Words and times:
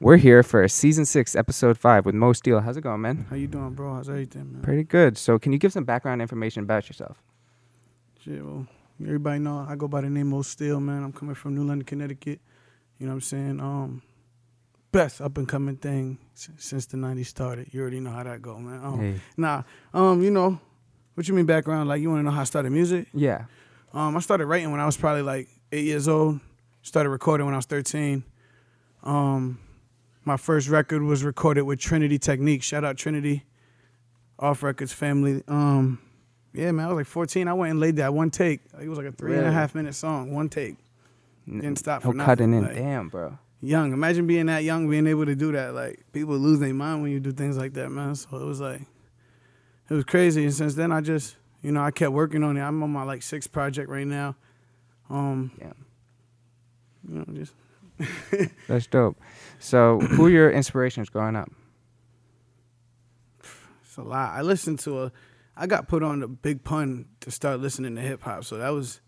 We're 0.00 0.16
here 0.16 0.42
for 0.42 0.66
season 0.66 1.04
six, 1.04 1.36
episode 1.36 1.76
five 1.76 2.06
with 2.06 2.14
Mo 2.14 2.32
Steele. 2.32 2.60
How's 2.60 2.76
it 2.78 2.80
going, 2.80 3.02
man? 3.02 3.26
How 3.28 3.36
you 3.36 3.46
doing, 3.46 3.74
bro? 3.74 3.94
How's 3.94 4.08
everything, 4.08 4.50
man? 4.52 4.62
Pretty 4.62 4.84
good. 4.84 5.18
So, 5.18 5.38
can 5.38 5.52
you 5.52 5.58
give 5.58 5.72
some 5.72 5.84
background 5.84 6.22
information 6.22 6.62
about 6.62 6.88
yourself? 6.88 7.22
Shit, 8.24 8.42
well, 8.44 8.66
everybody 9.02 9.40
know 9.40 9.66
I 9.68 9.76
go 9.76 9.88
by 9.88 10.00
the 10.00 10.08
name 10.08 10.30
Mo 10.30 10.40
Steele, 10.42 10.80
man. 10.80 11.02
I'm 11.02 11.12
coming 11.12 11.34
from 11.34 11.54
New 11.54 11.64
London, 11.64 11.84
Connecticut. 11.84 12.40
You 12.98 13.06
know 13.06 13.12
what 13.12 13.16
I'm 13.16 13.20
saying? 13.20 13.60
Um, 13.60 14.02
best 14.90 15.20
up 15.20 15.36
and 15.36 15.46
coming 15.46 15.76
thing 15.76 16.18
s- 16.34 16.48
since 16.56 16.86
the 16.86 16.96
'90s 16.96 17.26
started. 17.26 17.68
You 17.72 17.82
already 17.82 18.00
know 18.00 18.10
how 18.10 18.22
that 18.22 18.40
go, 18.40 18.58
man. 18.58 18.82
Um, 18.82 18.98
Hey. 19.00 19.20
Nah, 19.36 19.62
um, 19.92 20.22
you 20.22 20.30
know, 20.30 20.58
what 21.14 21.28
you 21.28 21.34
mean 21.34 21.44
background? 21.46 21.90
Like 21.90 22.00
you 22.00 22.08
want 22.08 22.20
to 22.20 22.24
know 22.24 22.30
how 22.30 22.40
I 22.40 22.44
started 22.44 22.70
music? 22.70 23.06
Yeah. 23.12 23.44
Um, 23.92 24.16
I 24.16 24.20
started 24.20 24.46
writing 24.46 24.70
when 24.70 24.80
I 24.80 24.86
was 24.86 24.96
probably 24.96 25.22
like 25.22 25.48
eight 25.72 25.84
years 25.84 26.08
old. 26.08 26.40
Started 26.82 27.10
recording 27.10 27.44
when 27.44 27.52
I 27.54 27.58
was 27.58 27.66
13. 27.66 28.24
Um, 29.02 29.58
my 30.24 30.36
first 30.36 30.68
record 30.68 31.02
was 31.02 31.24
recorded 31.24 31.62
with 31.62 31.78
Trinity 31.80 32.18
Technique. 32.18 32.62
Shout 32.62 32.84
out 32.84 32.96
Trinity, 32.96 33.44
Off 34.38 34.62
Records 34.62 34.92
family. 34.92 35.42
Um, 35.48 35.98
yeah, 36.52 36.70
man, 36.72 36.86
I 36.86 36.88
was 36.88 36.96
like 36.96 37.06
14. 37.06 37.48
I 37.48 37.52
went 37.54 37.70
and 37.72 37.80
laid 37.80 37.96
that 37.96 38.12
one 38.12 38.30
take. 38.30 38.60
It 38.80 38.88
was 38.88 38.98
like 38.98 39.06
a 39.06 39.12
three 39.12 39.36
and 39.36 39.46
a 39.46 39.52
half 39.52 39.74
minute 39.74 39.94
song, 39.94 40.32
one 40.32 40.48
take. 40.48 40.76
Didn't 41.46 41.76
stop 41.76 42.04
No 42.04 42.12
for 42.12 42.18
cutting 42.18 42.52
in. 42.52 42.62
like- 42.64 42.74
Damn, 42.76 43.08
bro. 43.08 43.38
Young, 43.62 43.92
imagine 43.92 44.26
being 44.26 44.46
that 44.46 44.64
young, 44.64 44.88
being 44.88 45.06
able 45.06 45.26
to 45.26 45.34
do 45.34 45.52
that. 45.52 45.74
Like 45.74 46.02
people 46.12 46.36
lose 46.38 46.60
their 46.60 46.72
mind 46.72 47.02
when 47.02 47.12
you 47.12 47.20
do 47.20 47.30
things 47.32 47.58
like 47.58 47.74
that, 47.74 47.90
man. 47.90 48.14
So 48.14 48.36
it 48.38 48.44
was 48.44 48.58
like, 48.60 48.80
it 49.90 49.94
was 49.94 50.04
crazy. 50.04 50.44
And 50.44 50.54
since 50.54 50.74
then, 50.76 50.92
I 50.92 51.02
just, 51.02 51.36
you 51.62 51.70
know, 51.70 51.82
I 51.82 51.90
kept 51.90 52.12
working 52.12 52.42
on 52.42 52.56
it. 52.56 52.62
I'm 52.62 52.82
on 52.82 52.90
my 52.90 53.02
like 53.02 53.22
sixth 53.22 53.52
project 53.52 53.90
right 53.90 54.06
now. 54.06 54.34
Um, 55.10 55.50
Yeah. 55.60 55.72
you 57.06 57.18
know, 57.18 57.24
just 57.34 57.52
That's 58.68 58.86
dope. 58.86 59.18
So, 59.58 60.00
who 60.00 60.26
are 60.26 60.30
your 60.30 60.50
inspirations 60.50 61.08
growing 61.10 61.36
up? 61.36 61.50
It's 63.84 63.96
a 63.96 64.02
lot. 64.02 64.36
I 64.36 64.42
listened 64.42 64.78
to 64.80 65.04
a. 65.04 65.12
I 65.56 65.66
got 65.66 65.88
put 65.88 66.02
on 66.02 66.20
the 66.20 66.28
Big 66.28 66.64
Pun 66.64 67.06
to 67.20 67.30
start 67.30 67.60
listening 67.60 67.94
to 67.96 68.00
hip 68.00 68.22
hop, 68.22 68.44
so 68.44 68.56
that 68.58 68.70
was 68.70 69.00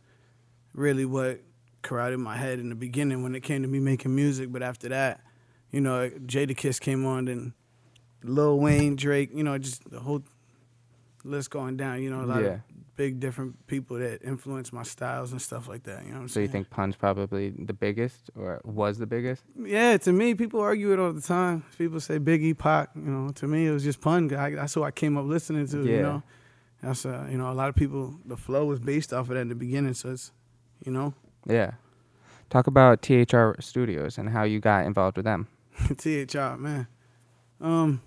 really 0.74 1.04
what 1.04 1.40
corralled 1.82 2.12
in 2.12 2.20
my 2.20 2.36
head 2.36 2.58
in 2.58 2.68
the 2.68 2.74
beginning 2.74 3.22
when 3.22 3.34
it 3.34 3.40
came 3.40 3.62
to 3.62 3.68
me 3.68 3.80
making 3.80 4.14
music. 4.14 4.52
But 4.52 4.62
after 4.62 4.88
that, 4.90 5.20
you 5.70 5.80
know, 5.80 6.10
Jadakiss 6.10 6.80
came 6.80 7.06
on, 7.06 7.28
and 7.28 7.52
Lil 8.22 8.58
Wayne, 8.58 8.96
Drake, 8.96 9.30
you 9.34 9.44
know, 9.44 9.56
just 9.56 9.88
the 9.90 10.00
whole 10.00 10.22
list 11.24 11.50
going 11.50 11.76
down. 11.76 12.02
You 12.02 12.10
know, 12.10 12.22
a 12.22 12.26
lot 12.26 12.42
Yeah. 12.42 12.48
of 12.48 12.60
big 12.96 13.20
different 13.20 13.66
people 13.66 13.98
that 13.98 14.22
influenced 14.22 14.72
my 14.72 14.82
styles 14.82 15.32
and 15.32 15.40
stuff 15.40 15.66
like 15.68 15.82
that. 15.84 16.04
You 16.04 16.10
know 16.10 16.16
what 16.16 16.22
I'm 16.22 16.28
So, 16.28 16.34
saying? 16.34 16.46
you 16.46 16.52
think 16.52 16.70
Pun's 16.70 16.94
probably 16.96 17.50
the 17.50 17.72
biggest 17.72 18.30
or 18.36 18.60
was 18.64 18.98
the 18.98 19.06
biggest? 19.06 19.42
Yeah, 19.58 19.96
to 19.98 20.12
me, 20.12 20.34
people 20.34 20.60
argue 20.60 20.92
it 20.92 20.98
all 20.98 21.12
the 21.12 21.20
time. 21.22 21.64
People 21.78 22.00
say 22.00 22.18
Biggie, 22.18 22.56
Pac. 22.56 22.90
You 22.94 23.02
know, 23.02 23.30
to 23.32 23.46
me, 23.46 23.66
it 23.66 23.70
was 23.72 23.82
just 23.84 24.00
pun. 24.00 24.32
I, 24.34 24.50
that's 24.50 24.74
who 24.74 24.82
I 24.82 24.90
came 24.90 25.16
up 25.16 25.24
listening 25.26 25.66
to. 25.68 25.78
Yeah. 25.84 25.96
You 25.96 26.02
know, 26.02 26.22
that's 26.82 27.06
uh, 27.06 27.26
you 27.30 27.38
know, 27.38 27.50
a 27.50 27.54
lot 27.54 27.68
of 27.70 27.74
people. 27.74 28.14
The 28.26 28.36
flow 28.36 28.66
was 28.66 28.78
based 28.80 29.12
off 29.12 29.28
of 29.28 29.34
that 29.34 29.40
in 29.40 29.48
the 29.48 29.54
beginning, 29.54 29.94
so 29.94 30.10
it's, 30.10 30.32
you 30.84 30.92
know, 30.92 31.14
Yeah. 31.46 31.72
Talk 32.50 32.66
about 32.66 33.00
THR 33.00 33.52
Studios 33.60 34.18
and 34.18 34.28
how 34.28 34.42
you 34.42 34.60
got 34.60 34.84
involved 34.84 35.16
with 35.16 35.24
them. 35.24 35.48
THR 35.96 36.56
man. 36.58 36.86
Um, 37.58 38.02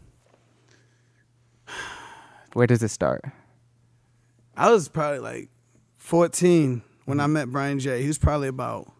Where 2.53 2.67
does 2.67 2.83
it 2.83 2.89
start? 2.89 3.23
I 4.57 4.71
was 4.71 4.87
probably 4.87 5.19
like 5.19 5.49
14 5.97 6.81
when 7.05 7.19
I 7.19 7.27
met 7.27 7.49
Brian 7.49 7.79
J. 7.79 8.01
He 8.01 8.07
was 8.07 8.17
probably 8.17 8.47
about 8.47 8.91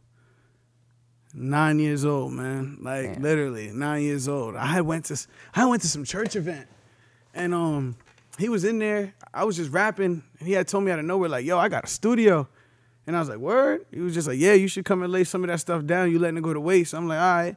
nine 1.34 1.80
years 1.80 2.06
old, 2.06 2.34
man. 2.34 2.78
Like 2.82 3.20
literally 3.20 3.72
nine 3.72 4.04
years 4.04 4.28
old. 4.28 4.56
I 4.56 4.82
went 4.82 5.06
to 5.06 5.28
I 5.54 5.66
went 5.66 5.82
to 5.84 5.88
some 5.88 6.04
church 6.04 6.36
event, 6.36 6.68
and 7.34 7.54
um, 7.54 7.98
he 8.38 8.50
was 8.50 8.66
in 8.66 8.80
there. 8.80 9.14
I 9.34 9.44
was 9.44 9.56
just 9.56 9.72
rapping, 9.72 10.24
and 10.40 10.48
he 10.48 10.54
had 10.54 10.68
told 10.68 10.84
me 10.84 10.92
out 10.92 11.00
of 11.00 11.06
nowhere 11.06 11.30
like, 11.30 11.46
"Yo, 11.46 11.58
I 11.58 11.70
got 11.70 11.86
a 11.86 11.88
studio," 11.88 12.48
and 13.08 13.16
I 13.16 13.20
was 13.20 13.30
like, 13.30 13.38
"Word?" 13.38 13.86
He 13.92 14.02
was 14.02 14.14
just 14.14 14.28
like, 14.28 14.40
"Yeah, 14.40 14.54
you 14.54 14.68
should 14.68 14.86
come 14.86 15.04
and 15.04 15.12
lay 15.12 15.24
some 15.24 15.44
of 15.44 15.50
that 15.50 15.60
stuff 15.60 15.86
down. 15.86 16.12
You 16.12 16.20
letting 16.20 16.38
it 16.38 16.44
go 16.44 16.54
to 16.54 16.60
waste." 16.60 16.94
I'm 16.94 17.08
like, 17.08 17.20
"All 17.20 17.36
right." 17.36 17.56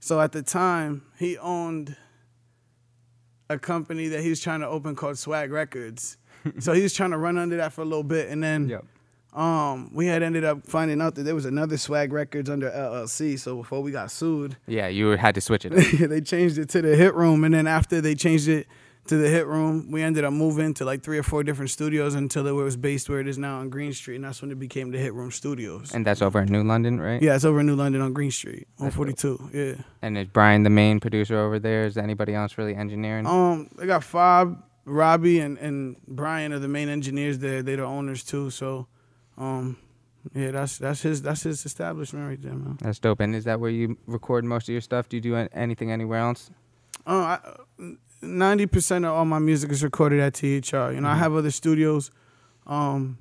So 0.00 0.20
at 0.20 0.32
the 0.32 0.42
time, 0.42 1.02
he 1.18 1.38
owned 1.38 1.96
a 3.48 3.58
company 3.58 4.08
that 4.08 4.20
he 4.22 4.30
was 4.30 4.40
trying 4.40 4.60
to 4.60 4.66
open 4.66 4.96
called 4.96 5.18
Swag 5.18 5.52
Records. 5.52 6.16
So 6.58 6.72
he 6.72 6.82
was 6.82 6.92
trying 6.94 7.10
to 7.12 7.18
run 7.18 7.38
under 7.38 7.56
that 7.58 7.72
for 7.72 7.82
a 7.82 7.84
little 7.84 8.02
bit, 8.04 8.28
and 8.28 8.42
then 8.42 8.80
um, 9.32 9.90
we 9.94 10.06
had 10.06 10.22
ended 10.22 10.44
up 10.44 10.66
finding 10.66 11.00
out 11.00 11.14
that 11.14 11.22
there 11.22 11.34
was 11.34 11.46
another 11.46 11.76
Swag 11.78 12.12
Records 12.12 12.50
under 12.50 12.70
LLC. 12.70 13.38
So 13.38 13.56
before 13.56 13.80
we 13.82 13.90
got 13.90 14.10
sued, 14.10 14.56
Yeah, 14.66 14.88
you 14.88 15.08
had 15.10 15.34
to 15.36 15.40
switch 15.40 15.64
it. 15.64 15.70
they 16.08 16.20
changed 16.20 16.58
it 16.58 16.68
to 16.70 16.82
the 16.82 16.96
Hit 16.96 17.14
Room, 17.14 17.44
and 17.44 17.54
then 17.54 17.66
after 17.66 18.00
they 18.00 18.14
changed 18.14 18.48
it 18.48 18.66
to 19.06 19.16
the 19.16 19.28
Hit 19.28 19.46
Room, 19.48 19.90
we 19.90 20.00
ended 20.02 20.22
up 20.22 20.32
moving 20.32 20.74
to 20.74 20.84
like 20.84 21.02
three 21.02 21.18
or 21.18 21.24
four 21.24 21.42
different 21.42 21.70
studios 21.70 22.14
until 22.14 22.46
it 22.46 22.52
was 22.52 22.76
based 22.76 23.08
where 23.08 23.18
it 23.18 23.26
is 23.26 23.36
now 23.36 23.58
on 23.58 23.68
Green 23.68 23.92
Street, 23.92 24.16
and 24.16 24.24
that's 24.24 24.40
when 24.42 24.52
it 24.52 24.60
became 24.60 24.92
the 24.92 24.98
Hit 24.98 25.12
Room 25.14 25.32
Studios. 25.32 25.92
and 25.92 26.06
that's 26.06 26.22
over 26.22 26.40
in 26.42 26.48
New 26.48 26.62
London, 26.62 27.00
right? 27.00 27.20
yeah, 27.20 27.34
it's 27.34 27.44
over 27.44 27.60
in 27.60 27.66
New 27.66 27.74
London 27.74 28.00
on 28.02 28.12
Green 28.12 28.30
Street, 28.30 28.68
That's 28.78 28.96
142. 28.96 29.50
Yeah. 29.52 29.82
And 30.02 30.16
is 30.18 30.28
Brian 30.28 30.62
the 30.62 30.70
main 30.70 31.00
producer 31.00 31.36
over 31.38 31.58
there? 31.58 31.84
Is 31.86 31.96
anybody 31.96 32.34
else 32.34 32.56
really 32.58 32.76
engineering? 32.76 33.26
Um, 33.26 33.70
they 33.76 33.86
got 33.86 34.04
Fob, 34.04 34.62
Robbie, 34.84 35.38
and, 35.40 35.58
and 35.58 35.96
Brian 36.08 36.52
are 36.52 36.58
the 36.58 36.68
main 36.68 36.88
engineers 36.88 37.38
there. 37.38 37.62
They're 37.62 37.76
the 37.76 37.84
owners 37.84 38.24
too. 38.24 38.50
So, 38.50 38.88
um, 39.38 39.76
yeah, 40.34 40.50
that's 40.50 40.78
that's 40.78 41.02
his 41.02 41.22
that's 41.22 41.42
his 41.42 41.64
establishment 41.64 42.28
right 42.28 42.40
there, 42.42 42.54
man. 42.54 42.78
That's 42.80 42.98
dope. 42.98 43.20
And 43.20 43.34
is 43.34 43.44
that 43.44 43.60
where 43.60 43.70
you 43.70 43.96
record 44.06 44.44
most 44.44 44.68
of 44.68 44.72
your 44.72 44.80
stuff? 44.80 45.08
Do 45.08 45.16
you 45.16 45.20
do 45.20 45.36
anything 45.52 45.90
anywhere 45.92 46.20
else? 46.20 46.50
Uh, 47.06 47.38
ninety 48.20 48.66
percent 48.66 49.04
of 49.04 49.12
all 49.12 49.24
my 49.24 49.38
music 49.38 49.70
is 49.70 49.82
recorded 49.84 50.20
at 50.20 50.34
THR. 50.34 50.92
You 50.92 51.00
know, 51.00 51.08
I 51.08 51.14
Mhm. 51.14 51.18
have 51.18 51.34
other 51.34 51.50
studios, 51.50 52.10
um, 52.66 53.18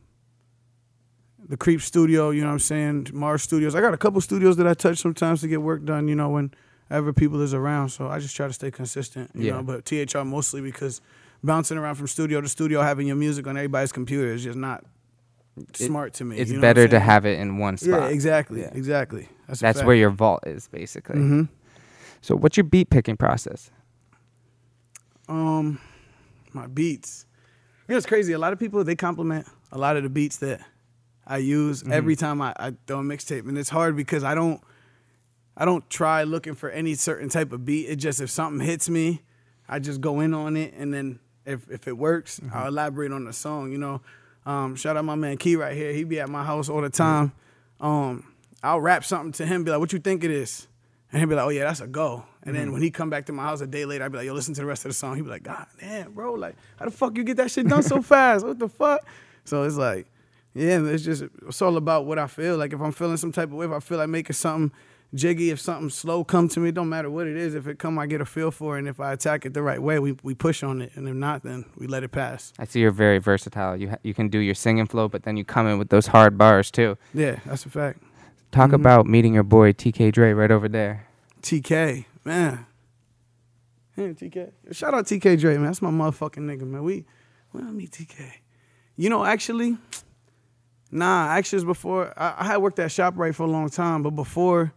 the 1.48 1.58
Creep 1.58 1.82
Studio. 1.82 2.30
You 2.32 2.42
know 2.42 2.48
what 2.48 2.54
I'm 2.54 2.60
saying? 2.60 3.08
Mars 3.14 3.42
Studios. 3.44 3.76
I 3.76 3.82
got 3.82 3.94
a 3.94 3.98
couple 3.98 4.22
studios 4.22 4.58
that 4.58 4.68
I 4.68 4.74
touch 4.74 4.98
sometimes 5.00 5.42
to 5.42 5.48
get 5.48 5.62
work 5.62 5.84
done. 5.86 6.08
You 6.08 6.16
know, 6.16 6.30
whenever 6.30 7.14
people 7.14 7.42
is 7.42 7.54
around. 7.54 7.90
So 7.90 8.08
I 8.08 8.20
just 8.20 8.36
try 8.36 8.48
to 8.48 8.54
stay 8.54 8.72
consistent. 8.72 9.32
You 9.36 9.46
Yeah. 9.48 9.54
know, 9.58 9.64
but 9.64 9.86
THR 9.86 10.24
mostly 10.24 10.62
because 10.62 11.02
bouncing 11.44 11.78
around 11.78 11.96
from 11.96 12.08
studio 12.08 12.42
to 12.42 12.48
studio, 12.50 12.82
having 12.82 13.08
your 13.08 13.16
music 13.16 13.48
on 13.48 13.58
everybody's 13.58 13.92
computer 13.92 14.34
is 14.34 14.44
just 14.44 14.58
not 14.58 14.84
smart 15.74 16.14
to 16.16 16.24
me. 16.26 16.38
It's 16.38 16.50
you 16.52 16.58
know 16.58 16.62
better 16.62 16.88
to 16.88 17.00
have 17.00 17.26
it 17.26 17.40
in 17.40 17.58
one 17.58 17.78
spot. 17.78 18.02
Yeah, 18.04 18.08
exactly, 18.08 18.62
Yeah. 18.62 18.70
exactly. 18.74 19.28
That's, 19.48 19.60
That's 19.60 19.84
where 19.84 19.96
your 19.96 20.10
vault 20.12 20.44
is, 20.48 20.68
basically. 20.70 21.18
Mhm. 21.18 21.50
So, 22.22 22.36
what's 22.36 22.56
your 22.58 22.64
beat 22.64 22.90
picking 22.90 23.18
process? 23.18 23.70
Um, 25.28 25.80
my 26.54 26.68
beats. 26.68 27.26
You 27.88 27.94
know, 27.94 27.98
it's 27.98 28.06
crazy. 28.06 28.34
A 28.34 28.40
lot 28.40 28.54
of 28.54 28.60
people 28.60 28.84
they 28.84 28.96
compliment 28.96 29.48
a 29.72 29.78
lot 29.78 29.98
of 29.98 30.04
the 30.04 30.10
beats 30.10 30.38
that 30.38 30.62
I 31.26 31.38
use 31.38 31.84
Mhm. 31.84 31.92
every 31.92 32.16
time 32.16 32.42
I, 32.42 32.54
I 32.58 32.74
throw 32.88 33.00
a 33.00 33.04
mixtape, 33.04 33.48
and 33.48 33.58
it's 33.58 33.70
hard 33.70 33.96
because 33.96 34.24
I 34.24 34.36
don't, 34.36 34.62
I 35.56 35.66
don't 35.66 35.88
try 35.90 36.24
looking 36.24 36.56
for 36.56 36.70
any 36.70 36.94
certain 36.96 37.30
type 37.30 37.52
of 37.52 37.66
beat. 37.66 37.88
It 37.90 37.96
just 37.98 38.22
if 38.22 38.30
something 38.30 38.66
hits 38.66 38.90
me, 38.90 39.22
I 39.68 39.80
just 39.80 40.02
go 40.02 40.20
in 40.20 40.34
on 40.34 40.56
it, 40.58 40.74
and 40.78 40.94
then 40.94 41.20
if 41.46 41.70
if 41.70 41.88
it 41.88 41.98
works, 41.98 42.40
I'll 42.54 42.68
elaborate 42.68 43.12
on 43.12 43.26
the 43.26 43.34
song. 43.34 43.72
You 43.72 43.78
know, 43.78 44.02
um, 44.46 44.76
shout 44.76 44.98
out 44.98 45.06
my 45.06 45.16
man 45.16 45.38
Key 45.38 45.56
right 45.56 45.76
here. 45.76 45.94
He 45.94 46.04
be 46.04 46.20
at 46.20 46.30
my 46.30 46.44
house 46.44 46.70
all 46.70 46.82
the 46.82 46.90
time. 46.90 47.32
Um, 47.80 48.26
I'll 48.64 48.82
rap 48.82 49.04
something 49.04 49.32
to 49.34 49.46
him, 49.46 49.64
be 49.64 49.72
like, 49.72 49.80
"What 49.80 49.94
you 49.94 50.00
think 50.00 50.24
it 50.24 50.32
is?" 50.32 50.68
And 51.12 51.20
he'll 51.20 51.30
be 51.30 51.36
like, 51.36 51.46
"Oh 51.46 51.50
yeah, 51.50 51.64
that's 51.64 51.82
a 51.82 51.88
go." 51.88 52.26
And 52.44 52.56
then 52.56 52.72
when 52.72 52.82
he 52.82 52.90
come 52.90 53.10
back 53.10 53.26
to 53.28 53.34
my 53.34 53.44
house 53.44 53.62
a 53.62 53.68
day 53.68 53.86
later, 53.86 54.04
I'd 54.04 54.12
be 54.12 54.20
like, 54.20 54.28
"Yo, 54.28 54.34
listen 54.34 54.54
to 54.56 54.62
the 54.62 54.68
rest 54.68 54.86
of 54.86 54.90
the 54.90 54.94
song." 54.94 55.16
He'd 55.16 55.24
be 55.24 55.30
like, 55.30 55.44
"God 55.44 55.66
damn, 55.80 56.14
bro, 56.14 56.34
like, 56.34 56.56
how 56.78 56.86
the 56.86 56.92
fuck 56.92 57.18
you 57.18 57.24
get 57.24 57.38
that 57.38 57.52
shit 57.52 57.68
done 57.68 57.84
so 57.84 58.02
fast? 58.04 58.46
What 58.46 58.60
the 58.60 58.70
fuck?" 58.70 59.06
So 59.44 59.64
it's 59.64 59.78
like, 59.78 60.08
yeah, 60.54 60.84
it's 60.86 61.04
just 61.04 61.24
it's 61.48 61.62
all 61.62 61.78
about 61.78 62.06
what 62.06 62.20
I 62.20 62.28
feel. 62.28 62.58
Like 62.58 62.74
if 62.74 62.82
I'm 62.82 62.92
feeling 62.92 63.18
some 63.18 63.32
type 63.32 63.50
of 63.50 63.56
way, 63.56 63.66
if 63.66 63.72
I 63.72 63.80
feel 63.80 63.98
like 63.98 64.10
making 64.10 64.34
something 64.36 64.72
jiggy, 65.14 65.50
if 65.52 65.60
something 65.60 65.90
slow 65.90 66.24
come 66.24 66.48
to 66.50 66.60
me, 66.60 66.70
it 66.70 66.76
don't 66.76 66.90
matter 66.90 67.10
what 67.10 67.28
it 67.28 67.36
is. 67.38 67.54
If 67.56 67.68
it 67.68 67.80
come, 67.80 68.00
I 68.00 68.06
get 68.08 68.22
a 68.22 68.26
feel 68.26 68.52
for 68.52 68.76
it, 68.76 68.80
and 68.80 68.88
if 68.88 69.00
I 69.00 69.12
attack 69.14 69.46
it 69.46 69.54
the 69.54 69.62
right 69.62 69.82
way, 69.82 70.00
we 70.00 70.14
we 70.24 70.34
push 70.34 70.64
on 70.64 70.82
it, 70.82 70.92
and 70.96 71.08
if 71.08 71.16
not, 71.16 71.44
then 71.44 71.66
we 71.78 71.88
let 71.88 72.04
it 72.04 72.10
pass. 72.12 72.54
I 72.60 72.66
see 72.66 72.80
you're 72.80 72.92
very 72.92 73.20
versatile. 73.20 73.76
You 73.76 73.90
ha- 73.92 73.98
you 74.04 74.14
can 74.14 74.28
do 74.30 74.40
your 74.40 74.56
singing 74.56 74.88
flow, 74.88 75.08
but 75.08 75.24
then 75.24 75.38
you 75.38 75.44
come 75.46 75.68
in 75.68 75.78
with 75.80 75.90
those 75.90 76.08
hard 76.08 76.38
bars 76.38 76.72
too. 76.72 76.98
Yeah, 77.14 77.40
that's 77.46 77.66
a 77.66 77.70
fact. 77.70 78.02
Talk 78.52 78.72
Mhm. 78.72 78.76
about 78.76 79.06
meeting 79.06 79.34
your 79.34 79.44
boy 79.44 79.72
TK 79.74 80.12
Dre 80.12 80.34
right 80.34 80.52
over 80.52 80.68
there. 80.68 81.08
TK, 81.42 82.06
man. 82.26 82.66
Yeah, 83.98 84.14
TK. 84.14 84.52
Shout 84.72 84.94
out 84.94 85.06
TK 85.08 85.36
Dre, 85.38 85.56
man. 85.56 85.66
That's 85.66 85.82
my 85.82 85.90
motherfucking 85.92 86.38
nigga, 86.44 86.64
man. 86.68 86.84
We 86.84 87.06
I 87.54 87.62
meet 87.64 87.92
TK. 87.92 88.16
You 88.96 89.10
know, 89.10 89.26
actually, 89.26 89.78
nah, 90.92 91.28
actually 91.30 91.58
it 91.58 91.66
was 91.66 91.78
before 91.78 92.14
I, 92.18 92.36
I 92.40 92.44
had 92.46 92.58
worked 92.58 92.80
at 92.80 92.90
ShopRite 92.90 93.36
for 93.36 93.44
a 93.44 93.48
long 93.48 93.70
time, 93.70 94.04
but 94.04 94.12
before 94.12 94.74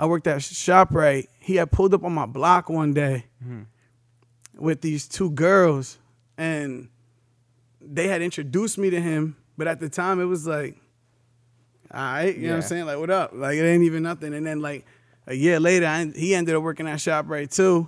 I 0.00 0.06
worked 0.06 0.26
at 0.26 0.38
ShopRite, 0.38 1.26
he 1.40 1.56
had 1.56 1.70
pulled 1.70 1.92
up 1.92 2.04
on 2.04 2.12
my 2.14 2.24
block 2.24 2.70
one 2.70 2.94
day 2.94 3.26
hmm. 3.44 3.64
with 4.56 4.80
these 4.80 5.06
two 5.06 5.30
girls 5.30 5.98
and 6.38 6.88
they 7.82 8.08
had 8.08 8.22
introduced 8.22 8.78
me 8.78 8.88
to 8.88 8.98
him, 8.98 9.36
but 9.58 9.68
at 9.68 9.78
the 9.78 9.90
time 9.90 10.18
it 10.18 10.24
was 10.24 10.46
like, 10.46 10.80
all 11.92 12.00
right, 12.00 12.34
you 12.34 12.44
know 12.44 12.54
what 12.54 12.56
I'm 12.56 12.62
saying? 12.62 12.86
Like, 12.86 12.98
what 12.98 13.10
up? 13.10 13.32
Like, 13.34 13.58
it 13.58 13.62
ain't 13.62 13.82
even 13.82 14.02
nothing. 14.02 14.32
And 14.32 14.46
then, 14.46 14.60
like, 14.60 14.86
a 15.26 15.34
year 15.34 15.60
later, 15.60 15.86
I, 15.86 16.06
he 16.16 16.34
ended 16.34 16.54
up 16.54 16.62
working 16.62 16.88
at 16.88 16.98
ShopRite 16.98 17.54
too. 17.54 17.86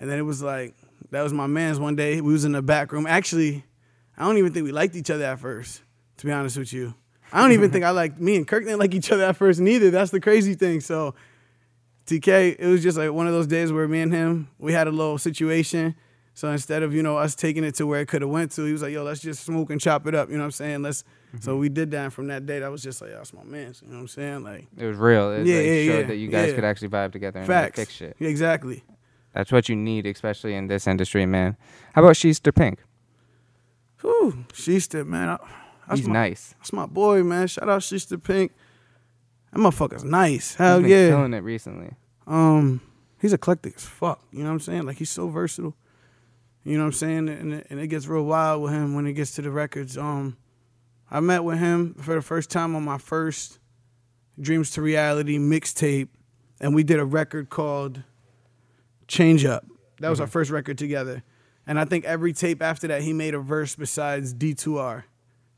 And 0.00 0.10
then 0.10 0.18
it 0.18 0.22
was 0.22 0.42
like 0.42 0.74
that 1.10 1.22
was 1.22 1.32
my 1.32 1.46
man's 1.46 1.78
one 1.78 1.94
day. 1.94 2.20
We 2.20 2.32
was 2.32 2.44
in 2.44 2.52
the 2.52 2.62
back 2.62 2.90
room. 2.90 3.06
Actually, 3.06 3.64
I 4.18 4.24
don't 4.26 4.38
even 4.38 4.52
think 4.52 4.64
we 4.64 4.72
liked 4.72 4.96
each 4.96 5.10
other 5.10 5.24
at 5.24 5.38
first. 5.38 5.82
To 6.16 6.26
be 6.26 6.32
honest 6.32 6.56
with 6.56 6.72
you, 6.72 6.94
I 7.32 7.40
don't 7.40 7.52
even 7.52 7.70
think 7.72 7.84
I 7.84 7.90
liked 7.90 8.18
me 8.18 8.36
and 8.36 8.48
Kirk 8.48 8.64
didn't 8.64 8.80
like 8.80 8.94
each 8.94 9.12
other 9.12 9.24
at 9.24 9.36
first 9.36 9.60
neither. 9.60 9.90
That's 9.92 10.10
the 10.10 10.20
crazy 10.20 10.54
thing. 10.54 10.80
So 10.80 11.14
TK, 12.06 12.56
it 12.58 12.66
was 12.66 12.82
just 12.82 12.98
like 12.98 13.12
one 13.12 13.26
of 13.26 13.32
those 13.32 13.46
days 13.46 13.72
where 13.72 13.86
me 13.86 14.00
and 14.00 14.12
him 14.12 14.48
we 14.58 14.72
had 14.72 14.86
a 14.86 14.90
little 14.90 15.18
situation. 15.18 15.94
So 16.34 16.50
instead 16.50 16.82
of 16.82 16.94
you 16.94 17.02
know 17.02 17.18
us 17.18 17.34
taking 17.34 17.62
it 17.62 17.74
to 17.76 17.86
where 17.86 18.00
it 18.00 18.06
could 18.06 18.22
have 18.22 18.30
went 18.30 18.52
to, 18.52 18.64
he 18.64 18.72
was 18.72 18.82
like, 18.82 18.92
"Yo, 18.92 19.04
let's 19.04 19.20
just 19.20 19.44
smoke 19.44 19.70
and 19.70 19.80
chop 19.80 20.06
it 20.06 20.14
up." 20.14 20.30
You 20.30 20.36
know 20.36 20.42
what 20.42 20.46
I'm 20.46 20.50
saying? 20.52 20.82
Let's. 20.82 21.04
So 21.40 21.52
mm-hmm. 21.52 21.60
we 21.60 21.68
did 21.68 21.90
that. 21.90 22.04
And 22.04 22.12
from 22.12 22.28
that 22.28 22.46
day, 22.46 22.58
that 22.58 22.70
was 22.70 22.82
just 22.82 23.02
like, 23.02 23.10
"That's 23.10 23.34
my 23.34 23.44
man." 23.44 23.74
You 23.82 23.88
know 23.88 23.96
what 23.96 24.00
I'm 24.00 24.08
saying? 24.08 24.42
Like 24.42 24.66
It 24.76 24.86
was 24.86 24.96
real. 24.96 25.30
It 25.32 25.46
Yeah, 25.46 25.56
like, 25.56 25.66
yeah, 25.66 25.84
showed 25.84 26.00
yeah, 26.00 26.06
that 26.06 26.16
you 26.16 26.28
guys 26.28 26.48
yeah. 26.48 26.54
could 26.54 26.64
actually 26.64 26.88
vibe 26.88 27.12
together 27.12 27.38
and 27.40 27.46
facts. 27.46 27.78
fix 27.78 27.92
shit. 27.92 28.16
Yeah, 28.18 28.28
exactly. 28.28 28.82
That's 29.34 29.52
what 29.52 29.68
you 29.68 29.76
need, 29.76 30.06
especially 30.06 30.54
in 30.54 30.68
this 30.68 30.86
industry, 30.86 31.26
man. 31.26 31.56
How 31.94 32.02
about 32.02 32.14
Sheester 32.14 32.54
Pink? 32.54 32.80
Whew, 34.00 34.44
Sheester, 34.52 35.06
man. 35.06 35.30
I- 35.30 35.38
That's 35.88 36.00
He's 36.00 36.08
my, 36.08 36.14
nice. 36.14 36.54
That's 36.58 36.72
my 36.72 36.86
boy, 36.86 37.22
man. 37.22 37.46
Shout 37.46 37.68
out 37.68 37.80
Sheester 37.80 38.22
Pink. 38.22 38.52
That 39.52 39.58
motherfucker's 39.58 40.04
nice. 40.04 40.54
Hell 40.54 40.78
He's 40.78 40.88
been 40.88 40.90
yeah. 40.90 41.08
killing 41.08 41.34
it 41.34 41.42
recently. 41.42 41.94
Um, 42.26 42.80
he's 43.20 43.32
eclectic 43.32 43.76
as 43.76 43.84
fuck. 43.84 44.22
You 44.32 44.40
know 44.40 44.46
what 44.46 44.54
I'm 44.54 44.60
saying? 44.60 44.82
Like 44.84 44.96
he's 44.96 45.10
so 45.10 45.28
versatile. 45.28 45.74
You 46.64 46.78
know 46.78 46.84
what 46.84 46.86
I'm 46.86 46.92
saying? 46.92 47.28
And 47.28 47.54
it, 47.54 47.66
and 47.70 47.80
it 47.80 47.88
gets 47.88 48.06
real 48.06 48.24
wild 48.24 48.62
with 48.62 48.72
him 48.72 48.94
when 48.94 49.06
it 49.06 49.12
gets 49.12 49.32
to 49.32 49.42
the 49.42 49.50
records. 49.50 49.98
Um, 49.98 50.36
I 51.10 51.20
met 51.20 51.44
with 51.44 51.58
him 51.58 51.94
for 51.94 52.14
the 52.14 52.22
first 52.22 52.50
time 52.50 52.74
on 52.74 52.84
my 52.84 52.98
first 52.98 53.58
Dreams 54.40 54.70
to 54.70 54.82
Reality 54.82 55.38
mixtape, 55.38 56.08
and 56.60 56.74
we 56.74 56.82
did 56.82 56.98
a 56.98 57.04
record 57.04 57.50
called 57.50 58.02
Change 59.08 59.44
Up. 59.44 59.66
That 60.00 60.08
was 60.08 60.20
our 60.20 60.26
first 60.26 60.50
record 60.50 60.78
together. 60.78 61.22
And 61.66 61.78
I 61.78 61.84
think 61.84 62.04
every 62.06 62.32
tape 62.32 62.62
after 62.62 62.88
that, 62.88 63.02
he 63.02 63.12
made 63.12 63.34
a 63.34 63.38
verse 63.38 63.76
besides 63.76 64.32
D2R 64.32 65.04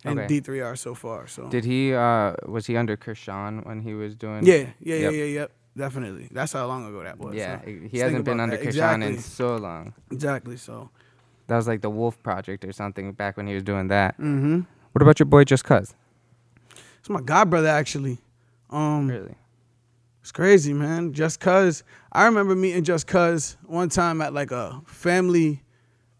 and 0.04 0.18
Okay. 0.20 0.40
D3R 0.40 0.76
so 0.78 0.94
far. 0.94 1.26
So 1.26 1.48
Did 1.48 1.64
he? 1.64 1.94
uh 1.94 2.34
Was 2.46 2.66
he 2.66 2.76
under 2.76 2.96
Krishan 2.96 3.64
when 3.66 3.80
he 3.80 3.94
was 3.94 4.14
doing? 4.14 4.44
yeah, 4.44 4.54
yeah, 4.54 4.66
yeah, 4.80 4.96
Yep. 4.96 5.12
yeah, 5.14 5.24
yep. 5.24 5.52
Definitely. 5.76 6.28
That's 6.30 6.52
how 6.52 6.66
long 6.66 6.86
ago 6.86 7.02
that 7.02 7.18
was. 7.18 7.34
Yeah, 7.34 7.60
so 7.60 7.66
he 7.90 7.98
hasn't 7.98 8.24
been 8.24 8.38
under. 8.38 8.56
Krishan 8.56 8.66
Exactly. 8.68 9.06
in 9.08 9.18
so 9.18 9.56
long. 9.56 9.92
Exactly. 10.12 10.56
So. 10.56 10.90
That 11.48 11.56
was 11.56 11.66
like 11.66 11.80
the 11.82 11.90
Wolf 11.90 12.22
Project 12.22 12.64
or 12.64 12.72
something 12.72 13.12
back 13.12 13.36
when 13.36 13.46
he 13.46 13.54
was 13.54 13.62
doing 13.64 13.88
that. 13.88 14.14
Mm-hmm. 14.18 14.60
What 14.92 15.02
about 15.02 15.18
your 15.18 15.26
boy 15.26 15.44
Just 15.44 15.64
Cuz? 15.64 15.94
It's 17.00 17.10
my 17.10 17.20
god 17.20 17.50
brother 17.50 17.68
actually. 17.68 18.18
Um, 18.70 19.08
Really? 19.08 19.34
it's 20.22 20.32
crazy, 20.32 20.72
man. 20.72 21.12
Just 21.12 21.40
Cuz 21.40 21.82
I 22.12 22.24
remember 22.26 22.54
meeting 22.54 22.82
Just 22.84 23.06
Cuz 23.06 23.56
one 23.66 23.88
time 23.90 24.22
at 24.22 24.32
like 24.32 24.52
a 24.52 24.80
family 24.86 25.62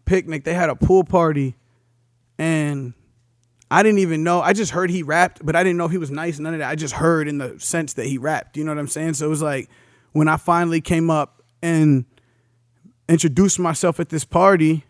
picnic. 0.05 0.43
They 0.43 0.53
had 0.53 0.69
a 0.69 0.75
pool 0.75 1.03
party, 1.03 1.55
and 2.37 2.93
I 3.75 3.83
didn't 3.83 3.99
even 3.99 4.23
know. 4.23 4.39
I 4.39 4.53
just 4.53 4.71
heard 4.71 4.89
he 4.89 5.03
rapped, 5.03 5.45
but 5.45 5.53
I 5.53 5.61
didn't 5.61 5.77
know 5.77 5.89
he 5.89 5.97
was 5.97 6.09
nice. 6.09 6.39
None 6.39 6.53
of 6.53 6.59
that. 6.59 6.69
I 6.69 6.75
just 6.75 6.93
heard 6.93 7.27
in 7.27 7.39
the 7.39 7.59
sense 7.59 7.91
that 7.95 8.05
he 8.05 8.17
rapped. 8.17 8.55
You 8.55 8.63
know 8.63 8.71
what 8.71 8.79
I'm 8.79 8.87
saying? 8.87 9.15
So 9.15 9.25
it 9.25 9.29
was 9.29 9.41
like 9.41 9.69
when 10.13 10.29
I 10.29 10.37
finally 10.37 10.79
came 10.79 11.09
up 11.09 11.43
and 11.61 12.05
introduced 13.09 13.59
myself 13.59 13.99
at 13.99 14.07
this 14.07 14.23
party. 14.23 14.85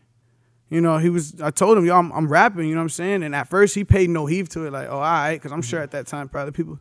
You 0.70 0.82
know, 0.82 1.00
he 1.00 1.10
was. 1.10 1.42
I 1.42 1.50
told 1.50 1.80
him, 1.80 1.86
"Yo, 1.86 1.98
I'm, 1.98 2.12
I'm 2.12 2.28
rapping." 2.28 2.68
You 2.68 2.76
know 2.76 2.82
what 2.82 2.84
I'm 2.84 2.90
saying? 2.90 3.24
And 3.24 3.34
at 3.34 3.48
first, 3.48 3.74
he 3.74 3.84
paid 3.84 4.12
no 4.12 4.28
heed 4.28 4.52
to 4.52 4.68
it. 4.68 4.72
Like, 4.72 4.88
"Oh, 4.88 4.98
all 4.98 5.02
right," 5.02 5.34
because 5.34 5.52
I'm 5.52 5.64
sure 5.64 5.82
at 5.82 5.90
that 5.90 6.06
time, 6.06 6.30
probably 6.30 6.52
people 6.52 6.80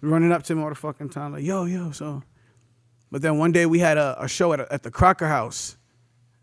running 0.00 0.32
up 0.32 0.42
to 0.42 0.54
him 0.54 0.64
all 0.64 0.70
the 0.70 0.74
fucking 0.74 1.10
time, 1.10 1.34
like, 1.34 1.44
"Yo, 1.44 1.66
yo." 1.66 1.92
So, 1.92 2.24
but 3.12 3.22
then 3.22 3.38
one 3.38 3.52
day 3.52 3.64
we 3.64 3.78
had 3.78 3.96
a, 3.96 4.20
a 4.20 4.26
show 4.26 4.54
at, 4.54 4.58
a, 4.58 4.72
at 4.72 4.82
the 4.82 4.90
Crocker 4.90 5.28
House. 5.28 5.76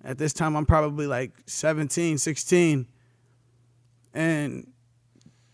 At 0.05 0.19
this 0.19 0.31
time, 0.31 0.55
I'm 0.55 0.65
probably 0.65 1.05
like 1.05 1.31
17, 1.47 2.17
16, 2.17 2.87
and 4.13 4.67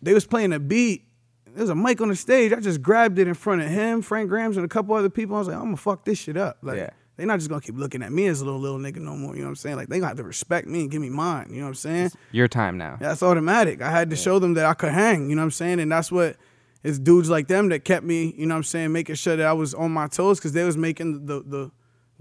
they 0.01 0.13
was 0.13 0.25
playing 0.25 0.53
a 0.53 0.59
beat. 0.59 1.06
There 1.53 1.62
was 1.63 1.69
a 1.69 1.75
mic 1.75 2.00
on 2.01 2.07
the 2.07 2.15
stage. 2.15 2.53
I 2.53 2.59
just 2.62 2.81
grabbed 2.81 3.19
it 3.19 3.27
in 3.27 3.33
front 3.33 3.62
of 3.62 3.68
him, 3.68 4.01
Frank 4.01 4.30
Grams, 4.30 4.56
and 4.57 4.65
a 4.65 4.69
couple 4.69 4.95
other 4.95 5.09
people. 5.09 5.36
I 5.36 5.39
was 5.39 5.48
like, 5.50 5.57
I'm 5.57 5.63
gonna 5.65 5.77
fuck 5.77 6.06
this 6.06 6.18
shit 6.18 6.38
up. 6.38 6.57
Like, 6.62 6.77
Yeah. 6.77 6.89
they're 7.18 7.27
not 7.27 7.39
just 7.39 7.50
gonna 7.50 7.62
keep 7.62 7.75
looking 7.77 8.01
at 8.01 8.12
me 8.12 8.27
as 8.27 8.39
a 8.42 8.45
little 8.45 8.59
little 8.59 8.80
nigga 8.80 8.98
no 8.98 9.15
more. 9.18 9.33
You 9.36 9.42
know 9.42 9.48
what 9.48 9.51
I'm 9.51 9.56
saying? 9.57 9.75
Like, 9.75 9.89
they 9.89 9.98
gonna 9.98 10.07
have 10.07 10.18
to 10.18 10.24
respect 10.24 10.68
me 10.68 10.81
and 10.81 10.89
give 10.92 11.01
me 11.01 11.09
mine. 11.09 11.48
You 11.50 11.57
know 11.57 11.63
what 11.63 11.69
I'm 11.69 11.75
saying? 11.75 12.12
Your 12.31 12.48
time 12.48 12.77
now. 12.77 12.95
That's 13.01 13.21
automatic. 13.21 13.81
I 13.81 13.92
had 13.92 14.09
to 14.12 14.15
show 14.15 14.39
them 14.39 14.53
that 14.53 14.65
I 14.65 14.74
could 14.74 14.94
hang, 14.94 15.30
you 15.30 15.36
know 15.36 15.42
what 15.42 15.45
I'm 15.48 15.51
saying? 15.51 15.80
And 15.81 15.92
that's 15.92 16.09
what 16.12 16.38
it's 16.83 16.98
dudes 16.98 17.30
like 17.30 17.48
them 17.48 17.68
that 17.69 17.83
kept 17.83 18.06
me, 18.06 18.33
you 18.38 18.45
know 18.45 18.56
what 18.56 18.59
I'm 18.59 18.63
saying, 18.63 18.92
making 18.94 19.15
sure 19.15 19.36
that 19.36 19.45
I 19.45 19.53
was 19.53 19.74
on 19.74 19.92
my 19.92 20.07
toes 20.07 20.39
because 20.39 20.53
they 20.53 20.63
was 20.63 20.77
making 20.77 21.25
the, 21.25 21.42
the 21.42 21.44
the 21.44 21.71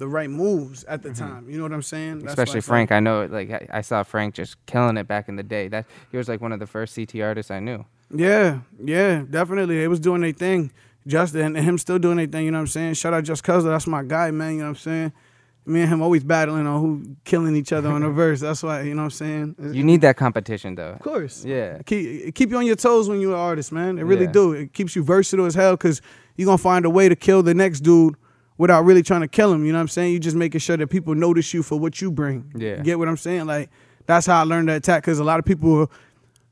right 0.09 0.31
moves 0.31 0.85
at 0.85 1.03
the 1.03 1.11
mm-hmm. 1.11 1.29
time. 1.29 1.51
You 1.51 1.57
know 1.57 1.65
what 1.65 1.73
I'm 1.73 1.83
saying? 1.83 2.21
That's 2.21 2.33
Especially 2.33 2.61
Frank. 2.61 2.91
Um, 2.91 2.97
I 2.97 3.01
know, 3.01 3.27
like 3.27 3.51
I, 3.51 3.67
I 3.71 3.81
saw 3.81 4.03
Frank 4.03 4.35
just 4.35 4.65
killing 4.67 4.97
it 4.97 5.07
back 5.07 5.29
in 5.29 5.37
the 5.37 5.43
day. 5.43 5.69
That 5.69 5.87
he 6.11 6.17
was 6.17 6.29
like 6.29 6.41
one 6.41 6.53
of 6.53 6.61
the 6.61 6.67
first 6.67 6.95
CT 6.97 7.17
artists 7.21 7.51
I 7.51 7.61
knew. 7.61 7.85
Yeah, 8.15 8.61
yeah, 8.83 9.25
definitely. 9.29 9.79
They 9.79 9.89
was 9.89 10.01
doing 10.01 10.21
their 10.21 10.33
thing. 10.33 10.73
Justin 11.07 11.57
and 11.57 11.65
him 11.65 11.79
still 11.79 11.99
doing 11.99 12.17
their 12.17 12.27
thing, 12.27 12.45
you 12.45 12.51
know 12.51 12.59
what 12.59 12.63
I'm 12.63 12.67
saying? 12.69 12.95
Shout 12.95 13.15
out 13.15 13.25
Just 13.25 13.43
Cuz, 13.43 13.65
that's 13.65 13.87
my 13.87 14.03
guy, 14.03 14.31
man, 14.31 14.53
you 14.53 14.59
know 14.59 14.65
what 14.65 14.69
I'm 14.71 14.77
saying? 14.77 15.13
Me 15.67 15.83
and 15.83 15.91
him 15.91 16.03
always 16.03 16.25
battling 16.25 16.67
on 16.67 16.81
who 16.81 17.17
killing 17.25 17.55
each 17.55 17.73
other 17.73 17.91
on 17.91 18.03
the 18.03 18.09
verse. 18.11 18.41
That's 18.41 18.63
why, 18.63 18.83
you 18.83 18.95
know 18.95 19.03
what 19.03 19.21
I'm 19.21 19.55
saying? 19.57 19.57
You 19.73 19.85
need 19.85 20.01
that 20.01 20.17
competition 20.17 20.75
though. 20.75 20.93
Of 20.93 21.01
course. 21.01 21.45
Yeah. 21.45 21.83
Keep, 21.85 22.35
keep 22.35 22.51
you 22.51 22.57
on 22.57 22.67
your 22.67 22.77
toes 22.77 23.09
when 23.09 23.21
you're 23.21 23.35
an 23.35 23.39
artist, 23.39 23.71
man. 23.71 23.99
It 23.99 24.03
really 24.03 24.25
Yeah. 24.25 24.33
do. 24.33 24.53
It 24.53 24.73
keeps 24.73 24.97
you 24.97 25.03
versatile 25.03 25.47
as 25.47 25.55
hell 25.55 25.75
because 25.75 26.01
you're 26.37 26.51
to 26.57 26.63
find 26.63 26.85
a 26.85 26.91
way 26.91 27.09
to 27.09 27.17
kill 27.17 27.43
the 27.43 27.55
next 27.55 27.81
dude 27.81 28.17
without 28.61 28.85
really 28.85 29.03
trying 29.03 29.23
to 29.23 29.29
kill 29.29 29.51
him. 29.55 29.65
You 29.65 29.73
know 29.73 29.79
what 29.79 29.83
I'm 29.85 29.89
saying? 29.89 30.13
You 30.13 30.19
just 30.19 30.37
making 30.37 30.61
sure 30.61 30.77
that 30.77 30.87
people 30.89 31.15
notice 31.15 31.55
you 31.55 31.63
for 31.63 31.81
what 31.81 32.03
you 32.03 32.11
bring. 32.11 32.53
Yeah. 32.55 32.77
You 32.77 32.83
get 32.83 32.99
what 32.99 33.09
I'm 33.09 33.17
saying? 33.17 33.47
Like, 33.47 33.71
that's 34.05 34.27
how 34.27 34.39
I 34.39 34.43
learned 34.43 34.69
to 34.69 34.75
attack 34.75 35.03
because 35.03 35.19
a 35.19 35.25
lot 35.25 35.39
of 35.39 35.47
people 35.47 35.71
will, 35.71 35.93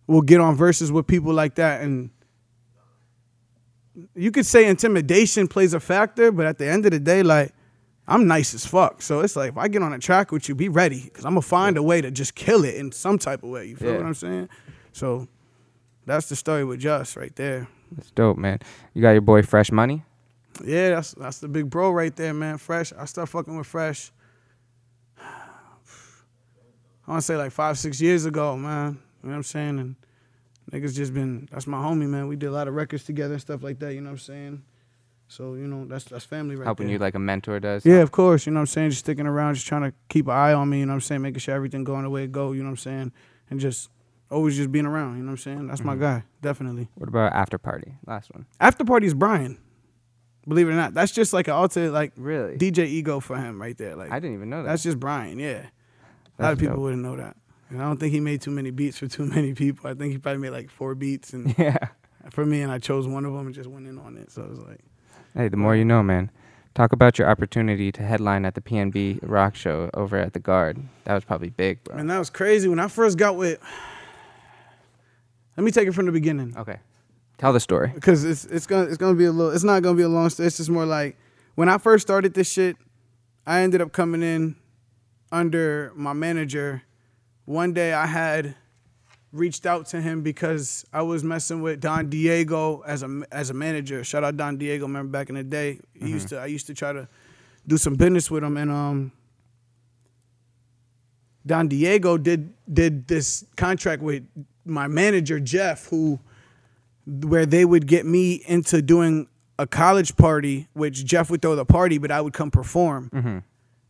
will 0.06 0.22
get 0.22 0.40
on 0.40 0.54
verses 0.56 0.90
with 0.90 1.06
people 1.06 1.34
like 1.34 1.56
that. 1.56 1.82
And 1.82 2.08
you 4.14 4.30
could 4.30 4.46
say 4.46 4.66
intimidation 4.66 5.48
plays 5.48 5.74
a 5.74 5.80
factor, 5.80 6.32
but 6.32 6.46
at 6.46 6.56
the 6.56 6.66
end 6.66 6.86
of 6.86 6.92
the 6.92 6.98
day, 7.00 7.22
like, 7.22 7.52
I'm 8.06 8.26
nice 8.26 8.54
as 8.54 8.64
fuck. 8.64 9.02
So 9.02 9.20
it's 9.20 9.36
like, 9.36 9.50
if 9.50 9.58
I 9.58 9.68
get 9.68 9.82
on 9.82 9.92
a 9.92 9.98
track 9.98 10.32
with 10.32 10.48
you, 10.48 10.54
be 10.54 10.70
ready 10.70 11.02
because 11.04 11.26
I'm 11.26 11.32
going 11.34 11.42
to 11.42 11.46
find 11.48 11.76
a 11.76 11.82
way 11.82 12.00
to 12.00 12.10
just 12.10 12.34
kill 12.34 12.64
it 12.64 12.74
in 12.76 12.90
some 12.90 13.18
type 13.18 13.42
of 13.42 13.50
way. 13.50 13.66
You 13.66 13.76
feel 13.76 13.90
Yeah. 13.90 13.96
what 13.98 14.06
I'm 14.06 14.14
saying? 14.14 14.48
So 14.92 15.28
that's 16.06 16.30
the 16.30 16.36
story 16.36 16.64
with 16.64 16.80
Just 16.80 17.16
right 17.16 17.36
there. 17.36 17.68
That's 17.92 18.10
dope, 18.12 18.38
man. 18.38 18.60
You 18.94 19.02
got 19.02 19.10
your 19.10 19.20
boy 19.20 19.42
Fresh 19.42 19.70
Money. 19.72 20.04
Yeah, 20.64 20.90
that's 20.90 21.12
that's 21.12 21.38
the 21.38 21.48
big 21.48 21.70
bro 21.70 21.90
right 21.90 22.14
there, 22.14 22.34
man. 22.34 22.58
Fresh. 22.58 22.92
I 22.92 23.04
started 23.04 23.30
fucking 23.30 23.56
with 23.56 23.66
Fresh. 23.66 24.12
I 25.20 25.30
want 27.06 27.20
to 27.20 27.22
say 27.22 27.36
like 27.36 27.52
five, 27.52 27.78
six 27.78 28.00
years 28.00 28.24
ago, 28.24 28.56
man. 28.56 28.98
You 29.22 29.28
know 29.28 29.30
what 29.30 29.36
I'm 29.36 29.42
saying? 29.42 29.78
And 29.78 29.96
niggas 30.70 30.94
just 30.94 31.14
been 31.14 31.48
that's 31.50 31.66
my 31.66 31.78
homie, 31.78 32.08
man. 32.08 32.28
We 32.28 32.36
did 32.36 32.46
a 32.46 32.52
lot 32.52 32.68
of 32.68 32.74
records 32.74 33.04
together 33.04 33.34
and 33.34 33.40
stuff 33.40 33.62
like 33.62 33.78
that. 33.80 33.94
You 33.94 34.00
know 34.00 34.10
what 34.10 34.14
I'm 34.14 34.18
saying? 34.18 34.62
So 35.28 35.54
you 35.54 35.66
know 35.66 35.84
that's 35.84 36.04
that's 36.04 36.24
family 36.24 36.56
right 36.56 36.64
helping 36.64 36.86
there. 36.86 36.94
you 36.94 36.98
like 36.98 37.14
a 37.14 37.18
mentor 37.18 37.60
does. 37.60 37.84
Yeah, 37.84 37.96
of 37.96 38.10
course. 38.10 38.46
You 38.46 38.52
know 38.52 38.58
what 38.58 38.62
I'm 38.62 38.66
saying? 38.66 38.90
Just 38.90 39.00
sticking 39.00 39.26
around, 39.26 39.54
just 39.54 39.66
trying 39.66 39.82
to 39.82 39.92
keep 40.08 40.26
an 40.26 40.32
eye 40.32 40.54
on 40.54 40.70
me. 40.70 40.80
You 40.80 40.86
know 40.86 40.92
what 40.92 40.96
I'm 40.96 41.00
saying? 41.02 41.22
Making 41.22 41.40
sure 41.40 41.54
everything 41.54 41.84
going 41.84 42.04
the 42.04 42.10
way 42.10 42.24
it 42.24 42.32
go. 42.32 42.52
You 42.52 42.62
know 42.62 42.70
what 42.70 42.72
I'm 42.72 42.76
saying? 42.78 43.12
And 43.50 43.60
just 43.60 43.90
always 44.30 44.56
just 44.56 44.72
being 44.72 44.86
around. 44.86 45.16
You 45.16 45.22
know 45.22 45.32
what 45.32 45.32
I'm 45.32 45.38
saying? 45.38 45.66
That's 45.66 45.84
my 45.84 45.92
mm-hmm. 45.92 46.02
guy, 46.02 46.24
definitely. 46.40 46.88
What 46.94 47.08
about 47.08 47.32
After 47.32 47.58
Party? 47.58 47.94
Last 48.06 48.32
one. 48.32 48.46
After 48.60 48.84
party's 48.84 49.14
Brian. 49.14 49.58
Believe 50.48 50.66
it 50.68 50.72
or 50.72 50.76
not, 50.76 50.94
that's 50.94 51.12
just 51.12 51.32
like 51.34 51.46
an 51.48 51.54
alter 51.54 51.90
like 51.90 52.12
Really? 52.16 52.56
DJ 52.56 52.86
ego 52.86 53.20
for 53.20 53.36
him 53.36 53.60
right 53.60 53.76
there. 53.76 53.94
Like 53.94 54.10
I 54.10 54.18
didn't 54.18 54.34
even 54.36 54.48
know 54.48 54.62
that. 54.62 54.70
that's 54.70 54.82
just 54.82 54.98
Brian. 54.98 55.38
Yeah, 55.38 55.66
a 56.38 56.42
lot 56.42 56.52
of 56.54 56.58
people 56.58 56.76
dope. 56.76 56.82
wouldn't 56.84 57.02
know 57.02 57.16
that. 57.16 57.36
And 57.70 57.82
I 57.82 57.84
don't 57.84 57.98
think 58.00 58.12
he 58.14 58.20
made 58.20 58.40
too 58.40 58.50
many 58.50 58.70
beats 58.70 58.96
for 58.98 59.06
too 59.08 59.26
many 59.26 59.52
people. 59.54 59.90
I 59.90 59.94
think 59.94 60.12
he 60.12 60.18
probably 60.18 60.40
made 60.40 60.50
like 60.50 60.70
four 60.70 60.94
beats, 60.94 61.34
and 61.34 61.54
yeah. 61.58 61.76
for 62.30 62.46
me, 62.46 62.62
and 62.62 62.72
I 62.72 62.78
chose 62.78 63.06
one 63.06 63.26
of 63.26 63.34
them 63.34 63.46
and 63.46 63.54
just 63.54 63.68
went 63.68 63.86
in 63.86 63.98
on 63.98 64.16
it. 64.16 64.32
So 64.32 64.42
it 64.42 64.48
was 64.50 64.60
like, 64.60 64.80
Hey, 65.34 65.48
the 65.48 65.56
more 65.58 65.76
you 65.76 65.84
know, 65.84 66.02
man. 66.02 66.30
Talk 66.74 66.92
about 66.92 67.18
your 67.18 67.28
opportunity 67.28 67.90
to 67.90 68.02
headline 68.02 68.44
at 68.44 68.54
the 68.54 68.60
PNB 68.60 69.18
Rock 69.22 69.56
Show 69.56 69.90
over 69.94 70.16
at 70.16 70.32
the 70.32 70.38
Garde. 70.38 70.78
That 71.04 71.14
was 71.14 71.24
probably 71.24 71.50
big, 71.50 71.82
bro. 71.82 71.96
And 71.96 72.08
that 72.08 72.18
was 72.20 72.30
crazy. 72.30 72.68
When 72.68 72.78
I 72.78 72.86
first 72.86 73.18
got 73.18 73.34
with, 73.36 73.58
let 75.56 75.64
me 75.64 75.72
take 75.72 75.88
it 75.88 75.92
from 75.92 76.06
the 76.06 76.12
beginning. 76.12 76.54
Okay. 76.56 76.76
Tell 77.38 77.52
the 77.52 77.60
story. 77.60 77.92
because 77.94 78.24
it's 78.24 78.44
it's 78.44 78.66
gonna 78.66 78.88
it's 78.88 78.96
gonna 78.96 79.14
be 79.14 79.24
a 79.24 79.32
little. 79.32 79.52
It's 79.52 79.64
not 79.64 79.82
gonna 79.82 79.96
be 79.96 80.02
a 80.02 80.08
long 80.08 80.28
story. 80.28 80.48
It's 80.48 80.56
just 80.56 80.70
more 80.70 80.84
like 80.84 81.16
when 81.54 81.68
I 81.68 81.78
first 81.78 82.06
started 82.06 82.34
this 82.34 82.50
shit, 82.50 82.76
I 83.46 83.60
ended 83.60 83.80
up 83.80 83.92
coming 83.92 84.22
in 84.22 84.56
under 85.30 85.92
my 85.94 86.12
manager. 86.12 86.82
One 87.44 87.72
day 87.72 87.92
I 87.92 88.06
had 88.06 88.56
reached 89.32 89.66
out 89.66 89.86
to 89.86 90.00
him 90.00 90.22
because 90.22 90.84
I 90.92 91.02
was 91.02 91.22
messing 91.22 91.62
with 91.62 91.80
Don 91.80 92.10
Diego 92.10 92.82
as 92.86 93.02
a 93.02 93.22
as 93.30 93.50
a 93.50 93.54
manager. 93.54 94.02
Shout 94.02 94.24
out 94.24 94.36
Don 94.36 94.56
Diego. 94.56 94.86
Remember 94.86 95.10
back 95.10 95.28
in 95.28 95.36
the 95.36 95.44
day, 95.44 95.80
he 95.94 96.08
used 96.08 96.28
to 96.28 96.38
I 96.38 96.46
used 96.46 96.66
to 96.66 96.74
try 96.74 96.92
to 96.92 97.08
do 97.66 97.76
some 97.76 97.94
business 97.94 98.30
with 98.30 98.42
him, 98.42 98.56
and 98.56 98.70
um, 98.70 99.12
Don 101.46 101.68
Diego 101.68 102.18
did 102.18 102.52
did 102.72 103.06
this 103.06 103.44
contract 103.56 104.02
with 104.02 104.24
my 104.64 104.88
manager 104.88 105.38
Jeff, 105.38 105.86
who 105.86 106.18
where 107.08 107.46
they 107.46 107.64
would 107.64 107.86
get 107.86 108.04
me 108.06 108.42
into 108.46 108.82
doing 108.82 109.28
a 109.58 109.66
college 109.66 110.16
party, 110.16 110.68
which 110.74 111.04
Jeff 111.04 111.30
would 111.30 111.42
throw 111.42 111.56
the 111.56 111.64
party, 111.64 111.98
but 111.98 112.10
I 112.10 112.20
would 112.20 112.32
come 112.32 112.50
perform. 112.50 113.10
Mm-hmm. 113.12 113.38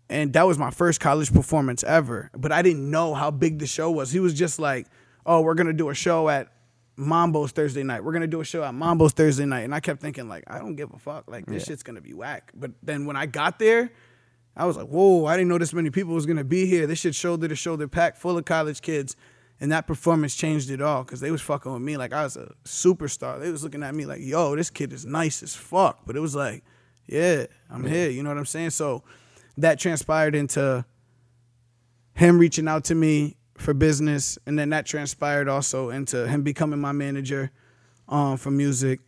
And 0.09 0.33
that 0.33 0.47
was 0.47 0.57
my 0.57 0.71
first 0.71 1.01
college 1.01 1.33
performance 1.33 1.85
ever. 1.85 2.31
But 2.35 2.53
I 2.53 2.63
didn't 2.63 2.91
know 2.91 3.13
how 3.15 3.31
big 3.31 3.59
the 3.59 3.67
show 3.67 3.91
was. 3.91 4.11
He 4.11 4.21
was 4.21 4.33
just 4.33 4.59
like, 4.59 4.87
"Oh, 5.27 5.43
we're 5.43 5.55
gonna 5.55 5.75
do 5.75 5.91
a 5.91 5.95
show 5.95 6.29
at 6.31 6.49
Mambo's 6.97 7.53
Thursday 7.53 7.83
night. 7.83 8.03
We're 8.03 8.13
gonna 8.15 8.27
do 8.27 8.41
a 8.41 8.45
show 8.45 8.65
at 8.65 8.73
Mambo's 8.75 9.13
Thursday 9.13 9.45
night." 9.45 9.61
And 9.65 9.75
I 9.75 9.81
kept 9.81 10.01
thinking, 10.01 10.27
like, 10.29 10.45
I 10.47 10.59
don't 10.59 10.77
give 10.77 10.95
a 10.95 10.99
fuck. 10.99 11.25
Like 11.31 11.45
this 11.45 11.65
Yeah. 11.65 11.73
shit's 11.73 11.83
gonna 11.83 12.01
be 12.01 12.15
whack. 12.15 12.53
But 12.55 12.71
then 12.83 13.05
when 13.05 13.17
I 13.17 13.27
got 13.27 13.59
there, 13.59 13.91
I 14.57 14.65
was 14.65 14.79
like, 14.79 14.87
"Whoa! 14.89 15.27
I 15.27 15.37
didn't 15.37 15.51
know 15.51 15.59
this 15.59 15.75
many 15.75 15.91
people 15.91 16.15
was 16.15 16.25
gonna 16.25 16.43
be 16.45 16.65
here. 16.65 16.87
This 16.87 17.01
shit 17.01 17.15
shoulder 17.15 17.47
to 17.47 17.55
shoulder 17.55 17.87
packed, 17.89 18.17
full 18.17 18.39
of 18.39 18.45
college 18.47 18.81
kids." 18.81 19.15
And 19.61 19.73
that 19.73 19.87
performance 19.87 20.37
changed 20.37 20.71
it 20.71 20.81
all 20.81 21.03
because 21.03 21.21
they 21.21 21.31
was 21.33 21.43
fucking 21.43 21.73
with 21.73 21.83
me 21.83 21.97
like 21.97 22.13
I 22.13 22.23
was 22.23 22.37
a 22.37 22.53
superstar. 22.65 23.41
They 23.41 23.51
was 23.51 23.65
looking 23.65 23.83
at 23.83 23.95
me 23.95 24.07
like, 24.07 24.21
"Yo, 24.21 24.55
this 24.55 24.71
kid 24.71 24.93
is 24.93 25.05
nice 25.05 25.43
as 25.43 25.55
fuck." 25.55 26.01
But 26.07 26.15
it 26.17 26.21
was 26.21 26.37
like, 26.37 26.63
"Yeah, 27.07 27.47
I'm 27.69 27.85
here." 27.85 28.09
You 28.09 28.23
know 28.23 28.31
what 28.31 28.39
I'm 28.39 28.47
saying? 28.47 28.71
So 28.71 29.03
that 29.57 29.81
transpired 29.81 30.37
into 30.37 30.85
him 32.15 32.39
reaching 32.39 32.69
out 32.69 32.85
to 32.85 32.95
me 32.95 33.37
for 33.57 33.75
business, 33.75 34.39
and 34.47 34.57
then 34.57 34.71
that 34.71 34.87
transpired 34.87 35.49
also 35.49 35.91
into 35.91 36.29
him 36.29 36.43
becoming 36.43 36.81
my 36.81 36.93
manager 36.93 37.51
um, 38.09 38.37
for 38.37 38.53
music, 38.53 39.01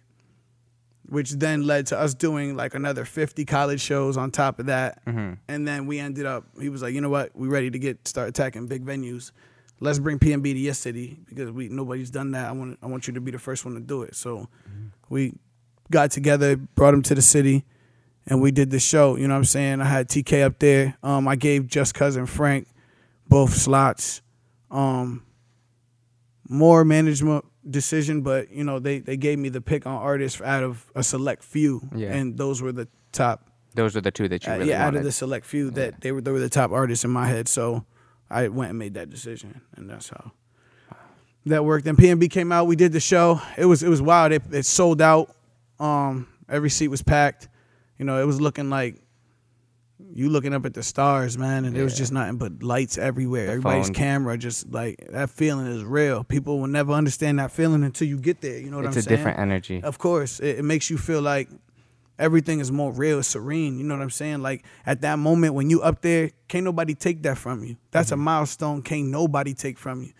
which 1.09 1.30
then 1.33 1.62
led 1.62 1.87
to 1.87 1.99
us 1.99 2.14
doing 2.14 2.57
like 2.57 2.75
another 2.75 3.04
50 3.04 3.45
college 3.45 3.80
shows 3.80 4.16
on 4.16 4.30
top 4.33 4.59
of 4.59 4.66
that. 4.66 5.00
And 5.47 5.66
then 5.69 5.87
we 5.87 6.00
ended 6.00 6.26
up, 6.26 6.45
he 6.61 6.69
was 6.69 6.83
like, 6.83 6.95
you 6.95 7.00
know 7.00 7.09
what, 7.09 7.35
we 7.37 7.47
ready 7.47 7.71
to 7.71 7.78
get 7.78 8.07
start 8.09 8.28
attacking 8.28 8.66
big 8.66 8.85
venues. 8.85 9.30
Let's 9.81 9.99
bring 9.99 10.19
PNB 10.19 10.43
to 10.43 10.59
your 10.59 10.75
city 10.75 11.19
because 11.27 11.51
we 11.51 11.69
nobody's 11.69 12.11
done 12.11 12.33
that. 12.33 12.49
I 12.49 12.53
want 12.53 12.79
I 12.83 12.87
want 12.87 13.07
you 13.07 13.15
to 13.15 13.21
be 13.21 13.31
the 13.31 13.39
first 13.39 13.65
one 13.65 13.75
to 13.75 13.81
do 13.81 14.03
it. 14.03 14.15
So 14.15 14.49
we 15.09 15.33
got 15.91 16.11
together, 16.11 16.57
brought 16.57 16.93
him 16.95 17.03
to 17.03 17.15
the 17.15 17.23
city, 17.23 17.65
and 18.27 18.43
we 18.43 18.51
did 18.51 18.71
the 18.71 18.79
show. 18.79 19.17
You 19.17 19.27
know 19.27 19.35
what 19.35 19.39
I'm 19.39 19.45
saying? 19.47 19.81
I 19.81 19.85
had 19.87 20.09
TK 20.09 20.45
up 20.45 20.59
there. 20.59 20.97
Um, 21.03 21.27
I 21.27 21.37
gave 21.37 21.67
Just 21.67 21.95
Cousin 21.95 22.27
Frank 22.27 22.69
both 23.27 23.55
slots. 23.55 24.21
Um, 24.71 25.25
more 26.49 26.85
management 26.85 27.45
decision, 27.69 28.23
but 28.23 28.51
you 28.51 28.65
know 28.65 28.79
they 28.79 28.99
they 28.99 29.17
gave 29.17 29.39
me 29.39 29.49
the 29.49 29.61
pick 29.61 29.87
on 29.87 29.95
artists 29.95 30.41
out 30.41 30.63
of 30.63 30.91
a 30.95 31.03
select 31.03 31.43
few, 31.43 31.81
Yeah. 31.95 32.13
and 32.13 32.37
those 32.37 32.61
were 32.61 32.73
the 32.73 32.89
top. 33.13 33.47
Those 33.75 33.97
are 33.97 34.01
the 34.01 34.11
two 34.11 34.29
that 34.29 34.45
you 34.47 34.53
uh, 34.53 34.57
really 34.57 34.71
yeah, 34.71 34.85
out 34.87 34.97
of 34.97 35.05
the 35.05 35.13
select 35.13 35.47
few 35.47 35.71
that 35.73 36.01
they 36.01 36.13
were 36.13 36.21
they 36.21 36.33
were 36.33 36.41
the 36.41 36.49
top 36.49 36.71
artists 36.73 37.05
in 37.05 37.11
my 37.11 37.27
head. 37.29 37.47
So 37.49 37.85
I 38.31 38.49
went 38.49 38.71
and 38.71 38.79
made 38.79 38.95
that 38.95 39.11
decision, 39.11 39.61
and 39.77 39.89
that's 39.91 40.09
how 40.09 40.33
that 41.47 41.65
worked. 41.65 41.87
And 41.87 41.99
PNB 41.99 42.31
came 42.31 42.53
out. 42.53 42.67
We 42.67 42.77
did 42.77 42.93
the 42.93 43.01
show. 43.01 43.41
It 43.57 43.65
was 43.65 43.83
it 43.83 43.89
was 43.89 44.01
wild. 44.01 44.33
It, 44.33 44.43
it 44.53 44.67
sold 44.67 45.01
out. 45.01 45.35
Um, 45.79 46.29
every 46.49 46.71
seat 46.71 46.89
was 46.89 47.03
packed. 47.03 47.49
You 47.99 48.05
know, 48.05 48.21
it 48.21 48.25
was 48.25 48.41
looking 48.41 48.71
like 48.71 49.03
you 50.13 50.29
looking 50.29 50.55
up 50.55 50.65
at 50.67 50.75
the 50.75 50.83
stars, 50.83 51.39
man, 51.39 51.65
and 51.65 51.75
there 51.75 51.85
was 51.85 51.97
just 51.97 52.13
nothing 52.13 52.37
but 52.37 52.63
lights 52.63 52.99
everywhere. 52.99 53.49
Everybody's 53.49 53.87
phone. 53.87 53.95
camera, 53.95 54.39
just 54.39 54.71
like 54.71 55.07
that 55.11 55.31
feeling 55.31 55.67
is 55.67 55.85
real. 55.85 56.25
People 56.25 56.59
will 56.59 56.67
never 56.67 56.93
understand 56.93 57.39
that 57.39 57.51
feeling 57.51 57.85
until 57.85 58.09
you 58.09 58.19
get 58.19 58.41
there. 58.41 58.59
You 58.59 58.71
know 58.71 58.79
what 58.79 58.87
it's 58.87 58.97
I'm 58.97 59.03
a 59.03 59.07
different 59.07 59.39
energy. 59.39 59.83
Of 59.83 59.99
course, 59.99 60.41
it, 60.41 60.59
it 60.59 60.65
makes 60.65 60.91
you 60.91 60.99
feel 60.99 61.23
like 61.23 61.49
everything 62.21 62.61
is 62.61 62.71
more 62.71 62.93
real, 62.93 63.23
serene. 63.23 63.79
You 63.79 63.85
know 63.85 63.97
what 63.97 64.03
I'm 64.03 64.11
saying? 64.11 64.43
Like 64.43 64.65
at 64.87 65.00
that 65.00 65.19
moment 65.19 65.55
when 65.55 65.71
you 65.71 65.83
up 65.83 66.03
there, 66.03 66.31
can't 66.49 66.65
nobody 66.65 66.95
take 66.95 67.23
that 67.25 67.39
from 67.39 67.65
you. 67.65 67.77
That's 67.91 68.12
a 68.12 68.17
milestone. 68.17 68.83
Can't 68.83 69.09
nobody 69.09 69.55
take 69.55 69.79
from 69.79 70.03
you. 70.05 70.12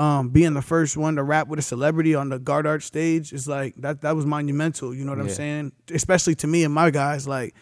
Um, 0.00 0.28
being 0.28 0.54
the 0.54 0.62
first 0.62 0.96
one 0.96 1.16
to 1.16 1.22
rap 1.24 1.48
with 1.48 1.58
a 1.58 1.62
celebrity 1.62 2.14
on 2.14 2.28
the 2.28 2.38
Garde 2.38 2.66
art 2.66 2.82
stage 2.84 3.32
is 3.32 3.48
like 3.48 3.74
that. 3.78 4.02
That 4.02 4.14
was 4.14 4.24
monumental. 4.24 4.94
You 4.94 5.04
know 5.04 5.10
what 5.10 5.20
I'm 5.20 5.28
saying? 5.28 5.72
Especially 5.92 6.36
to 6.36 6.46
me 6.46 6.62
and 6.62 6.72
my 6.72 6.90
guys. 6.90 7.26
Like 7.26 7.54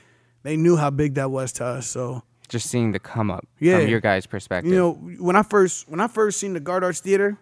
they 0.43 0.57
knew 0.57 0.77
how 0.77 0.91
big 0.91 1.15
that 1.15 1.31
was 1.31 1.53
to 1.55 1.65
us. 1.65 1.87
So 1.87 2.23
Just 2.51 2.69
seeing 2.69 2.93
the 2.93 2.99
come 2.99 3.31
up 3.31 3.47
Yeah. 3.61 3.79
from 3.81 3.89
your 3.89 4.01
guys' 4.01 4.27
perspective. 4.27 4.71
you 4.71 4.79
know, 4.79 4.93
when 5.19 5.37
I 5.37 5.43
first 5.43 5.89
when 5.89 6.01
I 6.01 6.07
first 6.07 6.39
seen 6.39 6.53
the 6.53 6.61
Garde 6.61 6.85
Arts 6.85 7.01
Theater, 7.01 7.39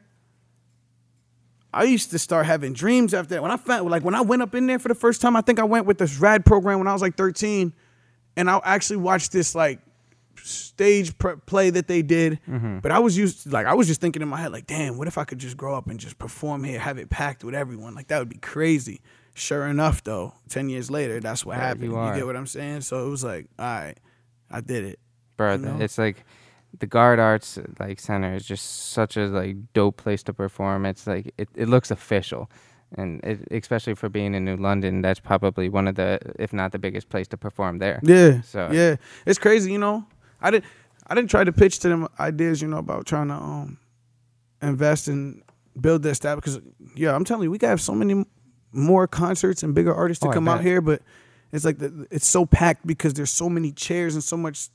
I 1.73 1.85
used 1.85 2.11
to 2.13 2.19
start 2.19 2.47
having 2.47 2.73
dreams 2.73 3.13
after 3.13 3.35
that. 3.35 3.43
When 3.43 3.51
I 3.51 3.57
found 3.57 3.91
like 3.91 4.03
when 4.05 4.15
I 4.15 4.23
went 4.23 4.43
up 4.43 4.55
in 4.55 4.67
there 4.67 4.79
for 4.79 4.89
the 4.89 4.95
first 4.95 5.21
time, 5.21 5.37
I 5.37 5.41
think 5.43 5.59
I 5.59 5.65
went 5.65 5.87
with 5.87 5.99
this 5.99 6.19
rad 6.19 6.45
program 6.47 6.79
when 6.79 6.89
I 6.89 6.93
was 6.93 7.03
like 7.03 7.17
13, 7.17 7.73
and 8.37 8.49
I 8.51 8.61
actually 8.65 8.97
watched 8.99 9.33
this 9.33 9.55
like 9.55 9.81
stage 10.43 11.17
pr- 11.19 11.33
play 11.47 11.71
that 11.71 11.89
they 11.89 12.03
did. 12.03 12.39
Mm-hmm. 12.49 12.79
But 12.81 12.93
I 12.93 12.99
was 12.99 13.17
used 13.19 13.45
to, 13.45 13.51
like 13.51 13.67
I 13.67 13.75
was 13.75 13.87
just 13.87 14.01
thinking 14.01 14.23
in 14.23 14.29
my 14.29 14.39
head 14.41 14.53
like, 14.53 14.67
damn, 14.67 14.97
what 14.97 15.09
if 15.09 15.19
I 15.19 15.25
could 15.25 15.39
just 15.39 15.57
grow 15.57 15.75
up 15.77 15.89
and 15.89 15.99
just 15.99 16.19
perform 16.19 16.65
here, 16.65 16.79
have 16.79 16.99
it 16.99 17.11
packed 17.11 17.45
with 17.45 17.55
everyone? 17.55 17.95
Like 17.95 18.09
that 18.09 18.19
would 18.21 18.29
be 18.29 18.39
crazy. 18.39 19.01
Sure 19.35 19.67
enough, 19.67 20.03
though, 20.03 20.33
ten 20.49 20.71
years 20.71 20.91
later, 20.91 21.21
that's 21.21 21.45
what 21.45 21.57
There 21.57 21.67
happened. 21.67 21.93
you 21.93 22.07
You, 22.07 22.15
get 22.15 22.27
what 22.27 22.37
I'm 22.37 22.47
saying? 22.47 22.81
So 22.83 23.07
it 23.07 23.11
was 23.11 23.23
like, 23.23 23.47
all 23.59 23.67
right, 23.67 23.97
I 24.51 24.63
did 24.63 24.85
it. 24.85 24.99
bro. 25.37 25.53
you 25.53 25.59
know? 25.59 25.77
It's 25.79 25.99
like 25.99 26.25
the 26.79 26.87
Garde 26.87 27.19
Arts 27.19 27.59
like 27.81 28.01
Center 28.01 28.35
is 28.35 28.45
just 28.47 28.91
such 28.93 29.17
a 29.17 29.27
like 29.27 29.57
dope 29.73 29.97
place 29.97 30.23
to 30.25 30.33
perform. 30.33 30.87
It's 30.87 31.07
like 31.07 31.33
it, 31.39 31.49
it 31.55 31.69
looks 31.69 31.91
official, 31.91 32.51
and 32.97 33.21
it, 33.25 33.47
especially 33.51 33.95
for 33.95 34.09
being 34.09 34.35
in 34.35 34.45
New 34.45 34.57
London, 34.57 35.03
that's 35.03 35.21
probably 35.21 35.69
one 35.69 35.89
of 35.89 35.95
the, 35.95 36.19
if 36.39 36.53
not 36.53 36.73
the 36.73 36.79
biggest 36.79 37.09
place 37.09 37.29
to 37.29 37.37
perform 37.37 37.79
there. 37.79 38.01
Yeah. 38.03 38.41
So- 38.43 38.71
yeah, 38.73 38.97
it's 39.27 39.39
crazy. 39.39 39.73
You 39.73 39.79
know, 39.79 40.05
I 40.41 40.51
didn't 40.51 40.65
I 41.07 41.15
didn't 41.15 41.31
try 41.31 41.45
to 41.45 41.53
pitch 41.53 41.79
to 41.81 41.89
them 41.89 42.09
ideas. 42.19 42.61
You 42.63 42.69
know 42.69 42.79
about 42.79 43.07
trying 43.07 43.29
to 43.29 43.35
um 43.35 43.79
invest 44.63 45.09
and 45.09 45.43
build 45.81 46.03
that 46.03 46.15
staff 46.15 46.37
because 46.37 46.61
yeah, 46.95 47.15
I'm 47.15 47.25
telling 47.25 47.45
you, 47.45 47.51
we 47.51 47.59
got 47.59 47.69
have 47.69 47.81
so 47.81 47.95
many 47.95 48.25
more 48.73 49.07
concerts 49.07 49.63
and 49.63 49.75
bigger 49.75 49.95
artists 49.95 50.23
to 50.23 50.29
Oh, 50.29 50.33
come 50.33 50.49
out 50.49 50.61
here, 50.63 50.81
but 50.81 51.03
it's 51.53 51.65
like 51.65 51.79
the, 51.79 52.07
it's 52.11 52.27
so 52.27 52.45
packed 52.45 52.87
because 52.87 53.15
there's 53.15 53.31
so 53.31 53.49
many 53.49 53.73
chairs 53.73 54.15
and 54.15 54.23
so 54.25 54.37
much 54.37 54.69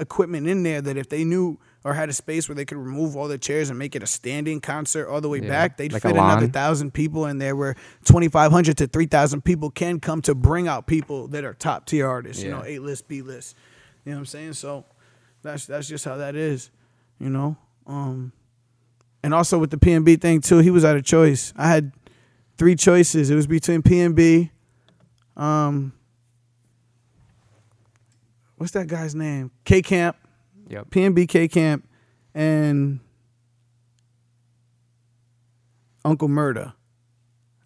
equipment 0.00 0.46
in 0.46 0.62
there 0.62 0.80
that 0.80 0.96
if 0.96 1.08
they 1.08 1.24
knew 1.24 1.58
or 1.84 1.94
had 1.94 2.08
a 2.08 2.12
space 2.12 2.48
where 2.48 2.56
they 2.56 2.64
could 2.64 2.78
remove 2.78 3.16
all 3.16 3.28
the 3.28 3.38
chairs 3.38 3.70
and 3.70 3.78
make 3.78 3.94
it 3.94 4.02
a 4.02 4.06
standing 4.06 4.60
concert 4.60 5.08
all 5.08 5.20
the 5.20 5.28
way 5.28 5.40
Yeah, 5.40 5.48
back, 5.48 5.76
they'd 5.76 5.92
like 5.92 6.02
fit 6.02 6.16
another 6.16 6.46
thousand 6.48 6.92
people 6.92 7.26
in 7.26 7.38
there 7.38 7.54
where 7.54 7.76
2,500 8.04 8.76
to 8.78 8.86
3,000 8.86 9.42
people 9.42 9.70
can 9.70 10.00
come 10.00 10.20
to 10.22 10.34
bring 10.34 10.66
out 10.66 10.86
people 10.86 11.28
that 11.28 11.44
are 11.44 11.54
top 11.54 11.86
tier 11.86 12.08
artists, 12.08 12.42
you 12.42 12.50
know, 12.50 12.64
A 12.66 12.78
list, 12.80 13.06
B 13.06 13.22
list. 13.22 13.56
You 14.04 14.12
know 14.12 14.16
what 14.18 14.20
I'm 14.20 14.26
saying? 14.26 14.52
So 14.54 14.84
that's 15.42 15.66
that's 15.66 15.86
just 15.86 16.04
how 16.04 16.16
that 16.16 16.34
is, 16.34 16.70
you 17.20 17.28
know. 17.28 17.56
Um, 17.86 18.32
and 19.22 19.32
also 19.32 19.58
with 19.58 19.70
the 19.70 19.76
PNB 19.78 20.20
thing 20.20 20.40
too, 20.40 20.58
he 20.58 20.70
was 20.70 20.84
out 20.84 20.96
of 20.96 21.04
choice. 21.04 21.52
I 21.56 21.68
had 21.68 21.92
three 22.58 22.74
choices. 22.74 23.30
It 23.30 23.34
was 23.36 23.46
between 23.46 23.82
PNB, 23.82 24.50
um, 25.36 25.92
what's 28.56 28.72
that 28.72 28.86
guy's 28.86 29.14
name? 29.14 29.50
K 29.64 29.82
Camp, 29.82 30.16
Yep. 30.68 30.90
PNB 30.90 31.28
K 31.28 31.48
Camp, 31.48 31.88
and 32.34 33.00
Uncle 36.04 36.28
Murda. 36.28 36.74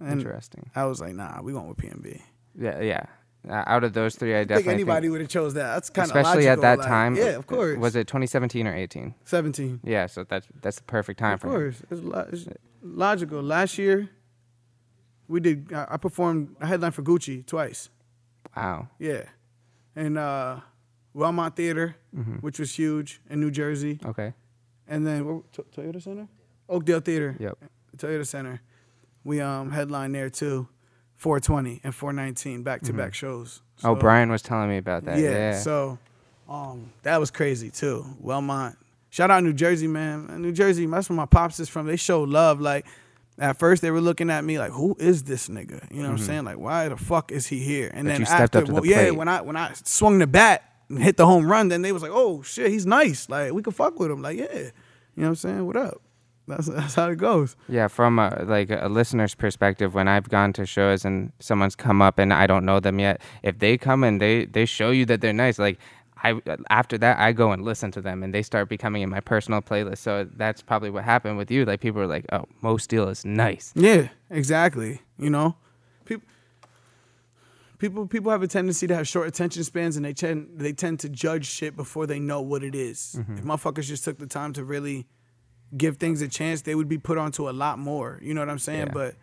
And 0.01 0.13
Interesting. 0.21 0.71
I 0.75 0.87
was 0.87 1.01
like, 1.01 1.15
nah, 1.15 1.43
we 1.43 1.53
going 1.53 1.69
with 1.69 1.77
PNB. 1.77 2.21
Yeah, 2.59 2.81
yeah. 2.81 3.03
Uh, 3.49 3.65
out 3.67 3.85
of 3.85 3.93
those 3.95 4.17
three, 4.17 4.35
I 4.35 4.41
I 4.41 4.45
definitely 4.45 4.63
think 4.65 4.75
anybody 4.75 5.09
would 5.09 5.21
have 5.23 5.31
chose 5.31 5.55
that. 5.55 5.75
That's 5.75 5.89
kind 5.91 6.11
of 6.11 6.17
especially 6.17 6.49
at 6.49 6.61
that 6.61 6.83
time. 6.83 7.17
Yeah, 7.17 7.37
of 7.37 7.47
course. 7.47 7.79
Was 7.79 7.97
it 7.97 8.07
2017 8.07 8.67
or 8.67 8.75
18? 8.75 9.15
17? 9.25 9.81
Yeah, 9.83 10.07
so 10.07 10.25
that's 10.25 10.47
that's 10.61 10.77
the 10.77 10.83
perfect 10.85 11.19
time 11.21 11.35
Of 11.35 11.41
for 11.41 11.47
him. 11.49 11.53
course, 11.55 11.83
it's, 11.91 12.01
lo- 12.03 12.27
it's 12.31 12.47
logical. 12.83 13.43
Last 13.43 13.79
year, 13.79 14.11
we 15.27 15.41
did. 15.41 15.73
I 15.73 15.87
I 15.93 15.97
performed 15.97 16.55
a 16.61 16.67
headline 16.67 16.93
for 16.93 17.03
Gucci 17.03 17.47
twice. 17.47 17.89
Wow. 18.55 18.89
Yeah, 18.99 19.23
and 19.97 20.19
uh, 20.19 20.61
Wellmont 21.15 21.55
Theater, 21.57 21.97
Mm-hmm. 22.17 22.37
which 22.37 22.59
was 22.59 22.75
huge 22.79 23.21
in 23.31 23.41
New 23.41 23.51
Jersey, 23.51 23.99
Okay. 24.05 24.33
and 24.89 25.07
then 25.07 25.43
To- 25.53 25.65
Toyota 25.77 26.03
Center, 26.03 26.29
Oakdale 26.69 27.01
Theater, 27.01 27.37
Yep. 27.39 27.59
Toyota 27.97 28.27
Center. 28.27 28.61
We 29.25 29.41
um 29.41 29.71
headlined 29.71 30.15
there 30.15 30.31
too, 30.31 30.69
420 31.17 31.81
and 31.85 31.95
419 31.95 32.63
back 32.63 32.83
to 32.83 32.93
back 32.93 33.15
shows. 33.15 33.63
oh, 33.85 33.95
Brian 33.95 34.31
was 34.31 34.43
telling 34.43 34.69
me 34.69 34.79
about 34.79 35.05
that. 35.05 35.19
yeah, 35.19 35.31
Yeah. 35.31 35.59
So, 35.59 35.99
um, 36.49 36.93
that 37.03 37.19
was 37.21 37.31
crazy 37.31 37.71
too. 37.71 38.05
Wellmont. 38.25 38.77
Shout 39.11 39.31
out 39.31 39.43
New 39.43 39.53
Jersey, 39.53 39.89
man. 39.89 40.41
New 40.41 40.53
Jersey, 40.53 40.87
that's 40.87 41.09
where 41.11 41.17
my 41.17 41.27
pops 41.27 41.59
is 41.61 41.69
from. 41.69 41.87
They 41.87 41.97
show 41.97 42.23
love. 42.23 42.61
Like, 42.61 42.87
at 43.39 43.59
first 43.59 43.83
they 43.83 43.91
were 43.91 44.01
looking 44.01 44.31
at 44.31 44.45
me 44.45 44.59
like, 44.59 44.71
"Who 44.73 44.97
is 45.01 45.25
this 45.25 45.49
nigga?" 45.49 45.91
You 45.91 46.03
know 46.03 46.11
what 46.11 46.21
I'm 46.21 46.27
saying? 46.27 46.45
Like, 46.45 46.59
why 46.59 46.89
the 46.89 46.97
fuck 46.97 47.33
is 47.33 47.47
he 47.49 47.59
here? 47.59 47.91
And 47.93 48.07
But 48.07 48.13
then 48.13 48.23
Mm-hmm. 48.23 48.43
after, 48.43 48.61
the 48.63 48.73
well, 48.73 48.87
yeah, 48.87 49.11
when 49.11 49.29
I 49.29 49.41
when 49.43 49.57
I 49.57 49.73
swung 49.85 50.19
the 50.19 50.27
bat 50.27 50.63
hit 50.97 51.17
the 51.17 51.27
home 51.27 51.51
run, 51.51 51.69
then 51.69 51.83
they 51.83 51.93
was 51.93 52.03
like, 52.03 52.13
"Oh 52.13 52.43
shit, 52.43 52.71
he's 52.71 52.87
nice. 52.87 53.29
Like, 53.29 53.53
we 53.53 53.63
can 53.63 53.73
fuck 53.73 53.99
with 53.99 54.11
him." 54.11 54.23
Like, 54.23 54.39
yeah, 54.39 54.47
you 54.53 54.63
know 55.17 55.23
what 55.23 55.29
I'm 55.29 55.37
saying? 55.37 55.67
What 55.67 55.77
up? 55.77 56.01
That's 56.49 56.67
that's 56.67 56.95
how 56.95 57.11
it 57.11 57.17
goes. 57.17 57.57
Yeah, 57.69 57.89
from 57.89 58.19
a, 58.19 58.45
like 58.45 58.71
a 58.71 58.89
listener's 58.89 59.35
perspective, 59.35 59.95
when 59.95 60.09
I've 60.09 60.29
gone 60.29 60.53
to 60.55 60.67
shows 60.67 61.05
and 61.05 61.33
someone's 61.39 61.77
come 61.77 62.03
up 62.03 62.19
and 62.19 62.33
I 62.33 62.47
don't 62.47 62.65
know 62.65 62.81
them 62.81 62.99
yet, 62.99 63.21
if 63.43 63.59
they 63.59 63.79
come 63.79 64.05
and 64.05 64.21
they 64.21 64.47
they 64.47 64.67
show 64.67 64.91
you 64.91 65.07
that 65.07 65.21
they're 65.21 65.33
nice, 65.33 65.59
like 65.59 65.79
I 66.23 66.41
after 66.69 66.99
that 66.99 67.19
I 67.19 67.33
go 67.33 67.53
and 67.53 67.65
listen 67.65 67.91
to 67.93 68.01
them 68.01 68.23
and 68.23 68.35
they 68.35 68.43
start 68.43 68.69
becoming 68.69 69.03
in 69.03 69.11
my 69.11 69.21
personal 69.21 69.63
playlist. 69.63 69.99
So 69.99 70.29
that's 70.37 70.63
probably 70.63 70.91
what 70.91 71.05
happened 71.05 71.39
with 71.39 71.51
you. 71.51 71.65
Like 71.65 71.81
people 71.81 72.01
are 72.01 72.07
like, 72.07 72.27
"Oh, 72.33 72.45
Mo 72.61 72.77
Steele 72.77 73.09
is 73.09 73.25
nice." 73.25 73.73
Yeah, 73.75 74.09
exactly. 74.29 75.03
You 75.19 75.31
know, 75.31 75.57
people 77.81 78.07
people 78.07 78.31
have 78.31 78.43
a 78.43 78.47
tendency 78.47 78.87
to 78.87 78.95
have 78.95 79.09
short 79.09 79.27
attention 79.27 79.65
spans 79.65 79.97
and 79.97 80.05
they 80.05 80.13
tend 80.13 80.51
they 80.55 80.73
tend 80.73 81.01
to 81.01 81.09
judge 81.09 81.47
shit 81.47 81.75
before 81.75 82.07
they 82.07 82.21
know 82.21 82.41
what 82.41 82.63
it 82.63 82.75
is. 82.77 83.17
Mm-hmm. 83.19 83.39
If 83.39 83.45
motherfuckers 83.45 83.87
just 83.87 84.05
took 84.05 84.19
the 84.19 84.27
time 84.27 84.53
to 84.53 84.63
really 84.63 85.07
give 85.77 85.97
things 85.97 86.23
a 86.23 86.29
chance, 86.29 86.63
they 86.63 86.75
would 86.75 86.89
be 86.89 86.99
put 86.99 87.19
onto 87.19 87.49
a 87.49 87.53
lot 87.53 87.79
more. 87.79 88.21
You 88.23 88.35
know 88.35 88.43
what 88.43 88.51
I'm 88.51 88.59
saying? 88.59 88.89
Yeah. 88.89 88.93
But 88.93 89.15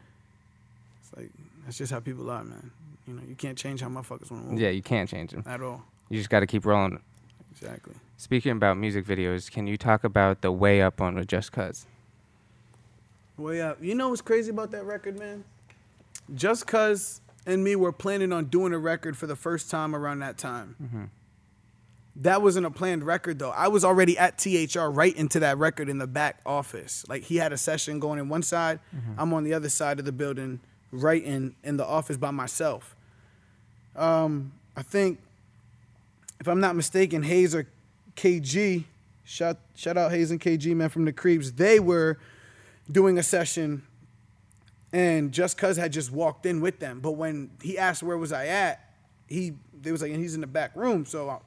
it's 1.01 1.15
like 1.15 1.31
that's 1.63 1.77
just 1.77 1.93
how 1.93 2.01
people 2.01 2.29
are, 2.29 2.43
man. 2.43 2.71
You 3.07 3.13
know, 3.13 3.21
you 3.25 3.35
can't 3.35 3.57
change 3.57 3.79
how 3.79 3.87
motherfuckers 3.87 4.29
want 4.31 4.45
to 4.45 4.51
move 4.51 4.59
Yeah, 4.59 4.69
you 4.69 4.81
can't 4.81 5.07
change 5.07 5.31
them. 5.31 5.43
at 5.45 5.61
all. 5.61 5.83
You 6.09 6.17
just 6.17 6.29
got 6.29 6.41
to 6.41 6.47
keep 6.47 6.65
rolling. 6.65 6.99
Exactly. 7.51 7.93
Speaking 8.17 8.51
about 8.51 8.77
music 8.77 9.05
videos, 9.05 9.49
can 9.49 9.67
you 9.67 9.77
talk 9.77 10.03
about 10.03 10.41
the 10.41 10.51
way 10.51 10.81
up 10.81 10.99
on 10.99 11.23
Just 11.25 11.51
Cuz? 11.51 11.85
Well, 13.37 13.53
yeah. 13.53 13.73
You 13.79 13.95
know 13.95 14.09
what's 14.09 14.21
crazy 14.21 14.49
about 14.49 14.71
that 14.71 14.83
record, 14.85 15.17
man? 15.17 15.43
Just 16.35 16.67
Cuz 16.67 17.21
and 17.47 17.63
me 17.63 17.75
were 17.75 17.91
planning 17.91 18.31
on 18.31 18.45
doing 18.45 18.73
a 18.73 18.77
record 18.77 19.17
for 19.17 19.25
the 19.25 19.35
first 19.35 19.71
time 19.71 19.95
around 19.95 20.19
that 20.19 20.37
time. 20.37 21.09
That 22.17 22.41
wasn't 22.41 22.65
a 22.65 22.71
planned 22.71 23.03
record 23.03 23.39
though. 23.39 23.51
I 23.51 23.67
was 23.69 23.85
already 23.85 24.17
at 24.17 24.37
THR 24.37 24.87
right 24.89 25.15
into 25.15 25.39
that 25.39 25.57
record 25.57 25.87
in 25.87 25.97
the 25.97 26.07
back 26.07 26.39
office. 26.45 27.05
Like 27.07 27.23
he 27.23 27.37
had 27.37 27.53
a 27.53 27.57
session 27.57 27.99
going 27.99 28.19
in 28.19 28.27
one 28.27 28.43
side, 28.43 28.79
I'm 29.17 29.33
on 29.33 29.43
the 29.43 29.53
other 29.53 29.69
side 29.69 29.97
of 29.99 30.05
the 30.05 30.11
building, 30.11 30.59
right 30.91 31.23
in 31.23 31.55
in 31.63 31.77
the 31.77 31.85
office 31.85 32.17
by 32.17 32.31
myself. 32.31 32.95
Um, 33.95 34.51
I 34.75 34.83
think, 34.83 35.19
if 36.39 36.47
I'm 36.47 36.59
not 36.59 36.75
mistaken, 36.75 37.23
Hayes 37.23 37.55
or 37.55 37.65
KG, 38.15 38.83
shout 39.23 39.57
shout 39.75 39.95
out 39.97 40.11
Hayes 40.11 40.31
and 40.31 40.39
KG 40.41 40.75
man 40.75 40.89
from 40.89 41.05
the 41.05 41.13
Creeps. 41.13 41.51
They 41.51 41.79
were 41.79 42.17
doing 42.91 43.17
a 43.17 43.23
session 43.23 43.83
and 44.93 45.31
just 45.31 45.57
cuz 45.57 45.77
had 45.77 45.91
just 45.91 46.11
walked 46.11 46.45
in 46.45 46.61
with 46.61 46.79
them. 46.79 46.99
But 46.99 47.11
when 47.11 47.51
he 47.61 47.77
asked 47.77 48.03
where 48.03 48.17
was 48.17 48.31
i 48.31 48.47
at 48.47 48.93
he 49.27 49.53
they 49.79 49.91
was 49.91 50.01
like 50.01 50.11
and 50.11 50.21
he's 50.21 50.35
in 50.35 50.41
the 50.41 50.47
back 50.47 50.75
room. 50.75 51.05
So 51.05 51.29
uh, 51.29 51.39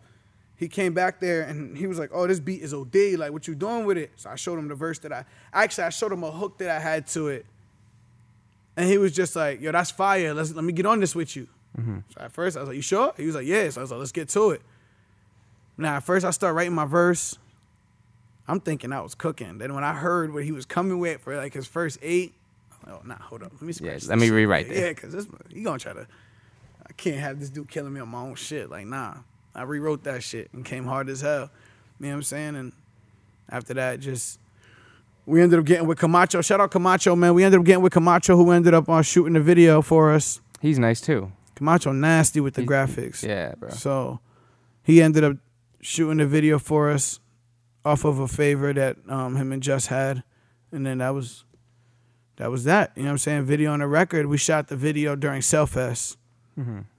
he 0.56 0.68
came 0.68 0.92
back 0.92 1.20
there 1.20 1.42
and 1.42 1.76
he 1.76 1.86
was 1.86 1.98
like 1.98 2.10
oh 2.12 2.26
this 2.26 2.40
beat 2.40 2.62
is 2.62 2.74
od 2.74 2.94
like 2.94 3.32
what 3.32 3.48
you 3.48 3.54
doing 3.54 3.86
with 3.86 3.96
it? 3.96 4.12
So 4.16 4.30
i 4.30 4.36
showed 4.36 4.58
him 4.58 4.68
the 4.68 4.74
verse 4.74 4.98
that 5.00 5.12
i 5.12 5.24
actually 5.52 5.84
i 5.84 5.90
showed 5.90 6.12
him 6.12 6.22
a 6.22 6.30
hook 6.30 6.58
that 6.58 6.70
i 6.70 6.78
had 6.78 7.06
to 7.08 7.28
it. 7.28 7.46
And 8.76 8.88
he 8.88 8.98
was 8.98 9.12
just 9.12 9.34
like 9.36 9.60
yo 9.60 9.72
that's 9.72 9.90
fire. 9.90 10.34
Let's 10.34 10.52
let 10.52 10.64
me 10.64 10.72
get 10.72 10.86
on 10.86 11.00
this 11.00 11.14
with 11.14 11.34
you. 11.36 11.48
So 12.14 12.20
at 12.20 12.32
first 12.32 12.56
i 12.56 12.60
was 12.60 12.68
like 12.68 12.76
you 12.76 12.82
sure? 12.82 13.14
He 13.16 13.26
was 13.26 13.34
like 13.34 13.46
yeah. 13.46 13.70
So 13.70 13.80
i 13.80 13.82
was 13.82 13.90
like 13.90 14.00
let's 14.00 14.12
get 14.12 14.28
to 14.30 14.50
it. 14.50 14.62
Now 15.78 15.96
at 15.96 16.04
first 16.04 16.26
i 16.26 16.30
start 16.30 16.54
writing 16.54 16.74
my 16.74 16.84
verse. 16.84 17.38
I'm 18.48 18.58
thinking 18.60 18.92
I 18.92 19.00
was 19.00 19.14
cooking. 19.14 19.58
Then 19.58 19.74
when 19.74 19.84
I 19.84 19.94
heard 19.94 20.34
what 20.34 20.42
he 20.42 20.50
was 20.50 20.66
coming 20.66 20.98
with 20.98 21.20
for 21.20 21.36
like 21.36 21.54
his 21.54 21.68
first 21.68 21.98
eight, 22.02 22.34
Oh 22.90 23.00
nah, 23.04 23.16
hold 23.20 23.42
up, 23.42 23.52
let 23.52 23.62
me 23.62 23.72
scratch. 23.72 24.06
let 24.06 24.18
this 24.18 24.28
me 24.28 24.30
rewrite 24.30 24.66
yeah, 24.66 24.74
that. 24.74 24.80
Yeah, 24.80 24.92
cause 24.94 25.12
this 25.12 25.26
he 25.52 25.62
gonna 25.62 25.78
try 25.78 25.92
to. 25.92 26.06
I 26.86 26.92
can't 26.94 27.18
have 27.18 27.38
this 27.38 27.50
dude 27.50 27.68
killing 27.68 27.92
me 27.92 28.00
on 28.00 28.08
my 28.08 28.20
own 28.20 28.34
shit. 28.34 28.68
Like 28.70 28.86
nah, 28.86 29.14
I 29.54 29.62
rewrote 29.62 30.04
that 30.04 30.22
shit 30.22 30.50
and 30.52 30.64
came 30.64 30.84
hard 30.84 31.08
as 31.08 31.20
hell. 31.20 31.50
You 31.98 32.06
know 32.06 32.12
what 32.12 32.16
I'm 32.16 32.22
saying? 32.24 32.56
And 32.56 32.72
after 33.48 33.74
that, 33.74 34.00
just 34.00 34.40
we 35.26 35.40
ended 35.40 35.58
up 35.58 35.64
getting 35.64 35.86
with 35.86 35.98
Camacho. 35.98 36.42
Shout 36.42 36.60
out 36.60 36.70
Camacho, 36.70 37.14
man. 37.14 37.34
We 37.34 37.44
ended 37.44 37.60
up 37.60 37.66
getting 37.66 37.82
with 37.82 37.92
Camacho, 37.92 38.36
who 38.36 38.50
ended 38.50 38.74
up 38.74 38.88
on 38.88 39.02
shooting 39.02 39.34
the 39.34 39.40
video 39.40 39.82
for 39.82 40.12
us. 40.12 40.40
He's 40.60 40.78
nice 40.78 41.00
too. 41.00 41.32
Camacho 41.54 41.92
nasty 41.92 42.40
with 42.40 42.54
the 42.54 42.62
He's- 42.62 42.70
graphics. 42.70 43.22
Yeah, 43.26 43.54
bro. 43.58 43.70
So 43.70 44.20
he 44.82 45.02
ended 45.02 45.24
up 45.24 45.36
shooting 45.80 46.18
the 46.18 46.26
video 46.26 46.58
for 46.58 46.90
us 46.90 47.20
off 47.84 48.04
of 48.04 48.18
a 48.18 48.28
favor 48.28 48.72
that 48.72 48.96
um, 49.08 49.36
him 49.36 49.52
and 49.52 49.62
Just 49.62 49.88
had. 49.88 50.22
And 50.72 50.86
then 50.86 50.98
that 50.98 51.10
was 51.10 51.44
that 52.40 52.50
was 52.50 52.64
that. 52.64 52.92
You 52.96 53.02
know 53.02 53.08
what 53.08 53.12
I'm 53.12 53.18
saying? 53.18 53.44
Video 53.44 53.72
on 53.72 53.80
the 53.80 53.86
record. 53.86 54.26
We 54.26 54.38
shot 54.38 54.68
the 54.68 54.76
video 54.76 55.14
during 55.14 55.42
Sailfest. 55.42 56.16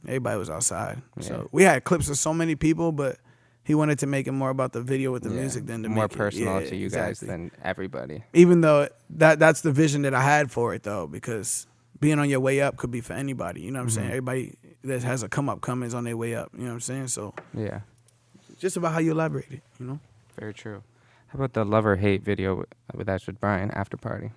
Everybody 0.08 0.40
was 0.40 0.50
outside. 0.50 0.98
Mm-hmm. 0.98 1.22
Yeah. 1.22 1.28
So 1.28 1.50
we 1.52 1.64
had 1.64 1.84
clips 1.84 2.10
of 2.10 2.18
so 2.18 2.34
many 2.34 2.56
people, 2.56 2.92
but 2.92 3.18
he 3.64 3.76
wanted 3.76 4.00
to 4.00 4.08
make 4.08 4.26
it 4.28 4.32
more 4.32 4.50
about 4.50 4.72
the 4.74 4.82
video 4.82 5.12
with 5.12 5.22
the 5.24 5.30
Yeah. 5.30 5.42
music 5.42 5.66
than 5.68 5.84
to 5.84 5.90
more 5.90 6.06
make 6.06 6.14
it- 6.14 6.18
personal 6.18 6.62
yeah, 6.62 6.70
to 6.70 6.76
you 6.76 6.86
exactly. 6.86 7.10
guys 7.10 7.20
than 7.20 7.52
everybody. 7.64 8.24
Even 8.34 8.62
though 8.62 8.88
that 9.12 9.38
that's 9.40 9.62
the 9.62 9.72
vision 9.72 10.02
that 10.04 10.14
I 10.16 10.22
had 10.24 10.52
for 10.52 10.74
it 10.74 10.82
though, 10.84 11.06
because 11.06 11.68
being 12.00 12.18
on 12.18 12.28
your 12.30 12.40
way 12.40 12.60
up 12.62 12.78
could 12.78 12.90
be 12.92 13.02
for 13.02 13.14
anybody. 13.14 13.62
You 13.62 13.70
know 13.72 13.80
what 13.80 13.84
I'm 13.84 13.90
saying? 13.92 14.08
Mm-hmm. 14.08 14.30
Everybody 14.30 14.56
that 14.84 15.04
has 15.04 15.22
a 15.22 15.30
come 15.30 15.48
up 15.50 15.62
come 15.62 15.84
is 15.84 15.94
on 15.94 16.06
their 16.06 16.18
way 16.18 16.34
up. 16.34 16.50
You 16.54 16.62
know 16.62 16.68
what 16.70 16.74
I'm 16.74 16.80
saying? 16.82 17.08
So 17.10 17.34
Yeah, 17.54 17.82
just 18.58 18.78
about 18.78 18.94
how 18.94 19.00
you 19.00 19.12
elaborate 19.12 19.52
it, 19.52 19.62
you 19.80 19.86
know? 19.86 20.00
very 20.40 20.54
true. 20.56 20.82
How 21.28 21.38
about 21.38 21.54
the 21.54 21.64
love 21.66 21.86
or 21.86 21.98
hate 21.98 22.24
video 22.24 22.56
with, 22.56 22.70
with 22.96 23.40
Brian 23.40 23.70
after 23.72 23.96
party? 23.96 24.32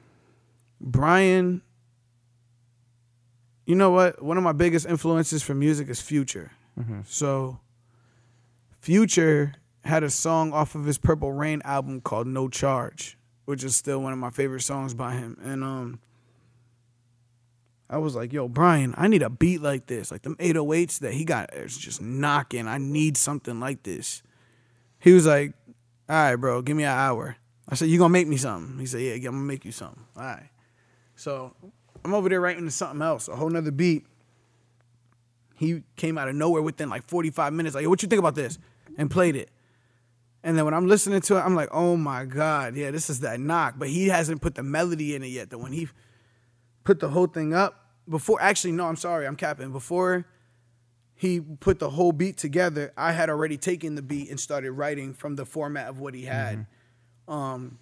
Brian, 0.85 1.63
you 3.65 3.75
know 3.75 3.91
what? 3.91 4.23
One 4.23 4.37
of 4.37 4.43
my 4.43 4.53
biggest 4.53 4.87
influences 4.87 5.43
for 5.43 5.55
music 5.55 5.89
is 5.89 6.01
Future. 6.01 6.53
So, 7.07 7.59
Future 8.81 9.55
had 9.85 10.03
a 10.03 10.11
song 10.11 10.53
off 10.53 10.75
of 10.75 10.85
his 10.85 10.99
Purple 10.99 11.33
Reign 11.33 11.63
album 11.65 12.03
called 12.03 12.27
No 12.27 12.49
Charge, 12.49 13.17
which 13.47 13.65
is 13.65 13.75
still 13.75 14.01
one 14.01 14.13
of 14.13 14.19
my 14.19 14.29
favorite 14.31 14.61
songs 14.61 14.93
by 14.93 15.13
him. 15.13 15.39
And 15.43 15.65
um, 15.65 16.01
I 17.89 17.97
was 17.97 18.15
like, 18.15 18.33
yo, 18.33 18.49
Brian, 18.49 18.95
I 18.99 19.09
need 19.09 19.23
a 19.23 19.31
beat 19.31 19.63
like 19.63 19.87
this. 19.87 20.11
Like 20.11 20.23
them 20.23 20.37
808s 20.37 20.99
that 20.99 21.15
he 21.15 21.25
got 21.25 21.55
is 21.55 21.79
just 21.79 22.03
knocking. 22.03 22.69
I 22.69 22.77
need 22.77 23.17
something 23.17 23.59
like 23.59 23.83
this. 23.85 24.23
He 24.99 25.13
was 25.13 25.27
like, 25.27 25.55
all 26.09 26.17
right, 26.17 26.37
bro, 26.37 26.61
give 26.61 26.77
me 26.77 26.85
an 26.85 26.91
hour. 26.91 27.37
I 27.67 27.75
said, 27.77 27.89
you 27.89 27.99
gonna 27.99 28.11
make 28.11 28.29
me 28.29 28.37
something? 28.37 28.79
He 28.79 28.85
said, 28.87 29.01
yeah, 29.01 29.15
I'm 29.15 29.23
gonna 29.23 29.37
make 29.39 29.65
you 29.65 29.73
something. 29.73 30.05
All 30.17 30.23
right. 30.23 30.51
So 31.25 31.55
I'm 32.05 32.13
over 32.13 32.29
there 32.29 32.39
writing 32.39 32.67
to 32.67 32.71
something 32.71 33.01
else, 33.01 33.29
a 33.29 33.37
whole 33.37 33.49
nother 33.49 33.71
beat. 33.71 34.05
He 35.55 35.83
came 35.97 36.19
out 36.19 36.29
of 36.29 36.35
nowhere 36.35 36.61
within 36.61 36.91
like 36.91 37.09
45 37.09 37.51
minutes, 37.55 37.75
like, 37.75 37.83
"Yo, 37.83 37.89
what 37.89 38.03
you 38.03 38.09
think 38.09 38.19
about 38.19 38.35
this? 38.35 38.59
And 38.99 39.11
played 39.11 39.35
it. 39.35 39.49
And 40.43 40.59
then 40.59 40.67
when 40.67 40.75
I'm 40.75 40.87
listening 40.87 41.23
to 41.23 41.37
it, 41.39 41.41
I'm 41.41 41.55
like, 41.55 41.71
oh 41.73 41.97
my 41.97 42.27
God, 42.27 42.77
yeah, 42.77 42.91
this 42.91 43.09
is 43.09 43.21
that 43.21 43.41
knock. 43.41 43.77
But 43.79 43.89
he 43.89 44.09
hasn't 44.09 44.43
put 44.43 44.55
the 44.55 44.63
melody 44.63 45.15
in 45.15 45.23
it 45.23 45.29
yet. 45.29 45.49
That 45.49 45.57
when 45.57 45.73
he 45.73 45.89
put 46.85 47.01
the 47.01 47.09
whole 47.09 47.27
thing 47.27 47.55
up, 47.55 47.87
before 48.07 48.39
actually, 48.43 48.73
no, 48.73 48.85
I'm 48.85 48.97
sorry, 48.97 49.27
I'm 49.27 49.37
capping. 49.37 49.73
Before 49.73 50.27
he 51.15 51.41
put 51.41 51.79
the 51.79 51.89
whole 51.89 52.13
beat 52.13 52.37
together, 52.37 52.93
I 52.99 53.13
had 53.13 53.31
already 53.31 53.57
taken 53.57 53.95
the 53.95 54.03
beat 54.03 54.29
and 54.29 54.39
started 54.39 54.73
writing 54.73 55.15
from 55.15 55.37
the 55.37 55.47
format 55.47 55.89
of 55.89 56.01
what 56.01 56.13
he 56.13 56.27
had. 56.27 56.67
Um, 57.27 57.79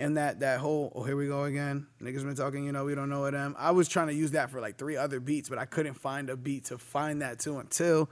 and 0.00 0.16
that 0.16 0.40
that 0.40 0.58
whole 0.60 0.92
oh 0.94 1.02
here 1.04 1.16
we 1.16 1.26
go 1.26 1.44
again. 1.44 1.86
Niggas 2.02 2.24
been 2.24 2.34
talking 2.34 2.64
you 2.64 2.72
know 2.72 2.84
we 2.84 2.94
don't 2.94 3.08
know 3.08 3.20
what 3.20 3.32
them. 3.32 3.54
I 3.58 3.70
was 3.70 3.88
trying 3.88 4.08
to 4.08 4.14
use 4.14 4.32
that 4.32 4.50
for 4.50 4.60
like 4.60 4.76
three 4.78 4.96
other 4.96 5.20
beats 5.20 5.48
but 5.48 5.58
i 5.58 5.64
couldn't 5.64 5.94
find 5.94 6.30
a 6.30 6.36
beat 6.36 6.64
to 6.66 6.78
find 6.78 7.22
that 7.22 7.38
to 7.40 7.58
until 7.58 8.10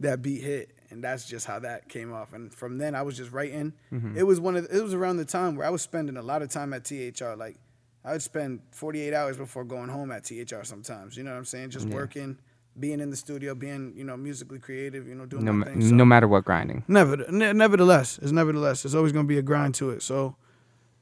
that 0.00 0.20
beat 0.22 0.42
hit. 0.42 0.72
And 0.90 1.02
that's 1.02 1.26
just 1.26 1.46
how 1.46 1.58
that 1.60 1.88
came 1.88 2.12
off. 2.12 2.32
And 2.34 2.52
from 2.52 2.76
then 2.78 2.94
i 2.94 3.02
was 3.02 3.16
just 3.16 3.32
writing. 3.32 3.72
Mm-hmm. 3.92 4.16
It 4.18 4.24
was 4.26 4.40
one 4.40 4.56
of 4.56 4.68
the, 4.68 4.76
it 4.78 4.82
was 4.82 4.94
around 4.94 5.16
the 5.16 5.24
time 5.24 5.56
where 5.56 5.66
i 5.66 5.70
was 5.70 5.82
spending 5.82 6.16
a 6.16 6.22
lot 6.22 6.42
of 6.42 6.50
time 6.50 6.72
at 6.74 6.84
thr 6.84 7.34
like 7.36 7.56
i 8.04 8.12
would 8.12 8.22
spend 8.22 8.60
48 8.72 9.14
hours 9.14 9.36
before 9.36 9.64
going 9.64 9.88
home 9.88 10.10
at 10.12 10.24
thr 10.26 10.62
sometimes. 10.64 11.16
You 11.16 11.22
know 11.24 11.30
what 11.30 11.38
i'm 11.38 11.44
saying? 11.44 11.70
Just 11.70 11.86
working 11.88 12.36
being 12.78 13.00
in 13.00 13.10
the 13.10 13.16
studio 13.16 13.54
being 13.54 13.92
you 13.96 14.02
know 14.04 14.16
musically 14.16 14.58
creative 14.58 15.06
you 15.06 15.14
know 15.14 15.26
doing 15.26 15.44
No, 15.44 15.52
my 15.52 15.66
ma- 15.66 15.72
thing. 15.72 15.82
So- 15.82 15.94
no 15.94 16.04
matter 16.06 16.26
what 16.28 16.44
grinding. 16.44 16.84
Never, 16.88 17.16
ne- 17.30 17.52
nevertheless, 17.52 18.18
it's 18.22 18.32
nevertheless, 18.32 18.82
there's 18.82 18.94
always 18.94 19.12
gonna 19.12 19.28
be 19.28 19.38
a 19.38 19.42
grind 19.42 19.74
to 19.76 19.90
it. 19.90 20.02
So, 20.02 20.36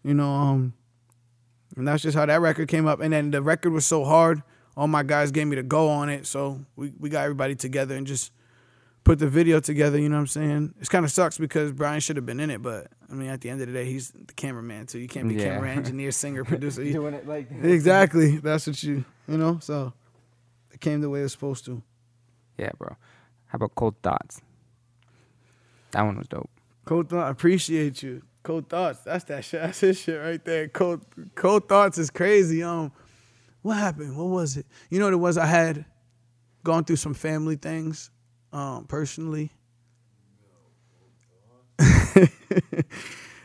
you 0.04 0.14
know, 0.14 0.30
um, 0.30 0.74
and 1.76 1.86
that's 1.86 2.02
just 2.02 2.16
how 2.16 2.26
that 2.26 2.40
record 2.40 2.68
came 2.68 2.86
up. 2.86 3.00
And 3.00 3.12
then 3.12 3.30
the 3.30 3.42
record 3.42 3.72
was 3.72 3.86
so 3.86 4.04
hard, 4.04 4.42
all 4.76 4.86
my 4.88 5.02
guys 5.02 5.30
gave 5.30 5.46
me 5.46 5.56
to 5.56 5.62
go 5.62 5.88
on 5.88 6.08
it. 6.08 6.26
So 6.26 6.60
we 6.76 6.92
we 6.98 7.08
got 7.10 7.22
everybody 7.24 7.54
together 7.54 7.94
and 7.96 8.06
just 8.06 8.32
put 9.04 9.18
the 9.18 9.28
video 9.28 9.60
together. 9.60 9.98
You 9.98 10.08
know 10.08 10.16
what 10.16 10.20
I'm 10.22 10.26
saying? 10.28 10.74
It 10.80 10.88
kind 10.90 11.04
of 11.04 11.10
sucks 11.10 11.38
because 11.38 11.72
Brian 11.72 12.00
should 12.00 12.16
have 12.16 12.26
been 12.26 12.40
in 12.40 12.50
it, 12.50 12.60
but 12.62 12.88
I 13.10 13.14
mean, 13.14 13.28
at 13.28 13.40
the 13.40 13.50
end 13.50 13.60
of 13.60 13.66
the 13.66 13.72
day, 13.72 13.84
he's 13.86 14.10
the 14.10 14.32
cameraman 14.34 14.88
so 14.88 14.98
You 14.98 15.08
can't 15.08 15.28
be 15.28 15.34
Yeah. 15.36 15.54
camera 15.54 15.70
engineer, 15.76 16.12
singer, 16.12 16.44
producer. 16.44 16.82
You- 16.82 16.92
Doing 16.94 17.14
it 17.14 17.26
like 17.26 17.48
exactly. 17.62 18.38
That's 18.38 18.66
what 18.66 18.82
you 18.82 19.04
you 19.28 19.36
know. 19.38 19.58
So 19.62 19.92
it 20.72 20.80
came 20.80 21.00
the 21.00 21.08
way 21.10 21.20
it 21.20 21.24
was 21.24 21.32
supposed 21.32 21.64
to. 21.66 21.82
Yeah, 22.58 22.70
bro. 22.78 22.96
How 23.46 23.56
about 23.56 23.74
Cold 23.74 23.96
Thoughts? 24.02 24.40
That 25.92 26.02
one 26.02 26.16
was 26.18 26.28
dope. 26.28 26.48
Cold 26.84 27.08
thought, 27.08 27.26
I 27.26 27.30
appreciate 27.30 28.02
you. 28.02 28.22
Cold 28.42 28.68
thoughts, 28.68 29.00
that's 29.00 29.24
that 29.24 29.44
shit. 29.44 29.60
That's 29.62 29.80
his 29.80 29.98
shit 30.00 30.18
right 30.18 30.42
there. 30.44 30.68
Cold, 30.68 31.04
cold 31.34 31.68
thoughts 31.68 31.98
is 31.98 32.08
crazy. 32.08 32.62
Um, 32.62 32.90
what 33.60 33.76
happened? 33.76 34.16
What 34.16 34.28
was 34.28 34.56
it? 34.56 34.64
You 34.88 34.98
know 34.98 35.04
what 35.04 35.12
it 35.12 35.18
was? 35.18 35.36
I 35.36 35.44
had 35.44 35.84
gone 36.64 36.84
through 36.84 36.96
some 36.96 37.12
family 37.12 37.56
things, 37.56 38.10
um, 38.52 38.86
personally. 38.86 39.52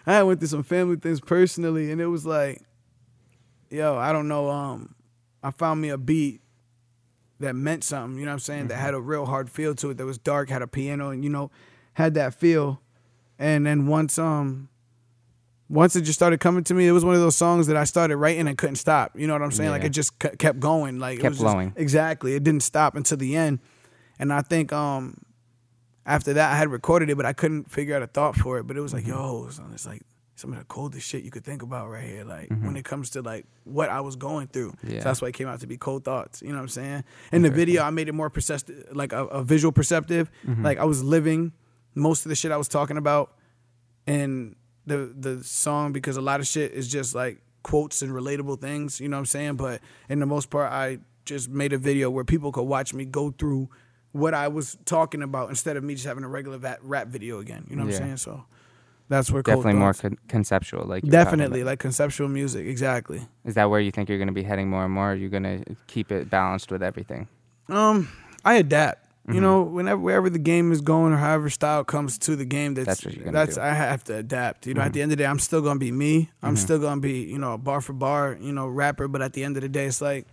I 0.08 0.24
went 0.24 0.40
through 0.40 0.48
some 0.48 0.64
family 0.64 0.96
things 0.98 1.20
personally, 1.20 1.92
and 1.92 2.00
it 2.00 2.08
was 2.08 2.26
like, 2.26 2.62
yo, 3.70 3.98
I 3.98 4.14
don't 4.14 4.28
know. 4.28 4.50
Um, 4.50 4.96
I 5.44 5.52
found 5.52 5.82
me 5.82 5.90
a 5.90 5.98
beat 5.98 6.42
that 7.40 7.56
meant 7.56 7.84
something. 7.84 8.18
You 8.18 8.26
know 8.26 8.32
what 8.32 8.36
I'm 8.36 8.40
saying? 8.40 8.68
That 8.68 8.78
had 8.78 8.94
a 8.94 9.02
real 9.02 9.26
hard 9.26 9.50
feel 9.50 9.76
to 9.76 9.90
it. 9.90 9.98
That 9.98 10.06
was 10.06 10.18
dark, 10.18 10.50
had 10.50 10.62
a 10.62 10.68
piano, 10.68 11.10
and 11.10 11.24
you 11.24 11.30
know, 11.30 11.52
had 11.94 12.14
that 12.14 12.34
feel. 12.34 12.82
And 13.38 13.66
then 13.66 13.88
once 13.88 14.18
um 14.18 14.70
once 15.68 15.96
it 15.96 16.02
just 16.02 16.18
started 16.20 16.40
coming 16.40 16.64
to 16.66 16.74
me, 16.74 16.88
it 16.88 16.92
was 16.92 17.04
one 17.04 17.16
of 17.16 17.22
those 17.22 17.36
songs 17.36 17.68
that 17.68 17.76
I 17.76 17.86
started 17.86 18.18
writing 18.18 18.48
and 18.48 18.58
couldn't 18.58 18.76
stop. 18.76 19.18
You 19.18 19.28
know 19.28 19.34
what 19.34 19.42
I'm 19.42 19.52
saying? 19.52 19.72
Like 19.72 19.84
it 19.84 19.90
just 19.90 20.20
ke- 20.20 20.38
kept 20.38 20.60
going. 20.60 21.00
Like 21.00 21.20
it 21.20 21.22
Kept 21.22 21.32
was 21.32 21.40
just- 21.40 21.52
flowing. 21.52 21.74
exactly. 21.76 22.36
It 22.36 22.44
didn't 22.44 22.64
stop 22.64 22.96
until 22.96 23.18
the 23.18 23.36
end. 23.36 23.60
And 24.20 24.32
I 24.32 24.42
think 24.42 24.72
um 24.72 25.18
after 26.06 26.34
that 26.34 26.54
I 26.54 26.56
had 26.56 26.70
recorded 26.70 27.10
it, 27.10 27.16
but 27.16 27.26
I 27.26 27.34
couldn't 27.34 27.72
figure 27.72 27.96
out 27.96 28.04
a 28.04 28.08
thought 28.08 28.36
for 28.36 28.60
it. 28.60 28.68
But 28.68 28.78
it 28.78 28.82
was 28.82 28.94
like, 28.94 29.04
mm-hmm. 29.04 29.14
yo, 29.14 29.50
son, 29.50 29.72
it's 29.74 29.88
like 29.88 30.04
some 30.36 30.52
of 30.52 30.60
the 30.60 30.66
coldest 30.66 31.08
shit 31.08 31.24
you 31.24 31.32
could 31.32 31.44
think 31.44 31.64
about 31.64 31.90
right 31.90 32.04
here. 32.04 32.24
Like 32.24 32.50
mm-hmm. 32.50 32.66
when 32.66 32.78
it 32.78 32.86
comes 32.86 33.10
to 33.12 33.24
like 33.24 33.46
what 33.64 33.90
I 33.90 34.02
was 34.02 34.16
going 34.16 34.48
through. 34.48 34.76
Yeah. 34.84 35.00
So 35.00 35.06
that's 35.06 35.22
why 35.22 35.30
it 35.30 35.34
came 35.34 35.48
out 35.48 35.62
to 35.62 35.68
be 35.68 35.78
cold 35.78 36.06
thoughts. 36.06 36.44
You 36.44 36.50
know 36.50 36.56
what 36.56 36.62
I'm 36.64 36.68
saying? 36.70 37.04
In 37.32 37.42
the 37.42 37.50
video, 37.50 37.82
I 37.82 37.90
made 37.90 38.08
it 38.08 38.14
more 38.14 38.30
perceptive, 38.30 38.86
like 38.92 39.14
a, 39.14 39.26
a 39.26 39.44
visual 39.44 39.72
perceptive. 39.72 40.30
Mm-hmm. 40.46 40.64
Like 40.64 40.78
I 40.78 40.84
was 40.86 41.04
living 41.04 41.54
most 41.96 42.26
of 42.26 42.30
the 42.30 42.36
shit 42.36 42.52
I 42.52 42.58
was 42.58 42.68
talking 42.68 42.98
about 42.98 43.34
in 44.06 44.56
the 44.86 45.14
the 45.18 45.44
song 45.44 45.92
because 45.92 46.18
a 46.18 46.22
lot 46.22 46.40
of 46.40 46.48
shit 46.48 46.72
is 46.74 46.88
just 46.88 47.16
like 47.16 47.42
quotes 47.64 48.02
and 48.02 48.12
relatable 48.12 48.60
things. 48.62 49.00
You 49.00 49.10
know 49.10 49.18
what 49.18 49.22
I'm 49.22 49.26
saying? 49.26 49.56
But 49.56 49.82
in 50.10 50.20
the 50.20 50.26
most 50.26 50.50
part, 50.50 50.72
I 50.72 51.00
just 51.26 51.50
made 51.50 51.74
a 51.74 51.78
video 51.78 52.10
where 52.10 52.24
people 52.24 52.52
could 52.52 52.64
watch 52.64 52.94
me 52.94 53.06
go 53.06 53.32
through 53.32 53.70
what 54.12 54.34
I 54.34 54.48
was 54.48 54.78
talking 54.86 55.22
about 55.24 55.50
instead 55.50 55.76
of 55.76 55.84
me 55.84 55.96
just 55.96 56.06
having 56.06 56.24
a 56.24 56.28
regular 56.28 56.60
rap 56.82 57.08
video 57.08 57.40
again. 57.40 57.66
You 57.70 57.76
know 57.76 57.84
what 57.84 57.92
Yeah. 57.94 57.98
I'm 58.00 58.04
saying? 58.06 58.18
So 58.18 58.46
that's 59.10 59.30
where 59.32 59.42
Definitely 59.42 59.74
more 59.74 59.94
con- 59.94 60.18
conceptual. 60.28 60.86
Like 60.86 61.04
you 61.04 61.08
were 61.08 61.12
talking 61.12 61.26
definitely 61.40 61.64
like 61.64 61.80
conceptual 61.80 62.28
music. 62.28 62.66
Exactly. 62.68 63.22
Is 63.44 63.56
that 63.56 63.70
where 63.70 63.80
you 63.80 63.92
think 63.92 64.08
you're 64.10 64.18
going 64.20 64.28
to 64.28 64.34
be 64.34 64.44
heading 64.44 64.70
more 64.70 64.86
and 64.86 64.94
more? 64.94 65.12
Are 65.12 65.16
you 65.16 65.30
going 65.30 65.44
to 65.44 65.76
keep 65.88 66.12
it 66.12 66.30
balanced 66.30 66.72
with 66.72 66.82
everything? 66.84 67.28
Um, 67.68 68.10
I 68.44 68.56
adapt. 68.56 69.05
Mm-hmm. 69.26 69.34
You 69.36 69.42
know, 69.42 69.64
whenever 69.64 70.00
wherever 70.00 70.30
the 70.30 70.38
game 70.40 70.72
is 70.72 70.82
going 70.82 71.12
or 71.12 71.18
however 71.18 71.50
style 71.50 71.84
comes 71.84 72.20
to 72.20 72.36
the 72.36 72.46
game, 72.46 72.76
that's 72.76 72.86
That's 72.86 73.00
that's, 73.02 73.06
what 73.06 73.16
you're 73.16 73.26
gonna 73.34 73.46
do. 73.48 73.52
Mm-hmm. 73.54 73.62
I 73.62 73.74
have 73.74 74.04
to 74.06 74.18
adapt. 74.18 74.68
You 74.68 74.76
know, 74.76 74.82
at 74.82 74.94
the 74.94 75.02
end 75.02 75.12
of 75.12 75.18
the 75.18 75.24
day, 75.24 75.28
I'm 75.28 75.40
still 75.40 75.62
gonna 75.62 75.80
be 75.80 75.92
me. 75.92 76.30
I'm 76.44 76.56
still 76.56 76.78
gonna 76.78 77.02
be 77.02 77.24
you 77.24 77.40
know 77.40 77.54
a 77.54 77.58
bar 77.58 77.82
for 77.82 77.94
bar 77.94 78.38
you 78.40 78.52
know 78.54 78.68
rapper. 78.68 79.08
But 79.08 79.24
at 79.24 79.34
the 79.34 79.44
end 79.44 79.58
of 79.58 79.64
the 79.64 79.70
day, 79.70 79.86
it's 79.86 80.00
like 80.00 80.28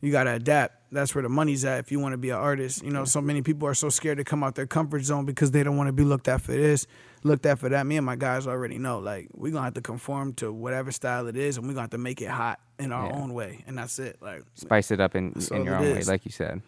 you 0.00 0.12
gotta 0.12 0.32
adapt. 0.34 0.76
That's 0.92 1.12
where 1.14 1.22
the 1.22 1.28
money's 1.28 1.64
at 1.64 1.80
if 1.80 1.90
you 1.92 1.98
want 2.00 2.12
to 2.12 2.18
be 2.18 2.30
an 2.30 2.36
artist. 2.36 2.84
You 2.84 2.90
know, 2.90 3.04
so 3.04 3.20
many 3.20 3.42
people 3.42 3.66
are 3.66 3.74
so 3.74 3.88
scared 3.88 4.18
to 4.18 4.24
come 4.24 4.42
out 4.44 4.54
their 4.54 4.66
comfort 4.66 5.02
zone 5.02 5.24
because 5.24 5.50
they 5.50 5.62
don't 5.64 5.76
want 5.76 5.88
to 5.88 5.92
be 5.92 6.04
looked 6.04 6.26
at 6.28 6.40
for 6.40 6.52
this, 6.52 6.86
looked 7.24 7.46
at 7.46 7.58
for 7.58 7.68
that. 7.68 7.84
Me 7.86 7.96
and 7.96 8.06
my 8.06 8.16
guys 8.16 8.46
already 8.46 8.78
know 8.78 9.00
like 9.00 9.28
we're 9.34 9.50
gonna 9.52 9.64
have 9.64 9.74
to 9.74 9.80
conform 9.82 10.34
to 10.34 10.52
whatever 10.52 10.92
style 10.92 11.26
it 11.26 11.36
is, 11.36 11.56
and 11.56 11.66
we're 11.66 11.72
gonna 11.74 11.82
have 11.82 11.90
to 11.90 11.98
make 11.98 12.22
it 12.22 12.28
hot 12.30 12.60
in 12.78 12.92
our 12.92 13.06
Yeah. 13.06 13.16
own 13.16 13.34
way, 13.34 13.64
and 13.66 13.76
that's 13.76 13.98
it. 13.98 14.18
Like, 14.22 14.44
Spice 14.54 14.92
it 14.92 15.00
up 15.00 15.16
in, 15.16 15.32
in 15.50 15.64
your 15.64 15.74
own 15.74 15.82
way, 15.82 16.02
like 16.04 16.24
you 16.24 16.30
said. 16.30 16.62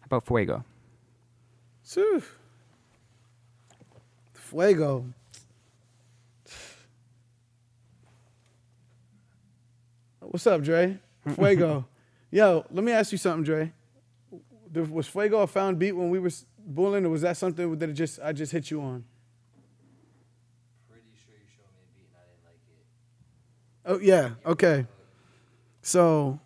How 0.00 0.06
about 0.06 0.26
Fuego? 0.26 0.64
Phew. 1.90 2.22
Fuego. 4.32 5.06
What's 10.20 10.46
up, 10.46 10.62
Dre? 10.62 10.98
Fuego. 11.34 11.84
Yo, 12.30 12.64
let 12.70 12.84
me 12.84 12.92
ask 12.92 13.10
you 13.10 13.18
something, 13.18 13.42
Dre. 13.42 13.72
Was 14.72 15.08
Fuego 15.08 15.40
a 15.40 15.48
found 15.48 15.80
beat 15.80 15.92
when 15.92 16.10
we 16.10 16.20
were 16.20 16.28
s- 16.28 16.46
bullying, 16.64 17.04
or 17.04 17.08
was 17.08 17.22
that 17.22 17.36
something 17.36 17.76
that 17.78 17.90
it 17.90 17.94
just 17.94 18.20
I 18.22 18.32
just 18.32 18.52
hit 18.52 18.70
you 18.70 18.80
on? 18.82 19.04
Pretty 20.88 21.02
sure 21.24 21.34
you 21.34 21.48
showed 21.56 21.72
me 21.74 21.82
a 21.82 21.98
beat 21.98 22.06
and 22.06 22.16
I 22.16 22.24
didn't 22.30 22.44
like 22.46 22.60
it. 22.70 23.84
Oh 23.84 23.98
yeah, 23.98 24.50
okay. 24.52 24.86
So 25.82 26.38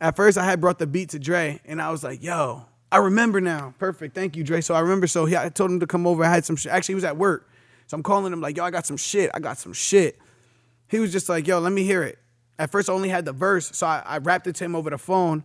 at 0.00 0.14
first 0.14 0.38
I 0.38 0.44
had 0.44 0.60
brought 0.60 0.78
the 0.78 0.86
beat 0.86 1.08
to 1.10 1.18
Dre 1.18 1.60
and 1.64 1.82
I 1.82 1.90
was 1.90 2.04
like, 2.04 2.22
yo, 2.22 2.66
I 2.90 2.98
remember 2.98 3.40
now. 3.40 3.74
Perfect. 3.78 4.14
Thank 4.14 4.36
you, 4.36 4.44
Dre. 4.44 4.60
So 4.60 4.74
I 4.74 4.80
remember 4.80 5.06
so 5.06 5.26
he 5.26 5.36
I 5.36 5.48
told 5.48 5.70
him 5.70 5.80
to 5.80 5.86
come 5.86 6.06
over. 6.06 6.24
I 6.24 6.30
had 6.30 6.44
some 6.44 6.56
shit. 6.56 6.72
Actually, 6.72 6.92
he 6.92 6.96
was 6.96 7.04
at 7.04 7.16
work. 7.16 7.48
So 7.86 7.96
I'm 7.96 8.02
calling 8.02 8.32
him 8.32 8.40
like, 8.40 8.56
yo, 8.56 8.64
I 8.64 8.70
got 8.70 8.86
some 8.86 8.96
shit. 8.96 9.30
I 9.34 9.40
got 9.40 9.58
some 9.58 9.72
shit. 9.72 10.18
He 10.88 10.98
was 10.98 11.12
just 11.12 11.28
like, 11.28 11.46
yo, 11.46 11.58
let 11.58 11.72
me 11.72 11.84
hear 11.84 12.02
it. 12.02 12.18
At 12.58 12.70
first 12.70 12.90
I 12.90 12.92
only 12.92 13.08
had 13.08 13.24
the 13.24 13.32
verse, 13.32 13.70
so 13.76 13.86
I, 13.86 14.02
I 14.04 14.18
rapped 14.18 14.46
it 14.46 14.56
to 14.56 14.64
him 14.64 14.74
over 14.74 14.90
the 14.90 14.98
phone. 14.98 15.44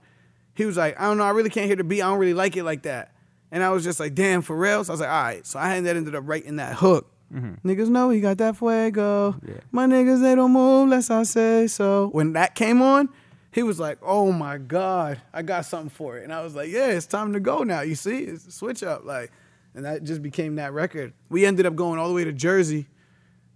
He 0.55 0.65
was 0.65 0.77
like, 0.77 0.99
I 0.99 1.03
don't 1.03 1.17
know, 1.17 1.25
I 1.25 1.29
really 1.29 1.49
can't 1.49 1.67
hear 1.67 1.75
the 1.75 1.83
beat. 1.83 2.01
I 2.01 2.09
don't 2.09 2.17
really 2.17 2.33
like 2.33 2.57
it 2.57 2.63
like 2.63 2.83
that. 2.83 3.13
And 3.51 3.63
I 3.63 3.69
was 3.69 3.83
just 3.83 3.99
like, 3.99 4.15
damn, 4.15 4.41
for 4.41 4.55
real? 4.55 4.83
So 4.83 4.91
I 4.91 4.93
was 4.93 4.99
like, 5.01 5.09
all 5.09 5.23
right. 5.23 5.45
So 5.45 5.59
I 5.59 5.69
had 5.69 5.83
that 5.85 5.95
ended 5.95 6.15
up 6.15 6.23
writing 6.25 6.55
that 6.55 6.75
hook. 6.75 7.11
Mm-hmm. 7.31 7.67
Niggas 7.67 7.89
know 7.89 8.09
he 8.09 8.19
got 8.19 8.37
that 8.39 8.57
fuego. 8.57 9.35
Yeah. 9.47 9.55
My 9.71 9.85
niggas, 9.85 10.21
they 10.21 10.33
don't 10.35 10.51
move 10.51 10.83
unless 10.83 11.09
I 11.09 11.23
say 11.23 11.67
so. 11.67 12.09
When 12.11 12.33
that 12.33 12.55
came 12.55 12.81
on, 12.81 13.09
he 13.53 13.61
was 13.61 13.79
like, 13.79 13.99
oh 14.01 14.31
my 14.31 14.57
God, 14.57 15.21
I 15.31 15.43
got 15.43 15.65
something 15.65 15.91
for 15.91 16.17
it. 16.17 16.23
And 16.23 16.33
I 16.33 16.41
was 16.41 16.55
like, 16.55 16.69
yeah, 16.69 16.87
it's 16.87 17.05
time 17.05 17.33
to 17.33 17.39
go 17.39 17.63
now. 17.63 17.81
You 17.81 17.93
see, 17.93 18.23
it's 18.23 18.53
switch 18.55 18.81
up. 18.81 19.05
Like, 19.05 19.31
and 19.75 19.85
that 19.85 20.03
just 20.03 20.23
became 20.23 20.55
that 20.55 20.73
record. 20.73 21.13
We 21.29 21.45
ended 21.45 21.67
up 21.67 21.75
going 21.75 21.99
all 21.99 22.07
the 22.07 22.15
way 22.15 22.23
to 22.23 22.33
Jersey. 22.33 22.87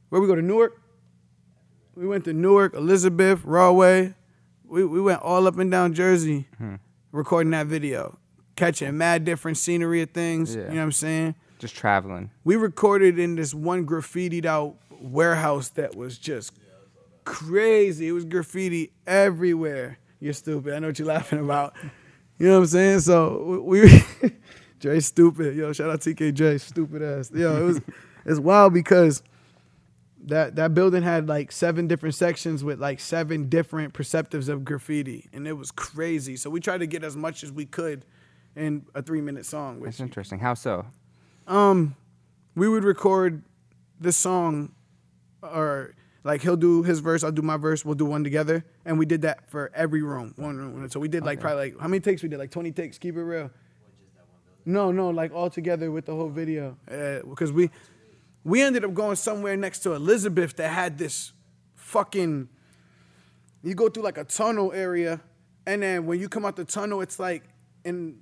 Where 0.10 0.22
we 0.22 0.28
go 0.28 0.36
to 0.36 0.42
Newark? 0.42 0.80
We 1.96 2.08
went 2.08 2.26
to 2.26 2.34
Newark, 2.34 2.76
Elizabeth, 2.76 3.44
Rahway. 3.44 4.14
We, 4.64 4.86
we 4.86 5.02
went 5.02 5.22
all 5.24 5.48
up 5.48 5.58
and 5.58 5.72
down 5.72 5.96
Jersey 5.96 6.48
hmm. 6.60 6.76
recording 7.12 7.52
that 7.52 7.66
video, 7.66 8.20
catching 8.56 8.96
mad 8.98 9.26
different 9.26 9.58
scenery 9.58 10.04
of 10.04 10.12
things. 10.12 10.56
Yeah. 10.56 10.64
You 10.64 10.68
know 10.70 10.76
what 10.76 10.84
I'm 10.84 10.92
saying? 10.92 11.36
Just 11.58 11.76
traveling. 11.76 12.30
We 12.44 12.56
recorded 12.56 13.18
in 13.18 13.36
this 13.36 13.52
one 13.52 13.88
graffitied 13.88 14.46
out 14.46 14.76
warehouse 14.92 15.70
that 15.70 15.96
was 15.96 16.20
just 16.20 16.54
crazy. 17.28 18.08
It 18.08 18.14
was 18.14 18.26
graffiti 18.26 18.92
everywhere. 19.06 20.00
You're 20.20 20.34
stupid. 20.34 20.74
I 20.74 20.80
know 20.80 20.88
what 20.88 20.98
you're 20.98 21.08
laughing 21.08 21.40
about. 21.40 21.74
You 22.40 22.48
know 22.48 22.54
what 22.54 22.60
I'm 22.62 22.68
saying? 22.68 23.00
So 23.02 23.62
we, 23.66 24.04
Dre, 24.80 25.00
stupid. 25.02 25.56
Yo, 25.56 25.74
shout 25.74 25.90
out 25.90 26.00
TKJ, 26.00 26.62
stupid 26.62 27.02
ass. 27.02 27.32
Yo, 27.34 27.58
it 27.58 27.64
was, 27.64 27.82
it's 28.26 28.40
wild 28.40 28.74
because 28.74 29.22
that 30.26 30.56
that 30.56 30.74
building 30.74 31.04
had 31.04 31.28
like 31.28 31.52
seven 31.52 31.88
different 31.88 32.16
sections 32.16 32.64
with 32.64 32.80
like 32.80 33.00
seven 33.00 33.50
different 33.50 33.94
perceptives 33.94 34.50
of 34.50 34.64
graffiti, 34.64 35.28
and 35.34 35.48
it 35.48 35.54
was 35.54 35.72
crazy. 35.72 36.36
So 36.38 36.50
we 36.50 36.60
tried 36.60 36.80
to 36.80 36.88
get 36.88 37.04
as 37.04 37.16
much 37.16 37.44
as 37.44 37.52
we 37.52 37.66
could 37.66 38.06
in 38.56 38.86
a 38.96 39.02
three 39.02 39.22
minute 39.22 39.46
song. 39.46 39.80
Which 39.80 39.92
That's 39.92 40.00
interesting. 40.00 40.40
How 40.40 40.54
so? 40.54 40.86
um, 41.48 41.96
we 42.56 42.68
would 42.68 42.84
record 42.84 43.44
this 44.00 44.18
song, 44.18 44.72
or 45.42 45.94
like 46.28 46.42
he'll 46.42 46.58
do 46.58 46.84
his 46.84 47.00
verse, 47.00 47.24
I'll 47.24 47.32
do 47.32 47.42
my 47.42 47.58
verse, 47.58 47.84
we'll 47.86 47.96
do 47.96 48.06
one 48.06 48.24
together, 48.24 48.64
and 48.86 49.00
we 49.00 49.06
did 49.06 49.22
that 49.24 49.50
for 49.50 49.72
every 49.74 50.02
room, 50.04 50.34
one 50.36 50.58
room. 50.58 50.90
So 50.90 51.00
we 51.00 51.08
did 51.08 51.24
like 51.24 51.38
Okay. 51.40 51.42
probably 51.42 51.72
like 51.72 51.80
how 51.80 51.88
many 51.88 52.00
takes 52.02 52.22
we 52.22 52.30
did? 52.30 52.38
Like 52.38 52.52
twenty 52.52 52.72
takes. 52.72 52.98
Keep 52.98 53.16
it 53.16 53.24
real. 53.24 53.50
No, 54.66 54.92
no, 54.92 55.10
like 55.10 55.34
all 55.34 55.50
together 55.50 55.90
with 55.92 56.06
the 56.06 56.14
whole 56.14 56.30
video, 56.30 56.78
uh, 56.92 57.20
because 57.28 57.52
we 57.52 57.70
we 58.44 58.62
ended 58.62 58.84
up 58.84 58.94
going 58.94 59.16
somewhere 59.16 59.56
next 59.58 59.80
to 59.80 59.94
Elizabeth 59.94 60.56
that 60.58 60.70
had 60.70 60.98
this 60.98 61.32
fucking. 61.76 62.50
You 63.64 63.74
go 63.76 63.90
through 63.90 64.04
like 64.04 64.18
a 64.18 64.24
tunnel 64.24 64.72
area, 64.74 65.22
and 65.66 65.82
then 65.82 66.06
when 66.06 66.20
you 66.20 66.30
come 66.30 66.46
out 66.46 66.56
the 66.58 66.66
tunnel, 66.66 67.02
it's 67.02 67.20
like 67.20 67.44
in 67.86 68.20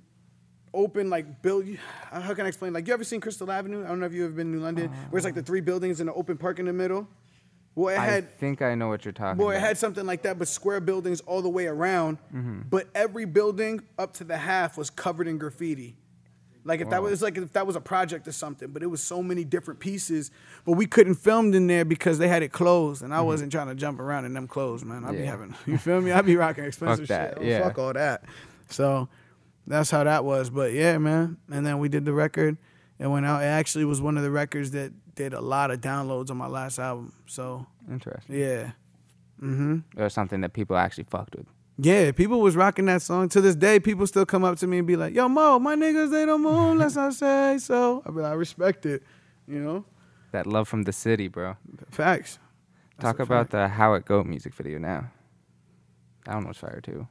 open 0.72 1.10
like 1.10 1.42
build. 1.42 1.66
How 2.12 2.32
can 2.34 2.44
I 2.46 2.48
explain? 2.48 2.72
Like 2.72 2.86
you 2.86 2.94
ever 2.94 3.04
seen 3.04 3.20
Crystal 3.20 3.50
Avenue? 3.50 3.84
I 3.84 3.88
don't 3.88 3.98
know 3.98 4.06
if 4.06 4.12
you 4.12 4.24
ever 4.24 4.32
been 4.34 4.52
to 4.52 4.58
New 4.58 4.62
London, 4.62 4.90
where 5.10 5.18
it's 5.18 5.24
like 5.24 5.34
the 5.34 5.42
three 5.42 5.60
buildings 5.60 5.98
and 6.00 6.08
an 6.08 6.14
open 6.16 6.36
park 6.36 6.60
in 6.60 6.66
the 6.66 6.72
middle. 6.72 7.08
Well, 7.76 7.94
it 7.94 7.98
I 7.98 8.04
had 8.06 8.38
think 8.38 8.62
I 8.62 8.74
know 8.74 8.88
what 8.88 9.04
you're 9.04 9.12
talking 9.12 9.36
Boy, 9.38 9.52
it 9.52 9.56
about. 9.58 9.68
had 9.68 9.78
something 9.78 10.06
like 10.06 10.22
that, 10.22 10.38
but 10.38 10.48
square 10.48 10.80
buildings 10.80 11.20
all 11.20 11.42
the 11.42 11.48
way 11.48 11.66
around. 11.66 12.18
Mm-hmm. 12.34 12.62
But 12.70 12.88
every 12.94 13.26
building 13.26 13.82
up 13.98 14.14
to 14.14 14.24
the 14.24 14.36
half 14.36 14.76
was 14.78 14.90
covered 14.90 15.28
in 15.28 15.36
graffiti. 15.38 15.94
Like 16.64 16.80
if 16.80 16.90
that 16.90 17.00
was 17.00 17.22
like 17.22 17.36
if 17.36 17.52
that 17.52 17.64
was 17.64 17.76
a 17.76 17.80
project 17.80 18.26
or 18.26 18.32
something, 18.32 18.70
but 18.70 18.82
it 18.82 18.86
was 18.86 19.00
so 19.00 19.22
many 19.22 19.44
different 19.44 19.78
pieces. 19.78 20.32
But 20.64 20.72
we 20.72 20.86
couldn't 20.86 21.14
film 21.14 21.54
in 21.54 21.68
there 21.68 21.84
because 21.84 22.18
they 22.18 22.26
had 22.26 22.42
it 22.42 22.50
closed, 22.50 23.02
and 23.02 23.14
I 23.14 23.20
wasn't 23.20 23.52
trying 23.52 23.68
to 23.68 23.74
jump 23.76 24.00
around 24.00 24.24
in 24.24 24.32
them 24.34 24.48
clothes, 24.48 24.84
man. 24.84 25.04
I'd 25.04 25.12
be 25.12 25.18
Mm-hmm. 25.18 25.26
Having 25.26 25.54
you 25.66 25.78
feel 25.78 26.00
me? 26.00 26.10
I'd 26.10 26.26
be 26.26 26.34
rocking 26.34 26.64
expensive 26.70 27.06
that, 27.06 27.34
shit. 27.34 27.38
Oh, 27.40 27.44
yeah. 27.44 27.62
Fuck 27.62 27.78
all 27.78 27.92
that. 27.92 28.24
So 28.68 29.08
that's 29.66 29.90
how 29.92 30.02
that 30.02 30.24
was. 30.24 30.50
But 30.50 30.72
yeah, 30.72 30.98
man. 30.98 31.36
And 31.52 31.64
then 31.64 31.78
we 31.78 31.88
did 31.88 32.04
the 32.04 32.12
record. 32.12 32.56
It 32.98 33.06
went 33.08 33.26
out. 33.26 33.42
It 33.42 33.46
actually 33.46 33.84
was 33.84 34.00
one 34.00 34.16
of 34.16 34.22
the 34.22 34.30
records 34.30 34.70
that 34.72 34.92
did 35.14 35.32
a 35.34 35.40
lot 35.40 35.70
of 35.70 35.80
downloads 35.80 36.30
on 36.30 36.36
my 36.36 36.46
last 36.46 36.78
album. 36.78 37.12
So 37.26 37.66
Interesting. 37.90 38.36
yeah. 38.36 38.72
Mm-hmm. 39.42 40.00
Or 40.00 40.08
something 40.08 40.40
that 40.40 40.52
people 40.54 40.76
actually 40.76 41.04
fucked 41.04 41.36
with. 41.36 41.46
Yeah, 41.78 42.10
people 42.12 42.40
was 42.40 42.56
rocking 42.56 42.86
that 42.86 43.02
song. 43.02 43.28
To 43.30 43.40
this 43.42 43.54
day, 43.54 43.78
people 43.80 44.06
still 44.06 44.24
come 44.24 44.44
up 44.44 44.56
to 44.58 44.66
me 44.66 44.78
and 44.78 44.86
be 44.86 44.96
like, 44.96 45.14
"Yo, 45.14 45.28
Mo, 45.28 45.58
my 45.58 45.76
niggas 45.76 46.10
they 46.10 46.24
don't 46.24 46.40
move 46.42 46.70
unless 46.72 46.96
I 46.96 47.10
say 47.10 47.58
so." 47.58 48.02
I 48.06 48.10
be 48.10 48.20
like, 48.22 48.32
I 48.32 48.34
respect 48.34 48.86
it, 48.86 49.02
you 49.46 49.58
know. 49.60 49.84
That 50.32 50.46
love 50.46 50.68
from 50.68 50.84
the 50.84 50.92
city, 50.92 51.28
bro. 51.28 51.56
Facts. 51.90 52.38
Talk 52.98 53.20
about 53.20 53.50
the 53.50 53.68
How 53.68 53.92
It 53.92 54.06
Go 54.06 54.24
music 54.24 54.54
video 54.54 54.78
now. 54.78 55.10
That 56.24 56.36
one 56.36 56.48
was 56.48 56.56
fire 56.56 56.80
too. 56.80 57.06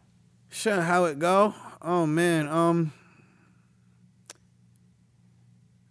Sure, 0.49 0.81
how 0.81 1.05
it 1.05 1.19
go? 1.19 1.53
Oh 1.83 2.07
man, 2.07 2.47
um, 2.47 2.91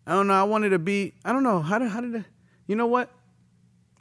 I 0.06 0.12
don't 0.12 0.26
know. 0.26 0.34
I 0.34 0.42
wanted 0.44 0.70
to 0.70 0.78
be. 0.78 1.14
I 1.24 1.32
don't 1.32 1.42
know 1.42 1.60
how 1.60 1.78
did 1.78 1.88
how 1.90 2.00
did 2.00 2.14
I, 2.16 2.24
you 2.66 2.76
know 2.76 2.86
what? 2.86 3.10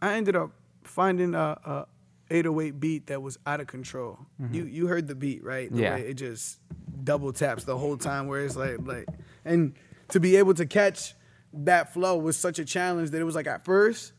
I 0.01 0.15
ended 0.15 0.35
up 0.35 0.51
finding 0.83 1.33
a, 1.33 1.57
a 1.65 1.87
808 2.29 2.79
beat 2.79 3.07
that 3.07 3.21
was 3.21 3.37
out 3.45 3.61
of 3.61 3.67
control. 3.67 4.19
Mm-hmm. 4.41 4.53
You 4.53 4.63
you 4.65 4.87
heard 4.87 5.07
the 5.07 5.15
beat 5.15 5.43
right? 5.43 5.71
The 5.71 5.81
Yeah. 5.81 5.95
way 5.95 6.01
it 6.01 6.15
just 6.15 6.59
double 7.03 7.31
taps 7.31 7.63
the 7.63 7.77
whole 7.77 7.95
time. 7.97 8.27
Where 8.27 8.43
it's 8.43 8.55
like 8.55 8.77
like, 8.81 9.07
and 9.45 9.73
to 10.09 10.19
be 10.19 10.35
able 10.35 10.53
to 10.55 10.65
catch 10.65 11.13
that 11.53 11.93
flow 11.93 12.17
was 12.17 12.35
such 12.35 12.59
a 12.59 12.65
challenge 12.65 13.11
that 13.11 13.21
it 13.21 13.23
was 13.23 13.35
like 13.35 13.47
at 13.47 13.63
first. 13.63 14.11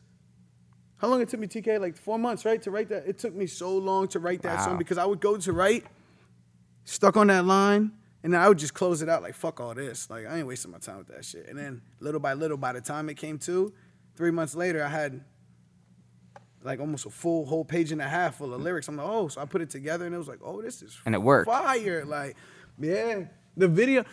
How 0.97 1.09
long 1.09 1.21
it 1.21 1.27
took 1.29 1.41
me, 1.41 1.47
TK? 1.47 1.79
Like 1.79 1.97
four 1.97 2.17
months, 2.17 2.45
right, 2.45 2.61
to 2.63 2.71
write 2.71 2.87
that. 2.89 3.05
It 3.05 3.17
took 3.19 3.35
me 3.35 3.47
so 3.47 3.77
long 3.77 4.07
to 4.07 4.19
write 4.19 4.41
that 4.43 4.63
song 4.63 4.77
because 4.77 4.97
I 4.97 5.03
would 5.05 5.19
go 5.19 5.35
to 5.35 5.51
write, 5.51 5.83
stuck 6.85 7.17
on 7.17 7.27
that 7.27 7.43
line, 7.45 7.91
And 8.25 8.33
then 8.33 8.41
I 8.41 8.49
would 8.49 8.57
just 8.57 8.73
close 8.73 9.01
it 9.03 9.07
out 9.07 9.21
like 9.21 9.35
fuck 9.35 9.59
all 9.61 9.73
this. 9.75 10.09
Like 10.09 10.25
I 10.25 10.39
ain't 10.39 10.47
wasting 10.47 10.71
my 10.71 10.79
time 10.79 10.97
with 10.97 11.07
that 11.09 11.23
shit. 11.23 11.47
And 11.47 11.57
then 11.57 11.81
little 11.99 12.19
by 12.19 12.33
little, 12.33 12.57
by 12.57 12.73
the 12.73 12.81
time 12.81 13.07
it 13.07 13.15
came 13.17 13.37
to, 13.39 13.71
three 14.17 14.31
months 14.31 14.55
later, 14.55 14.83
I 14.83 14.87
had 14.89 15.23
like 16.63 16.79
almost 16.79 17.05
a 17.05 17.11
full 17.11 17.45
whole 17.45 17.63
page 17.63 17.91
and 17.91 18.01
a 18.01 18.07
half 18.07 18.37
full 18.39 18.51
of 18.53 18.61
lyrics. 18.61 18.87
I'm 18.87 18.97
like, 18.97 19.07
oh, 19.07 19.27
so 19.27 19.39
I 19.41 19.45
put 19.45 19.61
it 19.61 19.69
together 19.69 20.05
and 20.07 20.15
it 20.15 20.17
was 20.17 20.27
like, 20.27 20.39
oh, 20.43 20.59
this 20.61 20.81
is 20.81 20.99
And 21.05 21.13
it 21.13 21.21
worked. 21.21 21.47
fire. 21.47 22.03
Like, 22.03 22.35
yeah, 22.79 23.25
the 23.55 23.67
video. 23.67 24.03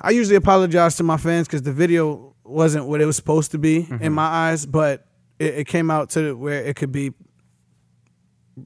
I 0.00 0.10
usually 0.12 0.36
apologize 0.36 0.96
to 0.96 1.02
my 1.02 1.18
fans 1.18 1.46
because 1.46 1.62
the 1.62 1.72
video 1.72 2.34
wasn't 2.44 2.86
what 2.86 3.00
it 3.02 3.04
was 3.04 3.16
supposed 3.16 3.50
to 3.50 3.58
be 3.58 3.82
Mm-hmm. 3.82 4.02
in 4.02 4.12
my 4.14 4.24
eyes, 4.26 4.64
but 4.64 5.06
it, 5.38 5.54
it 5.58 5.64
came 5.66 5.90
out 5.90 6.08
to 6.10 6.34
where 6.34 6.64
it 6.64 6.76
could 6.76 6.92
be, 6.92 7.12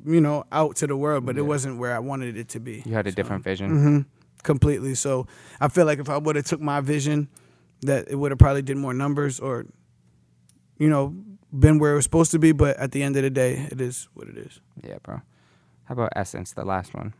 you 0.04 0.20
know, 0.20 0.44
out 0.52 0.76
to 0.76 0.86
the 0.86 0.96
world, 0.96 1.24
but 1.26 1.36
it 1.38 1.42
wasn't 1.42 1.78
where 1.78 1.94
I 1.94 1.98
wanted 1.98 2.36
it 2.36 2.48
to 2.50 2.60
be. 2.60 2.82
You 2.86 2.94
had 2.94 3.06
a 3.06 3.12
different 3.12 3.44
vision. 3.44 3.68
hmm 3.70 4.00
completely. 4.42 4.94
So 4.96 5.28
I 5.60 5.68
feel 5.68 5.86
like 5.86 6.00
if 6.00 6.08
I 6.10 6.16
would 6.18 6.34
have 6.34 6.44
took 6.44 6.60
my 6.60 6.80
vision, 6.80 7.28
that 7.82 8.08
it 8.08 8.16
would 8.16 8.32
have 8.32 8.38
probably 8.40 8.62
did 8.62 8.76
more 8.76 8.92
numbers 8.92 9.38
or, 9.38 9.66
you 10.78 10.88
know, 10.88 11.14
been 11.56 11.78
where 11.78 11.92
it 11.92 11.94
was 11.96 12.04
supposed 12.04 12.32
to 12.32 12.40
be. 12.40 12.50
But 12.50 12.76
at 12.76 12.90
the 12.90 13.02
end 13.04 13.16
of 13.16 13.22
the 13.22 13.30
day, 13.30 13.68
it 13.70 13.80
is 13.80 14.08
what 14.14 14.26
it 14.28 14.36
is. 14.36 14.60
Yeah, 14.82 14.96
bro. 15.02 15.20
How 15.84 15.92
about 15.92 16.12
Essence, 16.16 16.52
the 16.52 16.64
last 16.64 16.92
one? 16.92 17.14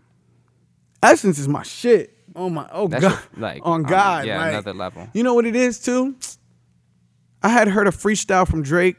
Essence 1.03 1.39
is 1.39 1.47
my 1.49 1.63
shit. 1.63 2.17
Oh 2.35 2.49
my, 2.49 2.69
oh 2.73 2.89
That 2.89 3.03
god, 3.03 3.11
shit, 3.21 3.39
like 3.39 3.61
on 3.65 3.81
um, 3.81 3.87
God, 3.87 4.27
yeah, 4.27 4.39
like- 4.39 4.51
another 4.51 4.73
level. 4.73 5.09
You 5.13 5.23
know 5.23 5.35
what 5.35 5.47
it 5.47 5.55
is 5.55 5.79
too? 5.81 6.17
I 7.43 7.49
had 7.51 7.69
heard 7.69 7.87
a 7.87 7.91
freestyle 7.93 8.49
from 8.49 8.63
Drake, 8.63 8.97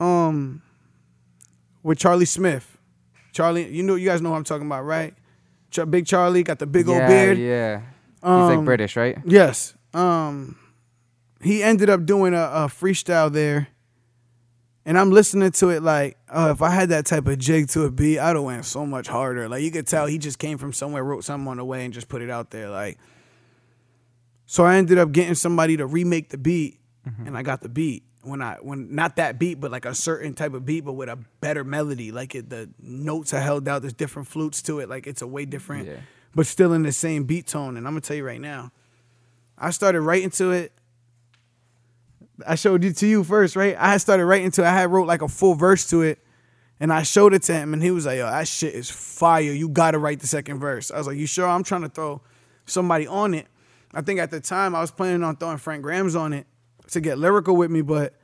um, 0.00 0.62
with 1.82 1.98
Charlie 1.98 2.24
Smith. 2.24 2.78
Charlie, 3.32 3.68
you 3.68 3.82
know, 3.82 3.94
you 3.94 4.06
guys 4.06 4.20
know 4.20 4.30
what 4.30 4.36
I'm 4.36 4.44
talking 4.44 4.66
about, 4.66 4.84
right? 4.84 5.14
Ch- 5.70 5.88
Big 5.88 6.06
Charlie 6.06 6.42
got 6.42 6.58
the 6.58 6.66
big 6.66 6.86
yeah, 6.86 6.92
old 6.94 7.06
beard. 7.08 7.38
Yeah, 7.38 7.80
he's 7.80 7.84
Um, 8.22 8.56
like 8.56 8.64
British, 8.64 8.96
right? 8.96 9.18
Yes. 9.24 9.74
Um, 9.94 10.58
he 11.40 11.62
ended 11.62 11.88
up 11.90 12.04
doing 12.04 12.34
a, 12.34 12.42
a 12.42 12.66
freestyle 12.68 13.32
there, 13.32 13.68
and 14.84 14.98
I'm 14.98 15.10
listening 15.10 15.50
to 15.52 15.70
it 15.70 15.82
like, 15.82 16.16
oh, 16.30 16.50
if 16.50 16.60
I 16.62 16.70
had 16.70 16.90
that 16.90 17.06
type 17.06 17.26
of 17.26 17.38
jig 17.38 17.68
to 17.70 17.84
a 17.84 17.90
beat, 17.90 18.18
I'd 18.18 18.36
have 18.36 18.44
went 18.44 18.64
so 18.64 18.84
much 18.86 19.08
harder. 19.08 19.48
Like 19.48 19.62
you 19.62 19.70
could 19.70 19.86
tell 19.86 20.06
he 20.06 20.18
just 20.18 20.38
came 20.38 20.58
from 20.58 20.72
somewhere, 20.72 21.02
wrote 21.02 21.24
something 21.24 21.48
on 21.48 21.56
the 21.56 21.64
way, 21.64 21.84
and 21.84 21.92
just 21.94 22.08
put 22.08 22.20
it 22.22 22.30
out 22.30 22.50
there. 22.50 22.68
Like, 22.68 22.98
so 24.46 24.64
I 24.64 24.76
ended 24.76 24.98
up 24.98 25.12
getting 25.12 25.34
somebody 25.34 25.76
to 25.78 25.86
remake 25.86 26.28
the 26.30 26.38
beat, 26.38 26.80
and 27.26 27.36
I 27.36 27.42
got 27.42 27.62
the 27.62 27.68
beat. 27.68 28.04
When 28.24 28.40
I 28.40 28.56
when 28.60 28.94
not 28.94 29.16
that 29.16 29.38
beat, 29.38 29.60
but 29.60 29.70
like 29.72 29.84
a 29.84 29.94
certain 29.94 30.34
type 30.34 30.54
of 30.54 30.64
beat, 30.64 30.84
but 30.84 30.92
with 30.92 31.08
a 31.08 31.18
better 31.40 31.64
melody. 31.64 32.12
Like 32.12 32.34
it, 32.36 32.48
the 32.48 32.70
notes 32.80 33.34
are 33.34 33.40
held 33.40 33.66
out. 33.66 33.82
There's 33.82 33.92
different 33.92 34.28
flutes 34.28 34.62
to 34.62 34.78
it. 34.78 34.88
Like 34.88 35.06
it's 35.08 35.22
a 35.22 35.26
way 35.26 35.44
different, 35.44 35.88
Yeah. 35.88 35.96
but 36.34 36.46
still 36.46 36.72
in 36.72 36.82
the 36.84 36.92
same 36.92 37.24
beat 37.24 37.48
tone. 37.48 37.76
And 37.76 37.84
I'm 37.86 37.94
gonna 37.94 38.00
tell 38.02 38.16
you 38.16 38.24
right 38.24 38.40
now, 38.40 38.70
I 39.58 39.70
started 39.70 40.02
writing 40.02 40.30
to 40.30 40.52
it. 40.52 40.72
I 42.46 42.54
showed 42.54 42.84
it 42.84 42.96
to 42.98 43.06
you 43.06 43.24
first, 43.24 43.56
right? 43.56 43.76
I 43.78 43.96
started 43.98 44.24
writing 44.26 44.50
to 44.52 44.62
it. 44.62 44.66
I 44.66 44.72
had 44.72 44.90
wrote 44.90 45.06
like 45.06 45.22
a 45.22 45.28
full 45.28 45.54
verse 45.54 45.88
to 45.90 46.02
it. 46.02 46.18
And 46.80 46.92
I 46.92 47.02
showed 47.04 47.32
it 47.34 47.42
to 47.44 47.52
him 47.54 47.74
and 47.74 47.82
he 47.82 47.90
was 47.92 48.06
like, 48.06 48.18
yo, 48.18 48.26
that 48.26 48.48
shit 48.48 48.74
is 48.74 48.90
fire. 48.90 49.42
You 49.42 49.68
gotta 49.68 49.98
write 49.98 50.20
the 50.20 50.26
second 50.26 50.58
verse. 50.58 50.90
I 50.90 50.98
was 50.98 51.06
like, 51.06 51.16
you 51.16 51.26
sure? 51.26 51.46
I'm 51.46 51.62
trying 51.62 51.82
to 51.82 51.88
throw 51.88 52.22
somebody 52.66 53.06
on 53.06 53.34
it. 53.34 53.46
I 53.94 54.00
think 54.00 54.18
at 54.20 54.30
the 54.30 54.40
time 54.40 54.74
I 54.74 54.80
was 54.80 54.90
planning 54.90 55.22
on 55.22 55.36
throwing 55.36 55.58
Frank 55.58 55.82
Grams 55.82 56.16
on 56.16 56.32
it 56.32 56.46
to 56.92 57.00
get 57.00 57.18
lyrical 57.18 57.56
with 57.56 57.70
me, 57.70 57.82
but 57.82 58.14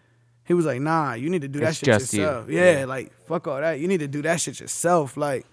he 0.45 0.55
was 0.55 0.65
like, 0.65 0.81
nah, 0.81 1.13
you 1.15 1.29
need 1.29 1.43
to 1.43 1.49
do 1.49 1.61
that 1.61 1.71
It's 1.71 1.79
shit 1.79 1.87
just 1.87 2.13
you. 2.15 2.23
yourself. 2.23 2.49
Yeah, 2.49 2.79
Yeah. 2.81 2.85
like 2.87 3.13
fuck 3.27 3.47
all 3.47 3.61
that. 3.61 3.81
You 3.81 3.89
need 3.89 4.01
to 4.01 4.09
do 4.09 4.23
that 4.23 4.41
shit 4.41 4.61
yourself. 4.61 5.17
Like, 5.17 5.47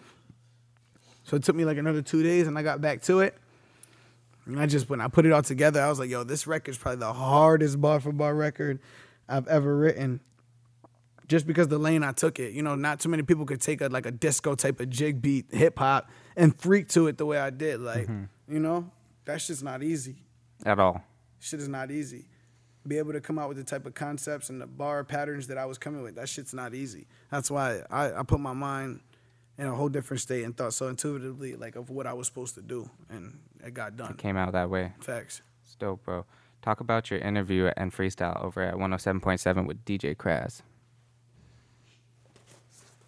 so 1.23 1.35
it 1.35 1.43
took 1.43 1.55
me 1.55 1.65
like 1.65 1.77
another 1.77 2.01
two 2.01 2.23
days 2.23 2.47
and 2.47 2.57
I 2.57 2.63
got 2.63 2.79
back 2.81 3.01
to 3.03 3.19
it. 3.19 3.35
And 4.45 4.59
I 4.59 4.67
just 4.67 4.89
when 4.89 5.01
I 5.01 5.07
put 5.07 5.25
it 5.25 5.31
all 5.31 5.41
together, 5.41 5.81
I 5.81 5.89
was 5.89 5.99
like, 5.99 6.09
yo, 6.09 6.23
this 6.23 6.45
record's 6.45 6.77
probably 6.77 6.99
the 6.99 7.13
hardest 7.13 7.81
bar 7.81 7.99
for 7.99 8.11
bar 8.11 8.35
record 8.35 8.79
I've 9.27 9.47
ever 9.47 9.75
written. 9.75 10.21
Just 11.27 11.47
because 11.47 11.67
the 11.67 11.79
lane 11.79 12.03
I 12.03 12.11
took 12.11 12.39
it, 12.39 12.53
you 12.53 12.61
know, 12.61 12.75
not 12.75 12.99
too 12.99 13.09
many 13.09 13.23
people 13.23 13.45
could 13.45 13.59
take 13.59 13.81
a 13.81 13.87
like 13.87 14.05
a 14.05 14.11
disco 14.11 14.53
type 14.53 14.79
of 14.79 14.91
jig 14.91 15.21
beat, 15.21 15.47
hip 15.51 15.79
hop, 15.79 16.09
and 16.35 16.55
freak 16.61 16.87
to 16.89 17.07
it 17.07 17.17
the 17.17 17.25
way 17.25 17.39
I 17.39 17.49
did. 17.49 17.81
Like, 17.81 18.03
mm-hmm. 18.05 18.53
you 18.53 18.59
know, 18.59 18.91
that 19.25 19.41
shit's 19.41 19.63
not 19.63 19.81
easy. 19.81 20.17
At 20.63 20.79
all. 20.79 21.01
Shit 21.39 21.59
is 21.59 21.67
not 21.67 21.89
easy. 21.89 22.27
Be 22.87 22.97
able 22.97 23.13
to 23.13 23.21
come 23.21 23.39
out 23.39 23.47
with 23.47 23.57
the 23.57 23.63
type 23.63 23.85
of 23.85 23.95
concepts 23.95 24.49
and 24.49 24.61
the 24.61 24.67
bar 24.67 25.03
patterns 25.03 25.47
that 25.47 25.57
I 25.57 25.65
was 25.65 25.77
coming 25.77 26.03
with, 26.03 26.15
that 26.15 26.29
shit's 26.29 26.53
not 26.53 26.73
easy. 26.73 27.07
That's 27.31 27.49
why 27.49 27.81
I, 27.89 28.19
I 28.19 28.23
put 28.23 28.39
my 28.39 28.53
mind 28.53 28.99
in 29.57 29.67
a 29.67 29.75
whole 29.75 29.89
different 29.89 30.21
state 30.21 30.43
and 30.43 30.55
thought 30.55 30.73
so 30.73 30.87
intuitively 30.87 31.55
like 31.55 31.75
of 31.75 31.89
what 31.89 32.05
I 32.05 32.13
was 32.13 32.27
supposed 32.27 32.55
to 32.55 32.61
do, 32.61 32.89
and 33.09 33.39
it 33.63 33.73
got 33.73 33.97
done. 33.97 34.11
It 34.11 34.17
came 34.17 34.37
out 34.37 34.51
that 34.51 34.69
way. 34.69 34.93
Facts. 34.99 35.41
It's 35.63 35.75
dope, 35.75 36.03
bro. 36.03 36.25
Talk 36.61 36.79
about 36.79 37.09
your 37.11 37.19
interview 37.19 37.71
and 37.77 37.93
freestyle 37.93 38.43
over 38.43 38.61
at 38.61 38.75
107.7 38.75 39.67
with 39.67 39.85
DJ 39.85 40.15
Kraz. 40.15 40.61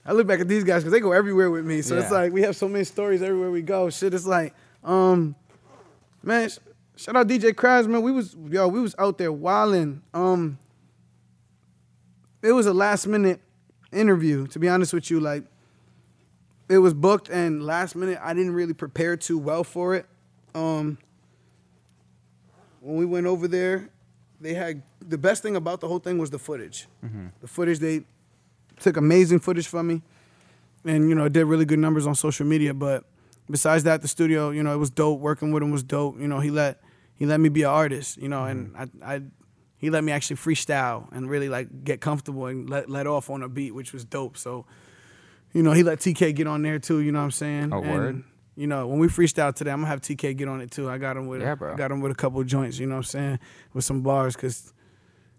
I 0.05 0.13
look 0.13 0.25
back 0.25 0.39
at 0.39 0.47
these 0.47 0.63
guys 0.63 0.83
because 0.83 0.93
they 0.93 1.01
go 1.01 1.11
everywhere 1.11 1.51
with 1.51 1.65
me. 1.65 1.81
So 1.81 1.97
it's 1.97 2.11
like 2.11 2.31
we 2.31 2.41
have 2.43 2.55
so 2.55 2.69
many 2.69 2.85
stories 2.85 3.21
everywhere 3.21 3.51
we 3.51 3.61
go. 3.61 3.89
Shit, 3.89 4.13
it's 4.13 4.25
like, 4.25 4.53
um, 4.83 5.35
man, 6.23 6.49
shout 6.97 7.15
out 7.15 7.27
DJ 7.27 7.53
Kraz, 7.53 7.87
man. 7.87 8.01
We 8.01 8.11
was 8.11 8.35
yo, 8.49 8.67
we 8.67 8.81
was 8.81 8.95
out 8.99 9.17
there 9.17 9.31
wilding. 9.31 10.01
Um, 10.13 10.57
it 12.41 12.51
was 12.51 12.65
a 12.65 12.73
last 12.73 13.07
minute 13.07 13.39
interview. 13.91 14.47
To 14.47 14.59
be 14.59 14.67
honest 14.67 14.93
with 14.93 15.09
you, 15.09 15.19
like 15.19 15.43
it 16.69 16.79
was 16.79 16.93
booked 16.93 17.29
and 17.29 17.63
last 17.63 17.95
minute. 17.95 18.19
I 18.21 18.33
didn't 18.33 18.53
really 18.53 18.73
prepare 18.73 19.15
too 19.15 19.37
well 19.37 19.63
for 19.63 19.95
it. 19.95 20.05
Um, 20.53 20.97
when 22.81 22.97
we 22.97 23.05
went 23.05 23.27
over 23.27 23.47
there, 23.47 23.89
they 24.41 24.53
had 24.53 24.83
the 24.99 25.17
best 25.17 25.43
thing 25.43 25.55
about 25.55 25.79
the 25.79 25.87
whole 25.87 25.99
thing 25.99 26.17
was 26.17 26.29
the 26.29 26.39
footage. 26.39 26.87
The 27.41 27.47
footage 27.47 27.79
they 27.79 28.03
took 28.79 28.97
amazing 28.97 29.39
footage 29.39 29.67
from 29.67 29.87
me 29.87 30.01
and 30.85 31.09
you 31.09 31.15
know 31.15 31.27
did 31.29 31.45
really 31.45 31.65
good 31.65 31.79
numbers 31.79 32.05
on 32.05 32.15
social 32.15 32.45
media 32.45 32.73
but 32.73 33.03
besides 33.49 33.83
that 33.83 34.01
the 34.01 34.07
studio 34.07 34.51
you 34.51 34.61
know 34.61 34.73
it 34.73 34.77
was 34.77 34.89
dope 34.89 35.19
working 35.19 35.51
with 35.51 35.63
him 35.63 35.71
was 35.71 35.83
dope 35.83 36.19
you 36.19 36.27
know 36.27 36.39
he 36.39 36.51
let 36.51 36.79
he 37.17 37.25
let 37.25 37.39
me 37.39 37.49
be 37.49 37.63
an 37.63 37.69
artist 37.69 38.17
you 38.17 38.29
know 38.29 38.45
and 38.45 38.73
mm-hmm. 38.73 39.03
I, 39.03 39.15
I 39.15 39.21
he 39.77 39.89
let 39.89 40.03
me 40.03 40.11
actually 40.11 40.37
freestyle 40.37 41.11
and 41.11 41.29
really 41.29 41.49
like 41.49 41.83
get 41.83 42.01
comfortable 42.01 42.45
and 42.47 42.69
let 42.69 42.89
let 42.89 43.07
off 43.07 43.29
on 43.29 43.43
a 43.43 43.49
beat 43.49 43.73
which 43.73 43.93
was 43.93 44.05
dope 44.05 44.37
so 44.37 44.65
you 45.53 45.63
know 45.63 45.71
he 45.71 45.83
let 45.83 45.99
TK 45.99 46.35
get 46.35 46.47
on 46.47 46.61
there 46.61 46.79
too 46.79 46.99
you 46.99 47.11
know 47.11 47.19
what 47.19 47.25
I'm 47.25 47.31
saying 47.31 47.73
Oh, 47.73 47.81
And, 47.81 47.91
word. 47.91 48.23
you 48.55 48.67
know 48.67 48.87
when 48.87 48.99
we 48.99 49.07
freestyle 49.07 49.53
today 49.53 49.71
I'm 49.71 49.79
gonna 49.79 49.87
have 49.89 50.01
TK 50.01 50.37
get 50.37 50.47
on 50.47 50.61
it 50.61 50.71
too 50.71 50.89
I 50.89 50.97
got 50.97 51.17
him 51.17 51.27
with 51.27 51.41
Yeah, 51.41 51.55
bro. 51.55 51.73
I 51.73 51.75
got 51.75 51.91
him 51.91 52.01
with 52.01 52.11
a 52.11 52.15
couple 52.15 52.43
joints 52.43 52.79
you 52.79 52.87
know 52.87 52.95
what 52.95 52.99
I'm 52.99 53.03
saying 53.03 53.39
with 53.73 53.83
some 53.83 54.01
bars 54.01 54.35
because 54.35 54.73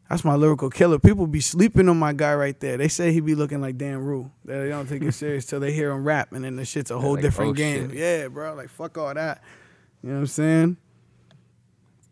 that's 0.08 0.24
my 0.24 0.36
lyrical 0.36 0.70
killer. 0.70 0.98
People 0.98 1.26
be 1.26 1.40
sleeping 1.40 1.88
on 1.88 1.98
my 1.98 2.14
guy 2.14 2.34
right 2.34 2.58
there. 2.58 2.78
They 2.78 2.88
say 2.88 3.12
he 3.12 3.20
be 3.20 3.34
looking 3.34 3.60
like 3.60 3.76
Dan 3.76 3.98
Rue. 3.98 4.30
They 4.44 4.70
don't 4.70 4.88
take 4.88 5.02
it 5.02 5.12
serious 5.12 5.44
till 5.44 5.60
they 5.60 5.72
hear 5.72 5.90
him 5.90 6.02
rap, 6.02 6.32
and 6.32 6.42
then 6.42 6.56
the 6.56 6.64
shit's 6.64 6.90
a 6.90 6.98
whole 6.98 7.12
like, 7.12 7.22
different 7.22 7.50
oh, 7.50 7.52
game. 7.52 7.90
shit. 7.90 7.98
Yeah, 7.98 8.28
bro. 8.28 8.54
Like 8.54 8.70
fuck 8.70 8.96
all 8.96 9.12
that. 9.12 9.42
You 10.02 10.08
know 10.08 10.14
what 10.14 10.20
I'm 10.20 10.26
saying? 10.28 10.76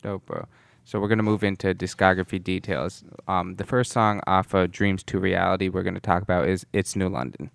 Dope, 0.07 0.25
bro. 0.25 0.47
So 0.85 1.01
we're 1.01 1.09
gonna 1.09 1.25
move 1.25 1.43
into 1.43 1.75
discography 1.75 2.41
details. 2.41 3.03
Um, 3.27 3.57
the 3.57 3.65
first 3.65 3.91
song 3.91 4.21
off 4.29 4.55
of 4.55 4.71
Dreams 4.71 5.03
to 5.03 5.19
Reality 5.19 5.69
we're 5.69 5.83
gonna 5.83 5.99
talk 5.99 6.23
about 6.23 6.49
is 6.49 6.65
"It's 6.73 6.95
New 6.95 7.09
London." 7.09 7.51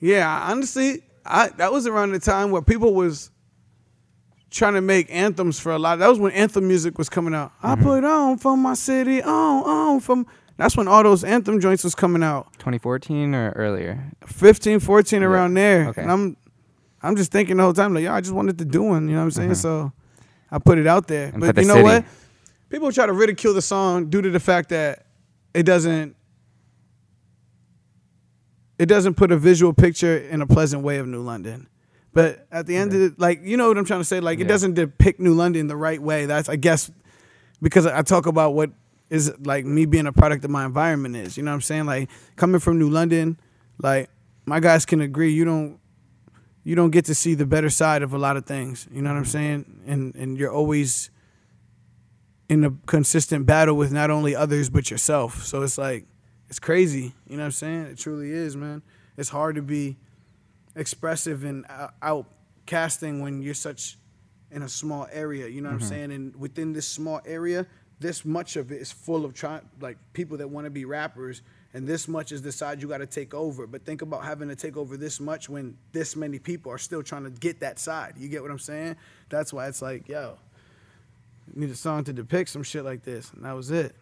Yeah, 0.00 0.48
honestly, 0.50 1.04
I 1.24 1.50
that 1.50 1.70
was 1.70 1.86
around 1.86 2.10
the 2.10 2.18
time 2.18 2.50
where 2.50 2.62
people 2.62 2.94
was 2.94 3.30
trying 4.50 4.74
to 4.74 4.80
make 4.80 5.06
anthems 5.08 5.60
for 5.60 5.70
a 5.70 5.78
lot. 5.78 6.00
That 6.00 6.08
was 6.08 6.18
when 6.18 6.32
anthem 6.32 6.66
music 6.66 6.98
was 6.98 7.08
coming 7.08 7.32
out. 7.32 7.52
I 7.62 7.76
put 7.76 8.02
on 8.02 8.38
for 8.38 8.56
my 8.56 8.74
city, 8.74 9.22
on, 9.22 9.62
on 9.62 10.00
from. 10.00 10.26
That's 10.56 10.76
when 10.76 10.88
all 10.88 11.04
those 11.04 11.22
anthem 11.22 11.60
joints 11.60 11.84
was 11.84 11.94
coming 11.94 12.24
out. 12.24 12.52
2014 12.54 13.36
or 13.36 13.52
earlier? 13.52 14.12
15, 14.26 14.80
14 14.80 15.22
around 15.22 15.54
there. 15.54 15.90
Okay. 15.90 16.02
And 16.02 16.10
I'm 16.10 16.36
I'm 17.04 17.14
just 17.14 17.30
thinking 17.30 17.58
the 17.58 17.62
whole 17.62 17.72
time, 17.72 17.94
like, 17.94 18.02
yo, 18.02 18.12
I 18.12 18.20
just 18.20 18.34
wanted 18.34 18.58
to 18.58 18.64
do 18.64 18.82
one, 18.82 19.06
you 19.06 19.14
know 19.14 19.20
what 19.20 19.26
I'm 19.26 19.30
saying? 19.30 19.54
So 19.54 19.92
I 20.50 20.58
put 20.58 20.78
it 20.78 20.86
out 20.86 21.06
there. 21.06 21.28
And 21.28 21.40
but 21.40 21.54
the 21.54 21.62
you 21.62 21.68
know 21.68 21.74
city. 21.74 21.84
what? 21.84 22.04
People 22.68 22.92
try 22.92 23.06
to 23.06 23.12
ridicule 23.12 23.54
the 23.54 23.62
song 23.62 24.10
due 24.10 24.22
to 24.22 24.30
the 24.30 24.40
fact 24.40 24.68
that 24.70 25.06
it 25.54 25.64
doesn't 25.64 26.16
it 28.78 28.86
doesn't 28.86 29.14
put 29.14 29.30
a 29.30 29.36
visual 29.36 29.72
picture 29.72 30.16
in 30.16 30.40
a 30.40 30.46
pleasant 30.46 30.82
way 30.82 30.98
of 30.98 31.06
New 31.06 31.20
London. 31.20 31.68
But 32.12 32.46
at 32.50 32.66
the 32.66 32.76
end 32.76 32.92
of 32.94 33.00
it, 33.00 33.20
like, 33.20 33.40
you 33.44 33.56
know 33.56 33.68
what 33.68 33.78
I'm 33.78 33.84
trying 33.84 34.00
to 34.00 34.04
say? 34.04 34.20
Like, 34.20 34.40
it 34.40 34.48
doesn't 34.48 34.74
depict 34.74 35.20
New 35.20 35.34
London 35.34 35.68
the 35.68 35.76
right 35.76 36.00
way. 36.00 36.26
That's, 36.26 36.48
I 36.48 36.56
guess, 36.56 36.90
because 37.60 37.86
I 37.86 38.02
talk 38.02 38.26
about 38.26 38.54
what 38.54 38.70
is 39.10 39.32
like 39.40 39.64
me 39.66 39.84
being 39.84 40.06
a 40.06 40.12
product 40.12 40.44
of 40.44 40.50
my 40.50 40.64
environment 40.64 41.16
is. 41.16 41.36
You 41.36 41.42
know 41.42 41.50
what 41.50 41.56
I'm 41.56 41.60
saying? 41.60 41.86
Like 41.86 42.08
coming 42.36 42.60
from 42.60 42.78
New 42.78 42.88
London, 42.88 43.38
like 43.82 44.08
my 44.46 44.60
guys 44.60 44.86
can 44.86 45.00
agree. 45.00 45.32
You 45.32 45.44
don't 45.44 45.79
you 46.62 46.74
don't 46.74 46.90
get 46.90 47.06
to 47.06 47.14
see 47.14 47.34
the 47.34 47.46
better 47.46 47.70
side 47.70 48.02
of 48.02 48.12
a 48.12 48.18
lot 48.18 48.36
of 48.36 48.46
things. 48.46 48.86
You 48.92 49.02
know 49.02 49.10
what 49.10 49.16
I'm 49.16 49.24
saying? 49.24 49.82
And 49.86 50.14
and 50.14 50.38
you're 50.38 50.52
always 50.52 51.10
in 52.48 52.64
a 52.64 52.70
consistent 52.86 53.46
battle 53.46 53.76
with 53.76 53.92
not 53.92 54.10
only 54.10 54.34
others 54.34 54.68
but 54.68 54.90
yourself. 54.90 55.44
So 55.44 55.62
it's 55.62 55.78
like 55.78 56.04
it's 56.48 56.58
crazy. 56.58 57.14
You 57.26 57.36
know 57.36 57.44
what 57.44 57.46
I'm 57.46 57.52
saying? 57.52 57.82
It 57.86 57.98
truly 57.98 58.30
is, 58.30 58.56
man. 58.56 58.82
It's 59.16 59.28
hard 59.28 59.54
to 59.56 59.62
be 59.62 59.96
expressive 60.74 61.44
and 61.44 61.64
out- 61.68 61.94
out 62.02 62.26
when 63.20 63.42
you're 63.42 63.52
such 63.52 63.98
in 64.52 64.62
a 64.62 64.68
small 64.68 65.08
area. 65.10 65.48
You 65.48 65.60
know 65.60 65.68
what 65.70 65.74
I'm 65.74 65.80
mm-hmm. 65.80 65.88
saying? 65.88 66.12
And 66.12 66.36
within 66.36 66.72
this 66.72 66.86
small 66.86 67.20
area, 67.24 67.66
this 67.98 68.24
much 68.24 68.56
of 68.56 68.70
it 68.70 68.80
is 68.80 68.92
full 68.92 69.24
of 69.24 69.34
try 69.34 69.60
like 69.80 69.98
people 70.12 70.36
that 70.38 70.48
want 70.48 70.66
to 70.66 70.70
be 70.70 70.84
rappers, 70.84 71.42
and 71.72 71.86
this 71.86 72.08
much 72.08 72.32
is 72.32 72.42
the 72.42 72.50
side 72.52 72.82
you 72.82 72.88
got 72.88 72.98
to 72.98 73.06
take 73.06 73.32
over. 73.34 73.66
But 73.66 73.84
think 73.84 74.02
about 74.02 74.24
having 74.24 74.48
to 74.48 74.56
take 74.56 74.76
over 74.76 74.96
this 74.96 75.20
much 75.20 75.48
when 75.48 75.76
this 75.92 76.16
many 76.16 76.38
people 76.38 76.72
are 76.72 76.78
still 76.78 77.02
trying 77.02 77.24
to 77.24 77.30
get 77.30 77.60
that 77.60 77.78
side. 77.78 78.14
You 78.18 78.28
get 78.28 78.42
what 78.42 78.50
I'm 78.50 78.58
saying? 78.58 78.96
That's 79.28 79.52
why 79.52 79.68
it's 79.68 79.80
like, 79.80 80.08
yo, 80.08 80.36
need 81.54 81.70
a 81.70 81.76
song 81.76 82.04
to 82.04 82.12
depict 82.12 82.50
some 82.50 82.62
shit 82.62 82.84
like 82.84 83.02
this, 83.04 83.32
and 83.32 83.44
that 83.44 83.52
was 83.52 83.70
it. 83.70 83.94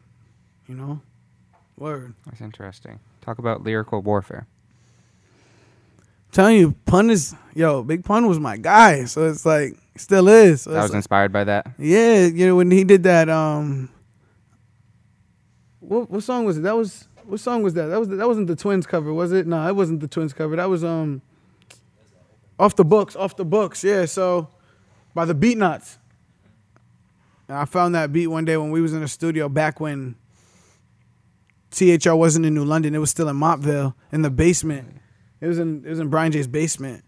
You 0.66 0.74
know, 0.74 1.00
word. 1.76 2.14
That's 2.26 2.40
interesting. 2.40 3.00
Talk 3.20 3.38
about 3.38 3.62
lyrical 3.64 4.00
warfare. 4.02 4.46
telling 6.33 6.57
you, 6.57 6.74
pun 6.87 7.11
is 7.11 7.35
yo. 7.54 7.83
Big 7.83 8.04
Pun 8.04 8.26
was 8.26 8.38
my 8.38 8.57
guy, 8.57 9.04
so 9.04 9.28
it's 9.28 9.44
like 9.46 9.76
still 9.96 10.28
is. 10.28 10.62
So 10.62 10.72
I 10.72 10.83
was 10.83 10.90
like- 10.90 10.96
inspired 10.96 11.33
by 11.33 11.44
that. 11.44 11.72
yeah, 11.78 12.26
you 12.26 12.46
know 12.46 12.57
when 12.57 12.70
he 12.70 12.85
did 12.85 13.02
that. 13.04 13.28
Um, 13.28 13.90
what 15.81 16.11
what 16.11 16.22
song 16.22 16.44
was 16.44 16.59
it? 16.59 16.62
That 16.62 16.76
was 16.76 17.09
what 17.28 17.40
song 17.40 17.62
was 17.62 17.74
that? 17.74 17.86
That 17.86 17.98
was 17.98 18.08
that 18.08 18.26
wasn't 18.26 18.46
the 18.46 18.56
Twins 18.56 18.86
cover, 18.86 19.12
was 19.12 19.32
it? 19.32 19.46
No, 19.46 19.66
it 19.68 19.76
wasn't 19.76 20.00
the 20.00 20.08
Twins 20.08 20.32
cover. 20.32 20.56
That 20.56 20.70
was 20.70 20.82
um, 20.82 21.20
off 22.58 22.74
the 22.74 22.84
books, 22.84 23.14
off 23.14 23.36
the 23.36 23.44
books. 23.44 23.84
Yeah, 23.84 24.06
so 24.06 24.48
by 25.14 25.26
the 25.26 25.34
Beatnuts. 25.34 25.98
And 27.46 27.56
I 27.56 27.66
found 27.66 27.94
that 27.94 28.12
beat 28.12 28.28
one 28.28 28.44
day 28.44 28.56
when 28.56 28.70
we 28.70 28.80
was 28.80 28.94
in 28.94 29.00
the 29.00 29.08
studio 29.08 29.48
back 29.48 29.78
when 29.78 30.16
THR 31.70 32.14
wasn't 32.14 32.46
in 32.46 32.54
New 32.54 32.64
London. 32.64 32.94
It 32.94 32.98
was 32.98 33.10
still 33.10 33.28
in 33.28 33.36
Montville 33.36 33.94
in 34.10 34.22
the 34.22 34.30
basement. 34.30 34.96
It 35.40 35.46
was 35.46 35.58
in 35.58 35.84
it 35.84 35.90
was 35.90 36.00
in 36.00 36.08
Brian 36.08 36.32
J's 36.32 36.46
basement, 36.46 37.04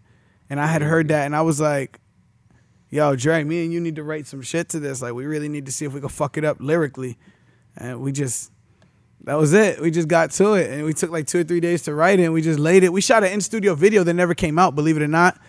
and 0.49 0.59
I 0.59 0.67
had 0.67 0.83
heard 0.83 1.07
that, 1.07 1.25
and 1.25 1.35
I 1.35 1.41
was 1.41 1.59
like, 1.59 1.99
"Yo, 2.91 3.15
Dre, 3.15 3.43
me 3.43 3.63
and 3.63 3.73
you 3.73 3.79
need 3.79 3.95
to 3.95 4.03
write 4.03 4.27
some 4.27 4.43
shit 4.43 4.69
to 4.69 4.79
this. 4.79 5.01
Like, 5.01 5.13
we 5.13 5.25
really 5.25 5.49
need 5.49 5.65
to 5.65 5.71
see 5.71 5.85
if 5.85 5.93
we 5.93 5.99
can 5.99 6.09
fuck 6.09 6.37
it 6.37 6.45
up 6.45 6.57
lyrically." 6.59 7.17
And 7.75 8.01
we 8.01 8.11
just 8.11 8.51
that 9.25 9.35
was 9.35 9.53
it. 9.53 9.79
We 9.81 9.91
just 9.91 10.07
got 10.07 10.31
to 10.31 10.53
it, 10.53 10.71
and 10.71 10.83
we 10.85 10.93
took 10.93 11.11
like 11.11 11.27
two 11.27 11.39
or 11.41 11.43
three 11.43 11.59
days 11.59 11.83
to 11.83 11.93
write 11.93 12.19
it. 12.19 12.23
and 12.23 12.33
We 12.33 12.41
just 12.41 12.59
laid 12.59 12.83
it. 12.83 12.91
We 12.91 13.01
shot 13.01 13.23
an 13.23 13.31
in 13.31 13.41
studio 13.41 13.75
video 13.75 14.03
that 14.03 14.13
never 14.13 14.33
came 14.33 14.57
out, 14.59 14.75
believe 14.75 14.97
it 14.97 15.03
or 15.03 15.07
not. 15.07 15.39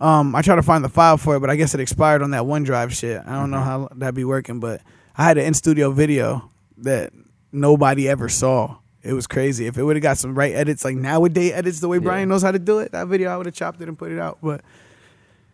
Um, 0.00 0.34
I 0.34 0.42
tried 0.42 0.56
to 0.56 0.62
find 0.62 0.84
the 0.84 0.88
file 0.88 1.16
for 1.16 1.36
it, 1.36 1.40
but 1.40 1.48
I 1.50 1.56
guess 1.56 1.74
it 1.74 1.80
expired 1.80 2.22
on 2.22 2.32
that 2.32 2.42
OneDrive 2.42 2.90
shit. 2.90 3.22
I 3.24 3.34
don't 3.38 3.50
know 3.50 3.60
how 3.60 3.88
that'd 3.94 4.14
be 4.14 4.24
working, 4.24 4.58
but 4.60 4.80
I 5.16 5.24
had 5.24 5.38
an 5.38 5.44
in 5.46 5.54
studio 5.54 5.92
video 5.92 6.50
that 6.78 7.12
nobody 7.52 8.08
ever 8.08 8.28
saw. 8.28 8.78
It 9.04 9.12
was 9.12 9.26
crazy. 9.26 9.66
If 9.66 9.78
it 9.78 9.82
would 9.84 9.96
have 9.96 10.02
got 10.02 10.18
some 10.18 10.34
right 10.34 10.54
edits, 10.54 10.84
like 10.84 10.96
nowadays 10.96 11.52
edits, 11.54 11.80
the 11.80 11.88
way 11.88 11.98
Yeah. 11.98 12.04
Brian 12.04 12.28
knows 12.28 12.42
how 12.42 12.50
to 12.52 12.58
do 12.58 12.78
it, 12.80 12.92
that 12.92 13.06
video 13.08 13.30
I 13.30 13.36
would 13.36 13.46
have 13.46 13.54
chopped 13.54 13.80
it 13.80 13.88
and 13.88 13.96
put 13.98 14.10
it 14.12 14.18
out. 14.18 14.38
But 14.42 14.62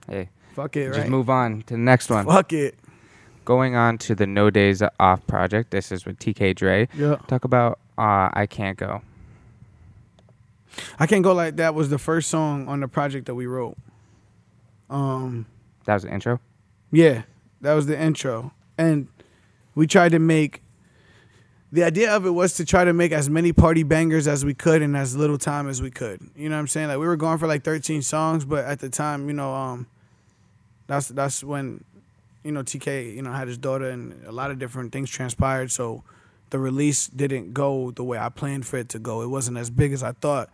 Hey, 0.09 0.31
fuck 0.55 0.77
it, 0.77 0.89
just 0.89 1.01
right? 1.01 1.09
move 1.09 1.29
on 1.29 1.63
to 1.63 1.75
the 1.75 1.79
next 1.79 2.09
one. 2.11 2.25
Fuck 2.27 2.53
it. 2.55 2.75
Going 3.49 3.77
on 3.77 3.97
to 4.01 4.15
the 4.15 4.27
No 4.27 4.51
Days 4.51 4.83
Off 5.01 5.27
project. 5.27 5.71
This 5.71 5.91
is 5.91 6.05
with 6.05 6.19
TK 6.19 6.55
Dre. 6.55 6.87
Yeah. 6.95 7.17
Talk 7.29 7.45
about 7.45 7.79
uh, 7.97 8.29
I 8.35 8.47
Can't 8.47 8.77
Go. 8.77 9.01
I 10.99 11.07
can't 11.07 11.25
go 11.25 11.33
like 11.33 11.57
that 11.57 11.75
was 11.75 11.89
the 11.89 11.97
first 11.97 12.29
song 12.29 12.69
on 12.69 12.81
the 12.81 12.89
project 12.89 13.25
that 13.25 13.35
we 13.35 13.47
wrote. 13.47 13.79
Um, 14.91 15.47
That 15.87 15.95
was 15.95 16.03
the 16.03 16.13
intro. 16.13 16.41
yeah, 16.93 17.23
that 17.63 17.73
was 17.73 17.87
the 17.87 17.99
intro, 17.99 18.53
and 18.77 19.09
we 19.75 19.87
tried 19.87 20.11
to 20.13 20.19
make. 20.19 20.61
The 21.73 21.85
idea 21.85 22.15
of 22.15 22.27
it 22.27 22.31
was 22.31 22.53
to 22.57 22.67
try 22.67 22.85
to 22.85 22.93
make 22.93 23.13
as 23.13 23.31
many 23.31 23.55
party 23.55 23.83
bangers 23.83 24.29
as 24.29 24.45
we 24.45 24.53
could 24.53 24.83
in 24.83 24.95
as 24.95 25.17
little 25.17 25.39
time 25.39 25.71
as 25.71 25.81
we 25.81 25.91
could. 25.91 26.21
You 26.37 26.51
know 26.51 26.57
what 26.57 26.61
I'm 26.61 26.67
saying? 26.69 26.89
Like 26.89 26.99
we 26.99 27.07
were 27.07 27.17
going 27.17 27.39
for 27.39 27.47
like 27.47 27.65
13 27.65 28.03
songs, 28.03 28.45
but 28.45 28.67
at 28.67 28.81
the 28.81 28.91
time, 28.91 29.27
you 29.29 29.35
know, 29.35 29.55
um, 29.55 29.87
that's 30.87 31.09
that's 31.09 31.43
when, 31.43 31.83
you 32.49 32.53
know, 32.53 32.63
TK, 32.63 33.15
you 33.15 33.21
know, 33.21 33.31
had 33.31 33.47
his 33.47 33.59
daughter 33.59 33.91
and 33.91 34.25
a 34.25 34.33
lot 34.33 34.51
of 34.51 34.59
different 34.59 34.91
things 34.91 35.11
transpired. 35.11 35.71
So 35.71 36.03
the 36.49 36.59
release 36.59 37.07
didn't 37.07 37.53
go 37.53 37.91
the 37.91 38.03
way 38.03 38.17
I 38.17 38.31
planned 38.31 38.67
for 38.67 38.79
it 38.79 38.89
to 38.89 38.99
go. 38.99 39.21
It 39.21 39.27
wasn't 39.27 39.59
as 39.59 39.69
big 39.69 39.93
as 39.93 40.03
I 40.03 40.13
thought. 40.13 40.49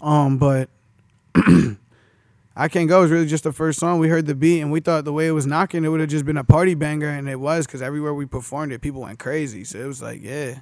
Um, 0.00 0.38
but 0.38 0.68
I 1.34 2.68
Can't 2.68 2.88
Go 2.88 3.02
is 3.02 3.10
really 3.10 3.26
just 3.26 3.42
the 3.42 3.52
first 3.52 3.80
song. 3.80 3.98
We 3.98 4.08
heard 4.08 4.26
the 4.26 4.36
beat 4.36 4.60
and 4.60 4.70
we 4.70 4.78
thought 4.78 5.04
the 5.04 5.12
way 5.12 5.26
it 5.26 5.32
was 5.32 5.44
knocking, 5.44 5.84
it 5.84 5.88
would 5.88 5.98
have 5.98 6.08
just 6.08 6.24
been 6.24 6.36
a 6.36 6.44
party 6.44 6.74
banger, 6.74 7.08
and 7.08 7.28
it 7.28 7.40
was 7.40 7.66
because 7.66 7.82
everywhere 7.82 8.14
we 8.14 8.26
performed 8.26 8.72
it, 8.72 8.80
people 8.80 9.00
went 9.00 9.18
crazy. 9.18 9.64
So 9.64 9.80
it 9.80 9.86
was 9.86 10.00
like, 10.00 10.22
yeah. 10.22 10.60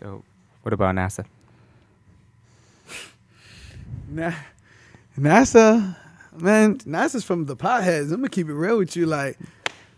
Dope. 0.00 0.24
What 0.62 0.72
about 0.72 0.96
NASA? 0.96 1.24
Na- 4.08 4.32
NASA, 5.16 5.96
man, 6.40 6.78
NASA's 6.78 7.24
from 7.24 7.46
the 7.46 7.56
potheads. 7.56 8.12
I'm 8.12 8.16
gonna 8.16 8.28
keep 8.28 8.48
it 8.48 8.54
real 8.54 8.78
with 8.78 8.96
you. 8.96 9.06
Like, 9.06 9.38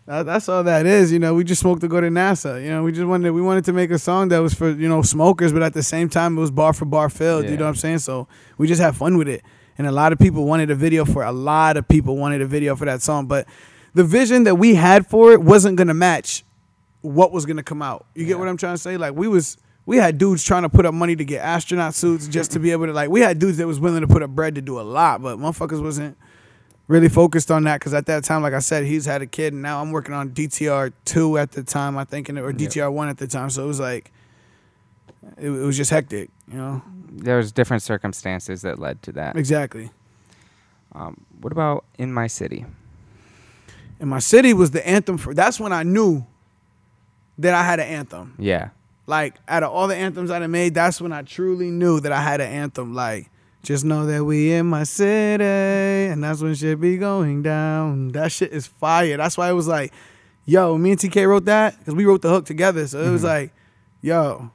that, 0.06 0.24
that's 0.24 0.48
all 0.48 0.64
that 0.64 0.86
is. 0.86 1.12
You 1.12 1.18
know, 1.18 1.34
we 1.34 1.44
just 1.44 1.60
smoked 1.60 1.82
to 1.82 1.88
go 1.88 2.00
to 2.00 2.08
NASA. 2.08 2.62
You 2.62 2.70
know, 2.70 2.82
we 2.82 2.92
just 2.92 3.06
wanted 3.06 3.30
we 3.32 3.42
wanted 3.42 3.66
to 3.66 3.72
make 3.72 3.90
a 3.90 3.98
song 3.98 4.28
that 4.28 4.38
was 4.38 4.54
for 4.54 4.70
you 4.70 4.88
know 4.88 5.02
smokers, 5.02 5.52
but 5.52 5.62
at 5.62 5.74
the 5.74 5.82
same 5.82 6.08
time 6.08 6.38
it 6.38 6.40
was 6.40 6.50
bar 6.50 6.72
for 6.72 6.86
bar 6.86 7.10
filled. 7.10 7.44
You 7.44 7.56
know 7.56 7.64
what 7.64 7.70
I'm 7.70 7.76
saying? 7.76 7.98
So 7.98 8.26
we 8.56 8.66
just 8.66 8.80
had 8.80 8.96
fun 8.96 9.18
with 9.18 9.28
it. 9.28 9.42
And 9.76 9.86
a 9.86 9.92
lot 9.92 10.12
of 10.12 10.18
people 10.18 10.44
wanted 10.44 10.70
a 10.70 10.74
video 10.74 11.04
for 11.04 11.22
a 11.22 11.30
lot 11.30 11.76
of 11.76 11.86
people 11.86 12.16
wanted 12.16 12.40
a 12.40 12.46
video 12.46 12.74
for 12.74 12.84
that 12.86 13.02
song, 13.02 13.26
but 13.26 13.46
the 13.94 14.02
vision 14.02 14.44
that 14.44 14.56
we 14.56 14.74
had 14.74 15.06
for 15.06 15.32
it 15.32 15.42
wasn't 15.42 15.76
gonna 15.76 15.94
match 15.94 16.44
what 17.02 17.30
was 17.30 17.46
gonna 17.46 17.62
come 17.62 17.82
out. 17.82 18.06
You 18.14 18.24
get 18.24 18.38
what 18.38 18.48
I'm 18.48 18.56
trying 18.56 18.74
to 18.74 18.78
say? 18.78 18.96
Like 18.96 19.14
we 19.14 19.28
was 19.28 19.56
we 19.84 19.98
had 19.98 20.18
dudes 20.18 20.42
trying 20.42 20.62
to 20.62 20.68
put 20.68 20.84
up 20.84 20.94
money 20.94 21.16
to 21.16 21.24
get 21.24 21.42
astronaut 21.42 21.94
suits 21.94 22.28
just 22.28 22.52
to 22.52 22.58
be 22.58 22.72
able 22.72 22.86
to 22.86 22.92
like 22.92 23.10
we 23.10 23.20
had 23.20 23.38
dudes 23.38 23.58
that 23.58 23.66
was 23.66 23.78
willing 23.78 24.00
to 24.00 24.08
put 24.08 24.22
up 24.22 24.30
bread 24.30 24.54
to 24.54 24.62
do 24.62 24.80
a 24.80 24.82
lot, 24.82 25.22
but 25.22 25.38
motherfuckers 25.38 25.82
wasn't 25.82 26.16
really 26.88 27.08
focused 27.08 27.50
on 27.50 27.64
that 27.64 27.78
because 27.78 27.94
at 27.94 28.06
that 28.06 28.24
time, 28.24 28.42
like 28.42 28.54
I 28.54 28.58
said, 28.58 28.84
he's 28.84 29.04
had 29.06 29.22
a 29.22 29.26
kid, 29.26 29.52
and 29.52 29.62
now 29.62 29.80
I'm 29.80 29.92
working 29.92 30.14
on 30.14 30.30
DTR 30.30 30.92
two 31.04 31.38
at 31.38 31.52
the 31.52 31.62
time, 31.62 31.96
I 31.96 32.04
think, 32.04 32.28
and- 32.28 32.38
or 32.38 32.52
DTR 32.52 32.90
one 32.90 33.08
at 33.08 33.18
the 33.18 33.26
time. 33.26 33.50
So 33.50 33.62
it 33.62 33.66
was 33.66 33.78
like 33.78 34.10
it, 35.36 35.46
it 35.48 35.50
was 35.50 35.76
just 35.76 35.90
hectic, 35.90 36.30
you 36.50 36.56
know. 36.56 36.82
There 37.10 37.36
was 37.36 37.52
different 37.52 37.82
circumstances 37.82 38.62
that 38.62 38.78
led 38.78 39.02
to 39.02 39.12
that. 39.12 39.36
Exactly. 39.36 39.90
Um, 40.94 41.24
what 41.40 41.52
about 41.52 41.84
In 41.98 42.12
My 42.12 42.26
City? 42.26 42.64
In 44.00 44.08
my 44.08 44.20
city 44.20 44.54
was 44.54 44.70
the 44.70 44.86
anthem 44.86 45.18
for. 45.18 45.34
That's 45.34 45.58
when 45.58 45.72
I 45.72 45.82
knew 45.82 46.24
that 47.36 47.52
I 47.52 47.64
had 47.64 47.80
an 47.80 47.88
anthem. 47.88 48.34
Yeah. 48.38 48.70
Like 49.06 49.34
out 49.48 49.62
of 49.62 49.72
all 49.72 49.88
the 49.88 49.96
anthems 49.96 50.30
I 50.30 50.46
made, 50.46 50.74
that's 50.74 51.00
when 51.00 51.12
I 51.12 51.22
truly 51.22 51.70
knew 51.70 51.98
that 52.00 52.12
I 52.12 52.22
had 52.22 52.40
an 52.40 52.50
anthem. 52.50 52.94
Like 52.94 53.28
just 53.62 53.84
know 53.84 54.06
that 54.06 54.24
we 54.24 54.52
in 54.52 54.66
my 54.66 54.84
city, 54.84 55.44
and 55.44 56.22
that's 56.22 56.40
when 56.40 56.54
shit 56.54 56.80
be 56.80 56.96
going 56.96 57.42
down. 57.42 58.08
That 58.08 58.32
shit 58.32 58.52
is 58.52 58.66
fire. 58.66 59.16
That's 59.16 59.36
why 59.36 59.50
it 59.50 59.54
was 59.54 59.68
like, 59.68 59.92
yo, 60.44 60.78
me 60.78 60.92
and 60.92 61.00
TK 61.00 61.28
wrote 61.28 61.44
that 61.46 61.78
because 61.78 61.94
we 61.94 62.04
wrote 62.04 62.22
the 62.22 62.30
hook 62.30 62.44
together. 62.46 62.86
So 62.86 63.00
it 63.00 63.10
was 63.10 63.22
mm-hmm. 63.22 63.26
like, 63.28 63.52
yo, 64.00 64.50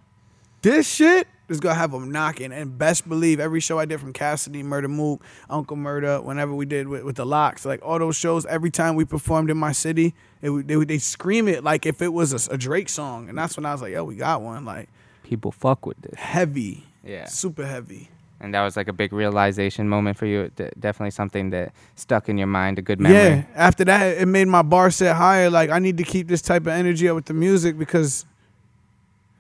this 0.62 0.88
shit 0.88 1.28
is 1.50 1.60
gonna 1.60 1.76
have 1.76 1.92
them 1.92 2.12
knocking. 2.12 2.52
And 2.52 2.78
best 2.78 3.08
believe 3.08 3.40
every 3.40 3.60
show 3.60 3.78
I 3.78 3.86
did 3.86 4.00
from 4.00 4.14
Cassidy, 4.14 4.64
Murda 4.64 4.90
Mook, 4.90 5.24
Uncle 5.50 5.78
Murda, 5.78 6.24
whenever 6.24 6.54
we 6.54 6.66
did 6.66 6.88
with, 6.88 7.04
with 7.04 7.16
the 7.16 7.26
LOX, 7.26 7.66
like 7.66 7.82
all 7.84 8.00
those 8.00 8.16
shows, 8.16 8.46
every 8.46 8.72
time 8.72 8.96
we 8.96 9.06
performed 9.06 9.50
in 9.52 9.58
my 9.58 9.72
city, 9.72 10.16
it 10.42 10.68
they 10.68 10.76
they 10.84 10.98
scream 10.98 11.48
it 11.48 11.64
like 11.64 11.86
if 11.86 12.02
it 12.02 12.12
was 12.14 12.48
a, 12.48 12.54
a 12.54 12.58
Drake 12.58 12.90
song, 12.90 13.30
and 13.30 13.38
that's 13.38 13.56
when 13.58 13.66
I 13.66 13.72
was 13.74 13.82
like, 13.82 13.94
yo, 13.94 14.04
we 14.04 14.16
got 14.16 14.42
one, 14.42 14.66
like 14.66 14.90
People 15.24 15.52
fuck 15.52 15.86
with 15.86 16.02
this. 16.02 16.20
heavy, 16.20 16.86
Yeah. 17.04 17.26
super 17.26 17.66
heavy. 17.66 18.10
And 18.44 18.54
that 18.54 18.62
was 18.62 18.76
like 18.76 18.90
a 18.90 18.94
big 18.94 19.14
realization 19.14 19.88
moment 19.88 20.18
for 20.18 20.26
you. 20.26 20.52
D- 20.56 20.68
definitely 20.78 21.12
something 21.12 21.50
that 21.52 21.72
stuck 21.96 22.28
in 22.28 22.38
your 22.38 22.46
mind, 22.48 22.78
a 22.78 22.82
good 22.82 23.00
memory. 23.00 23.18
Yeah. 23.18 23.44
After 23.56 23.86
that, 23.86 24.18
it 24.18 24.26
made 24.28 24.50
my 24.50 24.62
bar 24.62 24.92
set 24.92 25.16
higher. 25.16 25.50
Like 25.50 25.70
I 25.70 25.80
need 25.80 25.98
to 25.98 26.04
keep 26.04 26.28
this 26.28 26.42
type 26.42 26.64
of 26.64 26.68
energy 26.68 27.08
up 27.08 27.16
with 27.16 27.26
the 27.26 27.34
music 27.34 27.80
because 27.80 28.26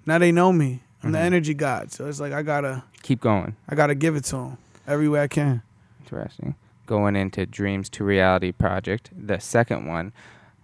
now 0.05 0.17
they 0.19 0.31
know 0.31 0.53
me. 0.53 0.81
I'm 1.03 1.11
the 1.11 1.17
Mhm. 1.17 1.25
energy 1.25 1.53
god, 1.53 1.91
so 1.91 2.07
it's 2.07 2.21
like 2.21 2.31
I 2.31 2.41
gotta 2.43 2.83
Keep 3.01 3.19
going. 3.19 3.57
I 3.67 3.75
gotta 3.75 3.93
give 3.93 4.15
it 4.15 4.23
to 4.25 4.37
them 4.37 4.57
every 4.87 5.09
way 5.09 5.21
I 5.21 5.27
can. 5.27 5.61
Interesting. 5.99 6.55
Going 6.85 7.17
into 7.17 7.45
Dreams 7.45 7.89
to 7.89 8.05
Reality 8.05 8.53
project, 8.53 9.09
the 9.13 9.37
second 9.39 9.85
one. 9.85 10.13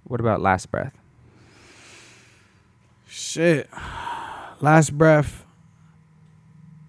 What 0.06 0.22
about 0.22 0.40
Last 0.40 0.72
Breath? 0.72 0.94
Shit. 3.06 3.70
Last 4.62 4.98
breath. 4.98 5.44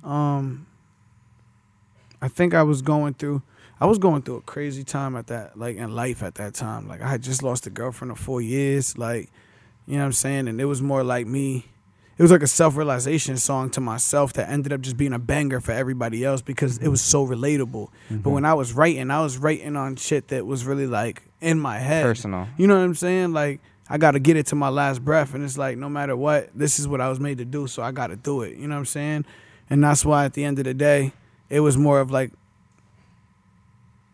Um 0.04 0.66
I 2.22 2.28
think 2.28 2.54
I 2.54 2.62
was 2.62 2.82
going 2.82 3.14
through 3.14 3.42
I 3.80 3.86
was 3.86 3.98
going 3.98 4.20
through 4.22 4.36
a 4.36 4.42
crazy 4.42 4.84
time 4.84 5.16
at 5.16 5.28
that 5.28 5.58
like 5.58 5.76
in 5.76 5.94
life 5.94 6.22
at 6.22 6.34
that 6.36 6.54
time. 6.54 6.86
Like 6.88 7.00
I 7.00 7.08
had 7.08 7.22
just 7.22 7.42
lost 7.42 7.66
a 7.66 7.70
girlfriend 7.70 8.12
of 8.12 8.18
4 8.18 8.40
years 8.40 8.98
like 8.98 9.30
you 9.86 9.94
know 9.94 10.00
what 10.00 10.06
I'm 10.06 10.12
saying 10.12 10.48
and 10.48 10.60
it 10.60 10.66
was 10.66 10.82
more 10.82 11.02
like 11.02 11.26
me 11.26 11.66
it 12.20 12.22
was 12.22 12.30
like 12.30 12.42
a 12.42 12.46
self-realization 12.46 13.38
song 13.38 13.70
to 13.70 13.80
myself 13.80 14.34
that 14.34 14.50
ended 14.50 14.74
up 14.74 14.82
just 14.82 14.98
being 14.98 15.14
a 15.14 15.18
banger 15.18 15.58
for 15.58 15.72
everybody 15.72 16.22
else 16.22 16.42
because 16.42 16.76
it 16.76 16.88
was 16.88 17.00
so 17.00 17.26
relatable. 17.26 17.88
But 18.10 18.14
mm-hmm. 18.14 18.30
when 18.30 18.44
I 18.44 18.52
was 18.52 18.74
writing, 18.74 19.10
I 19.10 19.22
was 19.22 19.38
writing 19.38 19.74
on 19.74 19.96
shit 19.96 20.28
that 20.28 20.44
was 20.44 20.66
really 20.66 20.86
like 20.86 21.22
in 21.40 21.58
my 21.58 21.78
head. 21.78 22.04
Personal. 22.04 22.46
You 22.58 22.66
know 22.66 22.76
what 22.76 22.84
I'm 22.84 22.94
saying? 22.94 23.32
Like 23.32 23.60
I 23.88 23.96
got 23.96 24.10
to 24.10 24.18
get 24.18 24.36
it 24.36 24.44
to 24.48 24.54
my 24.54 24.68
last 24.68 25.02
breath, 25.02 25.32
and 25.32 25.42
it's 25.42 25.56
like 25.56 25.78
no 25.78 25.88
matter 25.88 26.14
what, 26.14 26.50
this 26.54 26.78
is 26.78 26.86
what 26.86 27.00
I 27.00 27.08
was 27.08 27.18
made 27.18 27.38
to 27.38 27.46
do, 27.46 27.66
so 27.66 27.82
I 27.82 27.90
got 27.90 28.08
to 28.08 28.16
do 28.16 28.42
it. 28.42 28.58
You 28.58 28.68
know 28.68 28.74
what 28.74 28.80
I'm 28.80 28.84
saying? 28.84 29.24
And 29.70 29.82
that's 29.82 30.04
why 30.04 30.26
at 30.26 30.34
the 30.34 30.44
end 30.44 30.58
of 30.58 30.66
the 30.66 30.74
day, 30.74 31.14
it 31.50 31.60
was 31.60 31.76
more 31.76 32.00
of 32.00 32.10
like 32.10 32.32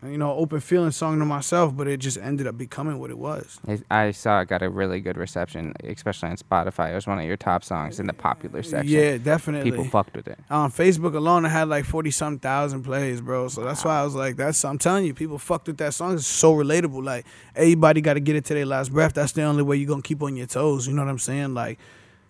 you 0.05 0.17
know, 0.17 0.31
open 0.33 0.59
feeling 0.59 0.91
song 0.91 1.17
to 1.17 1.25
myself, 1.25 1.75
but 1.75 1.87
it 1.87 1.97
just 1.97 2.17
ended 2.19 2.45
up 2.45 2.55
becoming 2.55 2.99
what 2.99 3.09
it 3.09 3.17
was. 3.17 3.59
I- 3.89 4.11
saw 4.11 4.41
it 4.41 4.47
got 4.47 4.61
a 4.61 4.69
really 4.69 4.99
good 4.99 5.17
reception, 5.17 5.73
especially 5.83 6.29
on 6.29 6.37
Spotify. 6.37 6.91
It 6.91 6.95
was 6.95 7.07
one 7.07 7.19
of 7.19 7.25
your 7.25 7.35
top 7.35 7.63
songs 7.63 7.99
in 7.99 8.05
the 8.07 8.13
popular 8.13 8.61
section. 8.63 8.87
Yeah, 8.87 9.17
definitely. 9.17 9.71
People 9.71 9.85
fucked 9.85 10.15
with 10.15 10.27
it. 10.27 10.39
on 10.49 10.71
Facebook 10.71 11.15
alone, 11.15 11.45
I 11.45 11.49
had 11.49 11.67
like 11.67 11.85
forty 11.85 12.11
some 12.11 12.39
thousand 12.39 12.83
plays, 12.83 13.21
bro. 13.21 13.47
So 13.47 13.63
that's 13.63 13.83
why 13.83 13.99
I 13.99 14.03
was 14.03 14.15
like, 14.15 14.35
that's 14.37 14.63
I'm 14.63 14.77
telling 14.77 15.05
you, 15.05 15.13
people 15.13 15.39
fucked 15.39 15.67
with 15.67 15.77
that 15.77 15.93
song. 15.93 16.13
It's 16.13 16.27
so 16.27 16.53
relatable. 16.53 17.03
Like 17.03 17.25
everybody 17.55 18.01
got 18.01 18.13
to 18.13 18.19
get 18.19 18.35
it 18.35 18.45
to 18.45 18.53
their 18.53 18.65
last 18.65 18.93
breath. 18.93 19.13
That's 19.13 19.31
the 19.31 19.43
only 19.43 19.63
way 19.63 19.77
you're 19.77 19.89
gonna 19.89 20.01
keep 20.01 20.21
on 20.21 20.35
your 20.35 20.47
toes. 20.47 20.87
You 20.87 20.93
know 20.93 21.03
what 21.03 21.09
I'm 21.11 21.19
saying? 21.19 21.53
Like 21.53 21.79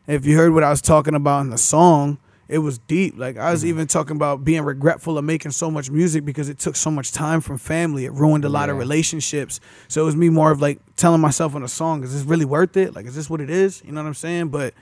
if 0.08 0.26
you 0.26 0.38
heard 0.38 0.54
what 0.54 0.64
I 0.64 0.70
was 0.70 0.82
talking 0.82 1.16
about 1.16 1.42
in 1.42 1.50
the 1.50 1.58
song, 1.58 2.18
it 2.50 2.60
was 2.60 2.78
deep. 2.78 3.18
Like 3.18 3.38
I 3.38 3.52
was 3.52 3.66
even 3.66 3.88
talking 3.88 4.16
about 4.16 4.44
being 4.46 4.64
regretful 4.64 5.18
of 5.18 5.26
making 5.26 5.52
so 5.52 5.70
much 5.70 5.90
music 5.92 6.24
because 6.26 6.50
it 6.50 6.60
took 6.60 6.76
so 6.76 6.90
much 6.90 7.12
time 7.12 7.42
from 7.42 7.58
family. 7.58 8.06
It 8.06 8.14
ruined 8.14 8.46
a 8.46 8.50
lot 8.50 8.70
of 8.70 8.78
relationships. 8.78 9.60
So 9.88 10.02
it 10.02 10.06
was 10.06 10.16
me 10.16 10.30
more 10.30 10.52
of 10.52 10.62
like 10.62 10.80
telling 10.96 11.22
myself 11.22 11.56
on 11.56 11.64
a 11.64 11.68
song, 11.68 12.04
is 12.04 12.14
this 12.14 12.24
really 12.24 12.46
worth 12.46 12.78
it? 12.78 12.96
Like 12.96 13.06
is 13.06 13.16
this 13.16 13.30
what 13.30 13.42
it 13.42 13.50
is? 13.50 13.82
You 13.86 13.92
know 13.92 14.02
what 14.02 14.08
I'm 14.08 14.14
saying? 14.14 14.50
But 14.50 14.74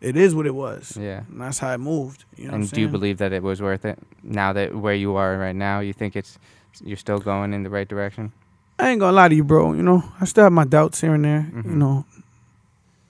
it 0.00 0.16
is 0.16 0.34
what 0.34 0.46
it 0.46 0.54
was. 0.54 0.96
Yeah. 0.98 1.24
And 1.28 1.40
that's 1.42 1.58
how 1.58 1.72
it 1.74 1.78
moved. 1.78 2.24
You 2.36 2.44
know 2.44 2.50
what 2.52 2.54
I'm 2.56 2.60
and 2.62 2.70
do 2.72 2.80
you 2.80 2.88
believe 2.88 3.18
that 3.18 3.32
it 3.34 3.42
was 3.42 3.60
worth 3.60 3.84
it? 3.84 3.98
Now 4.22 4.52
that 4.54 4.74
where 4.74 4.94
you 4.94 5.16
are 5.16 5.36
right 5.36 5.54
now, 5.56 5.80
you 5.80 5.92
think 5.92 6.16
it's 6.16 6.38
you're 6.82 6.96
still 6.96 7.18
going 7.18 7.52
in 7.52 7.62
the 7.64 7.70
right 7.70 7.86
direction? 7.88 8.32
I 8.78 8.88
ain't 8.90 9.00
gonna 9.00 9.12
lie 9.14 9.28
to 9.28 9.34
you, 9.34 9.44
bro. 9.44 9.74
You 9.74 9.82
know, 9.82 10.02
I 10.20 10.24
still 10.24 10.44
have 10.44 10.52
my 10.54 10.64
doubts 10.64 11.02
here 11.02 11.12
and 11.12 11.22
there. 11.24 11.50
You 11.54 11.62
Mhm. 11.64 11.74
know, 11.76 12.06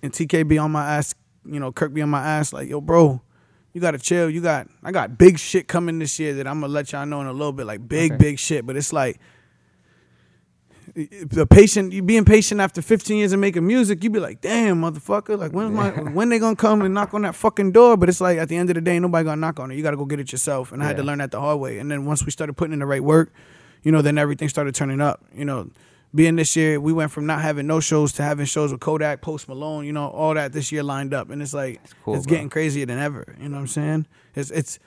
and 0.03 0.13
TK 0.13 0.43
be 0.49 0.59
on 0.59 0.73
my 0.73 0.85
ass. 0.97 1.15
You 1.45 1.61
know, 1.61 1.71
Kirk 1.71 1.95
be 1.95 2.03
on 2.03 2.09
my 2.11 2.27
ass. 2.27 2.53
Like, 2.53 2.69
yo, 2.69 2.81
bro, 2.81 3.21
you 3.73 3.81
gotta 3.81 3.99
chill. 3.99 4.29
You 4.31 4.41
got, 4.41 4.68
I 4.83 4.93
got 4.93 5.16
big 5.18 5.39
shit 5.39 5.68
coming 5.68 5.99
this 5.99 6.18
year 6.18 6.35
that 6.35 6.47
I'm 6.47 6.61
gonna 6.61 6.73
let 6.73 6.93
y'all 6.93 7.07
know 7.07 7.21
in 7.21 7.27
a 7.27 7.33
little 7.33 7.53
bit. 7.53 7.66
Like 7.66 7.87
big, 7.89 8.12
Okay. 8.12 8.18
big 8.18 8.39
shit. 8.39 8.66
But 8.66 8.77
it's 8.77 8.93
like 8.93 9.21
the 10.95 11.47
patient. 11.49 11.93
You 11.93 12.03
being 12.03 12.25
patient 12.25 12.61
after 12.61 12.83
15 12.83 13.16
years 13.18 13.33
of 13.33 13.39
making 13.39 13.66
music. 13.66 14.03
You 14.03 14.11
be 14.11 14.18
like, 14.18 14.41
damn, 14.41 14.81
motherfucker. 14.81 15.39
Like, 15.39 15.53
when's 15.53 15.71
my, 15.71 15.91
when 15.91 16.29
they 16.31 16.39
gonna 16.39 16.57
come 16.57 16.83
and 16.83 16.93
knock 16.93 17.14
on 17.14 17.23
that 17.23 17.35
fucking 17.37 17.73
door? 17.73 17.97
But 17.97 18.09
it's 18.09 18.21
like 18.21 18.39
at 18.39 18.49
the 18.49 18.57
end 18.57 18.71
of 18.71 18.75
the 18.75 18.81
day, 18.81 18.99
nobody 18.99 19.25
gonna 19.25 19.41
knock 19.41 19.61
on 19.61 19.71
it. 19.71 19.77
You 19.77 19.83
gotta 19.83 19.97
go 19.97 20.05
get 20.05 20.18
it 20.21 20.33
yourself. 20.33 20.73
And 20.73 20.83
I 20.83 20.87
had 20.87 20.97
to 20.97 21.03
learn 21.05 21.18
that 21.18 21.31
the 21.31 21.41
hard 21.41 21.61
way. 21.61 21.79
And 21.79 21.91
then 21.91 22.07
once 22.07 22.25
we 22.25 22.31
started 22.33 22.55
putting 22.55 22.73
in 22.73 22.81
the 22.81 22.87
right 22.87 23.05
work, 23.05 23.33
you 23.83 23.93
know, 23.93 24.03
then 24.03 24.18
everything 24.18 24.49
started 24.49 24.75
turning 24.75 25.01
up. 25.01 25.25
You 25.33 25.45
know, 25.45 25.71
being 26.15 26.37
this 26.37 26.57
year, 26.57 26.81
we 26.81 26.93
went 26.93 27.11
from 27.13 27.27
not 27.27 27.41
having 27.41 27.67
no 27.67 27.79
shows 27.81 28.13
to 28.15 28.23
having 28.23 28.47
shows 28.47 28.73
with 28.73 28.81
Kodak, 28.81 29.21
Post 29.21 29.49
Malone, 29.49 29.85
you 29.87 29.93
know, 29.93 30.09
all 30.09 30.35
that 30.35 30.53
this 30.53 30.73
year 30.73 30.83
lined 30.83 31.15
up, 31.15 31.31
and 31.31 31.41
it's 31.41 31.55
like 31.55 31.81
cool, 32.05 32.15
it's 32.17 32.27
bro. 32.27 32.35
getting 32.35 32.49
crazier 32.51 32.87
than 32.87 32.99
ever. 32.99 33.37
You 33.41 33.49
know 33.49 33.57
what 33.57 33.61
I'm 33.63 33.67
saying? 33.69 34.07
It's 34.35 34.51
it's 34.51 34.79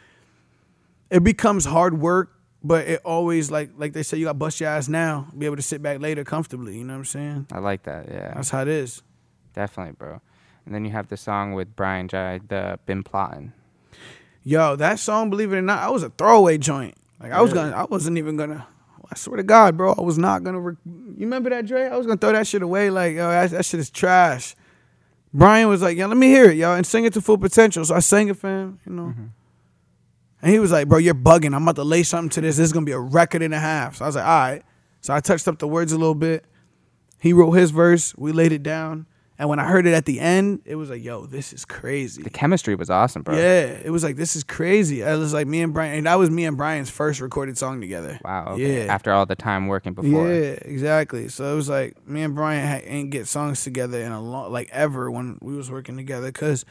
it 1.10 1.24
becomes 1.24 1.64
hard 1.66 2.00
work, 2.00 2.32
but 2.64 2.88
it 2.88 3.02
always 3.06 3.50
like 3.52 3.72
like 3.78 3.94
they 3.94 4.04
say, 4.04 4.18
you 4.18 4.26
got 4.26 4.32
to 4.32 4.38
bust 4.38 4.60
your 4.60 4.70
ass 4.70 4.88
now, 4.90 5.28
be 5.38 5.46
able 5.46 5.56
to 5.56 5.62
sit 5.62 5.82
back 5.82 6.00
later 6.02 6.24
comfortably. 6.24 6.78
You 6.78 6.84
know 6.84 6.94
what 6.94 7.00
I'm 7.00 7.06
saying? 7.06 7.48
I 7.52 7.60
like 7.60 7.84
that. 7.84 8.08
Yeah, 8.10 8.34
That's 8.36 8.50
how 8.50 8.62
it 8.62 8.68
is. 8.68 9.02
definitely, 9.54 9.94
bro. 9.94 10.20
And 10.66 10.74
then 10.74 10.86
you 10.86 10.92
have 10.92 11.08
the 11.10 11.18
song 11.18 11.54
with 11.54 11.76
Brian 11.76 12.08
Jai, 12.08 12.40
the 12.48 12.80
"Been 12.86 13.04
Plotting." 13.04 13.54
Yo, 14.44 14.76
that 14.76 15.00
song, 15.00 15.30
believe 15.30 15.54
it 15.54 15.58
or 15.58 15.62
not, 15.62 15.82
I 15.84 15.90
was 15.90 16.04
a 16.04 16.10
throwaway 16.10 16.58
joint. 16.58 16.96
Like 17.20 17.32
I 17.32 17.42
was 17.42 17.54
Really? 17.54 17.70
gonna, 17.70 17.82
I 17.82 17.86
wasn't 17.86 18.18
even 18.18 18.36
gonna. 18.36 18.66
I 19.14 19.16
swear 19.16 19.38
to 19.38 19.44
God, 19.44 19.78
bro, 19.78 19.94
I 19.96 20.02
was 20.02 20.18
not 20.18 20.44
gonna. 20.44 20.60
Re- 20.60 20.76
you 20.86 21.20
remember 21.20 21.52
that 21.52 21.68
Dre? 21.68 21.84
I 21.84 21.96
was 21.96 22.08
gonna 22.08 22.18
throw 22.18 22.32
that 22.32 22.48
shit 22.48 22.64
away. 22.64 22.90
Like, 22.90 23.16
yo, 23.16 23.30
that, 23.30 23.52
that 23.52 23.64
shit 23.64 23.80
is 23.80 23.92
trash. 23.92 24.56
Brian 25.32 25.68
was 25.68 25.84
like, 25.84 25.96
yo, 25.96 26.08
let 26.08 26.18
me 26.18 26.30
hear 26.30 26.46
it, 26.46 26.58
yo, 26.58 26.74
and 26.74 26.84
sing 26.84 27.06
it 27.06 27.14
to 27.14 27.22
full 27.22 27.38
potential. 27.38 27.86
So 27.86 27.94
I 27.94 28.00
sang 28.00 28.30
it 28.30 28.38
for 28.38 28.48
him, 28.48 28.80
you 28.88 28.92
know. 28.92 29.04
Mm-hmm. 29.04 29.26
And 30.42 30.52
he 30.52 30.58
was 30.58 30.72
like, 30.72 30.88
bro, 30.88 30.98
you're 30.98 31.14
bugging. 31.14 31.56
I'm 31.56 31.62
about 31.62 31.76
to 31.76 31.84
lay 31.84 32.02
something 32.02 32.32
to 32.32 32.42
this. 32.42 32.58
This 32.58 32.66
is 32.66 32.74
gonna 32.74 32.88
be 32.88 32.92
a 32.92 33.00
record 33.00 33.44
and 33.44 33.54
a 33.54 33.60
half. 33.60 33.98
So 33.98 34.06
I 34.06 34.08
was 34.08 34.16
like, 34.16 34.26
all 34.26 34.32
right. 34.32 34.64
So 35.02 35.14
I 35.14 35.20
touched 35.20 35.48
up 35.48 35.60
the 35.60 35.68
words 35.68 35.92
a 35.92 35.98
little 36.00 36.16
bit. 36.16 36.46
He 37.20 37.34
wrote 37.34 37.52
his 37.52 37.70
verse. 37.70 38.16
We 38.18 38.32
laid 38.32 38.52
it 38.52 38.64
down. 38.64 39.06
And 39.44 39.50
when 39.50 39.60
I 39.60 39.66
heard 39.66 39.86
it 39.86 39.94
at 39.94 40.06
the 40.06 40.22
end, 40.22 40.62
it 40.64 40.76
was 40.76 40.90
like, 40.90 41.04
yo, 41.04 41.26
this 41.26 41.52
is 41.52 41.66
crazy. 41.66 42.24
The 42.24 42.30
chemistry 42.30 42.76
was 42.76 42.90
awesome, 42.90 43.24
bro. 43.24 43.36
Yeah, 43.36 43.78
it 43.84 43.90
was 43.90 44.02
like 44.02 44.16
this 44.16 44.38
is 44.38 44.44
crazy. 44.46 45.02
It 45.02 45.18
was 45.18 45.34
like 45.34 45.48
me 45.48 45.62
and 45.62 45.74
Brian, 45.74 45.98
and 45.98 46.06
that 46.06 46.16
was 46.16 46.30
me 46.30 46.46
and 46.46 46.56
Brian's 46.56 46.90
first 46.90 47.20
recorded 47.20 47.58
song 47.58 47.82
together. 47.82 48.22
Wow. 48.24 48.54
Okay. 48.54 48.86
Yeah. 48.86 48.94
After 48.94 49.12
all 49.12 49.26
the 49.26 49.36
time 49.36 49.68
working 49.68 49.94
before. 49.94 50.32
Yeah, 50.32 50.56
exactly. 50.62 51.28
So 51.28 51.52
it 51.52 51.56
was 51.58 51.68
like 51.68 52.08
me 52.08 52.22
and 52.22 52.34
Brian 52.34 52.66
ha- 52.66 52.86
ain't 52.86 53.10
get 53.10 53.28
songs 53.28 53.66
together 53.66 54.00
in 54.00 54.14
a 54.14 54.22
long, 54.22 54.50
like 54.50 54.70
ever 54.72 55.12
when 55.12 55.40
we 55.42 55.58
was 55.58 55.70
working 55.70 55.98
together. 55.98 56.32
Cause 56.32 56.64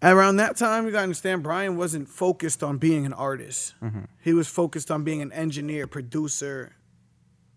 around 0.00 0.36
that 0.36 0.56
time, 0.56 0.86
you 0.86 0.92
gotta 0.92 1.02
understand, 1.02 1.42
Brian 1.42 1.76
wasn't 1.76 2.08
focused 2.08 2.62
on 2.62 2.78
being 2.78 3.04
an 3.04 3.12
artist. 3.12 3.74
Mm-hmm. 3.82 4.02
He 4.22 4.32
was 4.32 4.46
focused 4.46 4.92
on 4.92 5.02
being 5.02 5.22
an 5.22 5.32
engineer, 5.32 5.88
producer, 5.88 6.76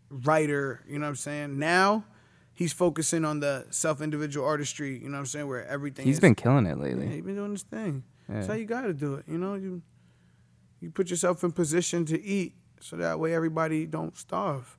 writer. 0.09 0.81
You 0.87 0.97
know 0.97 1.05
what 1.05 1.09
I'm 1.09 1.15
saying? 1.17 1.59
Now. 1.59 2.03
He's 2.57 2.73
focusing 2.73 3.23
on 3.23 3.39
the 3.39 3.67
self 3.69 4.01
individual 4.01 4.43
artistry, 4.47 4.97
you 4.97 5.09
know 5.09 5.17
what 5.17 5.19
I'm 5.19 5.25
saying, 5.27 5.47
where 5.47 5.63
everything 5.67 6.05
He's 6.07 6.15
is 6.15 6.19
been 6.21 6.33
killing 6.33 6.65
it 6.65 6.75
yeah, 6.77 6.83
lately. 6.83 7.07
he 7.07 7.21
been 7.21 7.35
doing 7.35 7.51
his 7.51 7.61
thing. 7.61 8.03
That's 8.27 8.47
how 8.47 8.53
you 8.55 8.65
got 8.65 8.81
to 8.81 8.93
do 8.93 9.13
it. 9.13 9.25
You 9.27 9.37
know, 9.37 9.53
you 9.53 9.81
you 10.81 10.89
put 10.89 11.09
yourself 11.11 11.43
in 11.43 11.51
position 11.51 12.03
to 12.05 12.19
eat, 12.21 12.55
so 12.79 12.95
that 12.97 13.19
way 13.19 13.35
everybody 13.35 13.85
don't 13.85 14.17
starve. 14.17 14.77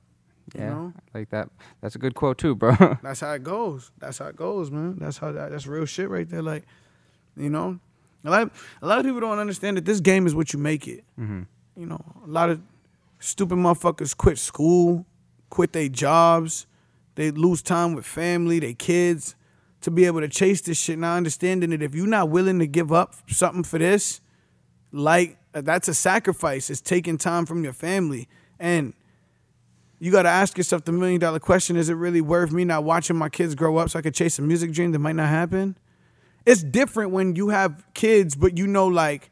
You 0.53 0.61
Yeah. 0.61 0.69
know, 0.71 0.93
Like 1.13 1.29
that. 1.29 1.49
That's 1.79 1.95
a 1.95 1.99
good 1.99 2.15
quote 2.15 2.37
too, 2.37 2.53
bro. 2.53 2.75
that's 3.01 3.21
how 3.21 3.31
it 3.31 3.43
goes. 3.43 3.91
That's 3.97 4.17
how 4.17 4.25
it 4.27 4.35
goes, 4.35 4.69
man. 4.71 4.97
That's 4.99 5.17
how 5.17 5.31
that. 5.31 5.51
That's 5.51 5.65
real 5.65 5.85
shit 5.85 6.09
right 6.09 6.27
there. 6.29 6.41
Like, 6.41 6.65
you 7.37 7.49
know, 7.49 7.79
a 8.25 8.29
lot 8.29 8.51
a 8.81 8.87
lot 8.87 8.99
of 8.99 9.05
people 9.05 9.21
don't 9.21 9.39
understand 9.39 9.77
that 9.77 9.85
this 9.85 10.01
game 10.01 10.27
is 10.27 10.35
what 10.35 10.51
you 10.51 10.59
make 10.59 10.85
it. 10.85 11.05
hmm 11.15 11.43
You 11.77 11.85
know, 11.85 12.01
a 12.25 12.27
lot 12.27 12.49
of 12.49 12.59
stupid 13.19 13.57
motherfuckers 13.57 14.15
quit 14.17 14.37
school, 14.37 15.05
quit 15.49 15.71
their 15.71 15.87
jobs, 15.89 16.67
they 17.15 17.31
lose 17.31 17.61
time 17.61 17.93
with 17.93 18.05
family, 18.05 18.59
their 18.59 18.73
kids, 18.73 19.35
to 19.81 19.91
be 19.91 20.05
able 20.05 20.21
to 20.21 20.27
chase 20.27 20.61
this 20.61 20.77
shit. 20.77 20.99
Now 20.99 21.15
understanding 21.15 21.71
that 21.71 21.81
if 21.81 21.95
you're 21.95 22.07
not 22.07 22.29
willing 22.29 22.59
to 22.59 22.67
give 22.67 22.91
up 22.91 23.15
something 23.27 23.63
for 23.63 23.79
this, 23.79 24.21
like 24.91 25.37
that's 25.51 25.87
a 25.87 25.93
sacrifice. 25.93 26.69
It's 26.69 26.81
taking 26.81 27.17
time 27.17 27.45
from 27.45 27.63
your 27.63 27.73
family. 27.73 28.27
And 28.59 28.93
you 29.99 30.11
gotta 30.11 30.29
ask 30.29 30.57
yourself 30.57 30.85
the 30.85 30.91
million 30.91 31.19
dollar 31.19 31.39
question, 31.39 31.75
is 31.75 31.89
it 31.89 31.95
really 31.95 32.21
worth 32.21 32.51
me 32.51 32.63
not 32.63 32.83
watching 32.83 33.15
my 33.15 33.29
kids 33.29 33.55
grow 33.55 33.77
up 33.77 33.89
so 33.89 33.99
I 33.99 34.01
could 34.01 34.13
chase 34.13 34.39
a 34.39 34.41
music 34.41 34.71
dream 34.71 34.91
that 34.91 34.99
might 34.99 35.15
not 35.15 35.29
happen? 35.29 35.77
It's 36.45 36.63
different 36.63 37.11
when 37.11 37.35
you 37.35 37.49
have 37.49 37.85
kids, 37.93 38.35
but 38.35 38.57
you 38.57 38.65
know 38.65 38.87
like 38.87 39.29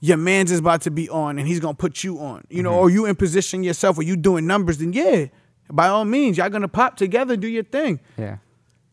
your 0.00 0.16
man's 0.16 0.50
is 0.50 0.58
about 0.58 0.82
to 0.82 0.90
be 0.90 1.08
on 1.08 1.38
and 1.38 1.46
he's 1.46 1.60
gonna 1.60 1.74
put 1.74 2.04
you 2.04 2.18
on. 2.18 2.46
You 2.50 2.62
know, 2.62 2.70
mm-hmm. 2.70 2.78
or 2.78 2.90
you 2.90 3.06
in 3.06 3.16
position 3.16 3.62
yourself 3.62 3.98
or 3.98 4.02
you 4.02 4.16
doing 4.16 4.46
numbers, 4.46 4.78
then 4.78 4.92
yeah, 4.92 5.26
by 5.70 5.88
all 5.88 6.04
means, 6.04 6.38
y'all 6.38 6.48
gonna 6.50 6.68
pop 6.68 6.96
together, 6.96 7.36
do 7.36 7.48
your 7.48 7.64
thing. 7.64 8.00
Yeah. 8.16 8.38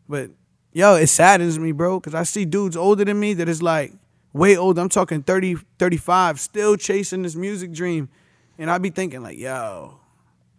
But 0.09 0.31
yo, 0.71 0.95
it 0.95 1.07
saddens 1.07 1.57
me, 1.59 1.71
bro, 1.71 1.99
because 1.99 2.15
I 2.15 2.23
see 2.23 2.45
dudes 2.45 2.75
older 2.77 3.05
than 3.05 3.19
me 3.19 3.33
that 3.35 3.47
is 3.49 3.61
like 3.61 3.93
way 4.33 4.57
older. 4.57 4.81
I'm 4.81 4.89
talking 4.89 5.21
30, 5.23 5.57
35, 5.79 6.39
still 6.39 6.75
chasing 6.75 7.21
this 7.21 7.35
music 7.35 7.71
dream. 7.71 8.09
And 8.57 8.69
I 8.69 8.77
be 8.77 8.89
thinking, 8.89 9.21
like, 9.23 9.37
yo, 9.37 9.99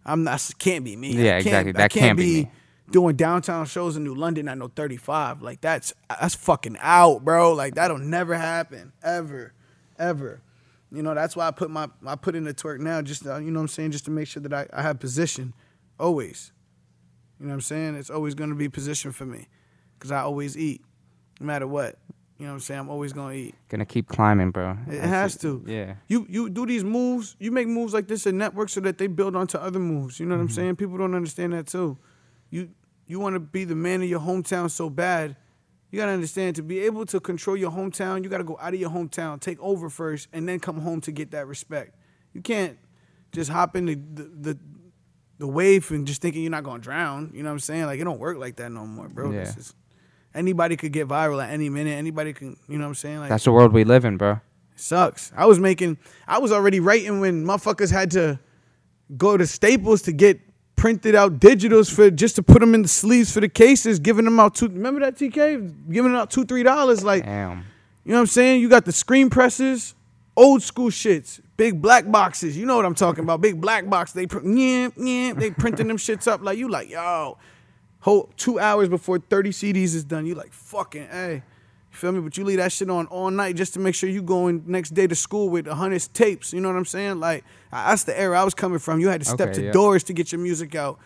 I'm 0.04 0.24
not, 0.24 0.48
can't 0.58 0.84
be 0.84 0.96
me. 0.96 1.12
Yeah, 1.12 1.40
can't- 1.40 1.46
exactly. 1.46 1.70
I 1.70 1.78
That 1.78 1.90
can't 1.90 2.18
be 2.18 2.44
be 2.44 2.50
doing 2.90 3.16
downtown 3.16 3.66
shows 3.66 3.96
in 3.96 4.04
New 4.04 4.14
London 4.14 4.48
at 4.48 4.58
no 4.58 4.68
35. 4.68 5.42
Like, 5.42 5.60
that's, 5.60 5.92
that's 6.08 6.34
fucking 6.34 6.76
out, 6.80 7.24
bro. 7.24 7.52
Like, 7.52 7.74
that'll 7.76 7.98
never 7.98 8.34
happen, 8.34 8.92
ever, 9.02 9.52
ever. 9.98 10.40
You 10.90 11.02
know, 11.02 11.14
that's 11.14 11.34
why 11.36 11.46
I 11.46 11.50
put 11.50 11.70
my, 11.70 11.88
I 12.06 12.16
put 12.16 12.34
in 12.34 12.44
the 12.44 12.54
twerk 12.54 12.80
now, 12.80 13.00
just, 13.02 13.26
uh, 13.26 13.38
you 13.38 13.50
know 13.50 13.58
what 13.60 13.64
I'm 13.64 13.68
saying, 13.68 13.92
just 13.92 14.04
to 14.06 14.10
make 14.10 14.28
sure 14.28 14.42
that 14.42 14.52
I, 14.52 14.66
I 14.72 14.82
have 14.82 14.98
position, 15.00 15.54
always. 15.98 16.52
You 17.38 17.46
know 17.46 17.50
what 17.50 17.54
I'm 17.56 17.60
saying? 17.62 17.94
It's 17.96 18.10
always 18.10 18.34
going 18.34 18.50
to 18.50 18.56
be 18.56 18.68
position 18.68 19.12
for 19.12 19.26
me 19.26 19.48
because 19.98 20.12
I 20.12 20.20
always 20.20 20.56
eat, 20.56 20.82
no 21.40 21.46
matter 21.46 21.66
what. 21.66 21.98
You 22.38 22.46
know 22.46 22.52
what 22.52 22.54
I'm 22.54 22.60
saying? 22.60 22.80
I'm 22.80 22.90
always 22.90 23.12
going 23.12 23.36
to 23.36 23.42
eat. 23.48 23.54
Gonna 23.68 23.86
keep 23.86 24.08
climbing, 24.08 24.50
bro. 24.50 24.72
It 24.88 24.92
That's 24.92 25.06
has 25.06 25.36
to. 25.38 25.62
Yeah. 25.66 25.94
You 26.08 26.26
you 26.28 26.50
do 26.50 26.66
these 26.66 26.82
moves, 26.82 27.36
you 27.38 27.52
make 27.52 27.68
moves 27.68 27.94
like 27.94 28.08
this 28.08 28.26
in 28.26 28.38
network 28.38 28.70
so 28.70 28.80
that 28.80 28.98
they 28.98 29.06
build 29.06 29.36
onto 29.36 29.56
other 29.56 29.78
moves. 29.78 30.18
You 30.18 30.26
know 30.26 30.34
what 30.34 30.40
I'm 30.40 30.48
mm-hmm. 30.48 30.54
saying? 30.54 30.76
People 30.76 30.98
don't 30.98 31.14
understand 31.14 31.52
that 31.52 31.68
too. 31.68 31.96
You 32.50 32.70
you 33.06 33.20
want 33.20 33.34
to 33.34 33.40
be 33.40 33.64
the 33.64 33.76
man 33.76 34.02
of 34.02 34.08
your 34.08 34.20
hometown 34.20 34.70
so 34.70 34.90
bad. 34.90 35.36
You 35.90 36.00
got 36.00 36.06
to 36.06 36.12
understand 36.12 36.56
to 36.56 36.62
be 36.62 36.80
able 36.80 37.06
to 37.06 37.20
control 37.20 37.56
your 37.56 37.70
hometown, 37.70 38.24
you 38.24 38.28
got 38.28 38.38
to 38.38 38.44
go 38.44 38.58
out 38.60 38.74
of 38.74 38.80
your 38.80 38.90
hometown, 38.90 39.40
take 39.40 39.60
over 39.60 39.88
first 39.88 40.26
and 40.32 40.48
then 40.48 40.58
come 40.58 40.80
home 40.80 41.00
to 41.02 41.12
get 41.12 41.30
that 41.30 41.46
respect. 41.46 41.94
You 42.32 42.40
can't 42.40 42.78
just 43.30 43.48
hop 43.48 43.76
in 43.76 43.86
the 43.86 43.94
the, 43.94 44.22
the 44.52 44.58
the 45.38 45.46
wave 45.46 45.90
and 45.90 46.06
just 46.06 46.22
thinking 46.22 46.42
you're 46.42 46.50
not 46.50 46.64
gonna 46.64 46.82
drown. 46.82 47.30
You 47.34 47.42
know 47.42 47.48
what 47.48 47.54
I'm 47.54 47.60
saying? 47.60 47.86
Like 47.86 48.00
it 48.00 48.04
don't 48.04 48.18
work 48.18 48.38
like 48.38 48.56
that 48.56 48.70
no 48.70 48.86
more, 48.86 49.08
bro. 49.08 49.30
Yeah. 49.30 49.40
This 49.40 49.56
is, 49.56 49.74
anybody 50.34 50.76
could 50.76 50.92
get 50.92 51.08
viral 51.08 51.42
at 51.42 51.50
any 51.50 51.68
minute. 51.68 51.92
Anybody 51.92 52.32
can, 52.32 52.56
you 52.68 52.78
know 52.78 52.84
what 52.84 52.88
I'm 52.88 52.94
saying? 52.94 53.18
Like 53.20 53.28
That's 53.30 53.44
the 53.44 53.52
world 53.52 53.72
we 53.72 53.84
live 53.84 54.04
in, 54.04 54.16
bro. 54.16 54.40
sucks. 54.76 55.32
I 55.36 55.46
was 55.46 55.58
making, 55.58 55.98
I 56.26 56.38
was 56.38 56.52
already 56.52 56.80
writing 56.80 57.20
when 57.20 57.44
motherfuckers 57.44 57.90
had 57.90 58.10
to 58.12 58.38
go 59.16 59.36
to 59.36 59.46
Staples 59.46 60.02
to 60.02 60.12
get 60.12 60.40
printed 60.76 61.14
out 61.14 61.38
digitals 61.40 61.92
for 61.92 62.10
just 62.10 62.36
to 62.36 62.42
put 62.42 62.60
them 62.60 62.74
in 62.74 62.82
the 62.82 62.88
sleeves 62.88 63.32
for 63.32 63.40
the 63.40 63.48
cases, 63.48 63.98
giving 63.98 64.24
them 64.24 64.38
out 64.40 64.54
two. 64.54 64.68
Remember 64.68 65.00
that 65.00 65.16
TK 65.16 65.90
giving 65.92 66.12
them 66.12 66.20
out 66.20 66.30
two 66.30 66.44
three 66.44 66.62
dollars? 66.62 67.04
Like 67.04 67.24
Damn. 67.24 67.64
you 68.04 68.10
know 68.12 68.16
what 68.16 68.20
I'm 68.20 68.26
saying? 68.26 68.60
You 68.60 68.68
got 68.68 68.84
the 68.84 68.92
screen 68.92 69.30
presses, 69.30 69.94
old 70.36 70.62
school 70.62 70.90
shits. 70.90 71.40
Big 71.56 71.80
black 71.80 72.10
boxes. 72.10 72.56
You 72.56 72.66
know 72.66 72.76
what 72.76 72.84
I'm 72.84 72.94
talking 72.94 73.24
about? 73.24 73.40
Big 73.40 73.60
black 73.60 73.88
box. 73.88 74.12
They 74.12 74.26
pr- 74.26 74.46
yeah, 74.46 74.88
yeah, 74.96 75.32
they 75.34 75.50
printing 75.50 75.88
them 75.88 75.96
shits 75.96 76.26
up 76.26 76.42
like 76.42 76.58
you 76.58 76.68
like 76.68 76.88
yo. 76.90 77.38
Whole 78.00 78.30
two 78.36 78.58
hours 78.58 78.88
before 78.88 79.18
30 79.18 79.50
CDs 79.50 79.94
is 79.94 80.04
done, 80.04 80.26
you 80.26 80.34
like 80.34 80.52
fucking 80.52 81.08
hey. 81.10 81.42
You 81.90 81.96
feel 81.98 82.12
me? 82.12 82.20
But 82.20 82.36
you 82.36 82.44
leave 82.44 82.58
that 82.58 82.72
shit 82.72 82.90
on 82.90 83.06
all 83.06 83.30
night 83.30 83.54
just 83.56 83.72
to 83.74 83.80
make 83.80 83.94
sure 83.94 84.08
you 84.10 84.20
going 84.20 84.64
next 84.66 84.90
day 84.94 85.06
to 85.06 85.14
school 85.14 85.48
with 85.48 85.66
100 85.68 86.08
tapes. 86.12 86.52
You 86.52 86.60
know 86.60 86.68
what 86.68 86.76
I'm 86.76 86.84
saying? 86.84 87.20
Like, 87.20 87.44
that's 87.70 88.02
the 88.04 88.18
era 88.18 88.40
I 88.40 88.44
was 88.44 88.52
coming 88.52 88.80
from. 88.80 88.98
You 89.00 89.08
had 89.08 89.20
to 89.20 89.26
step 89.26 89.50
Okay, 89.50 89.58
to 89.60 89.64
yeah. 89.66 89.72
doors 89.72 90.02
to 90.04 90.12
get 90.12 90.32
your 90.32 90.40
music 90.40 90.74
out. 90.74 90.98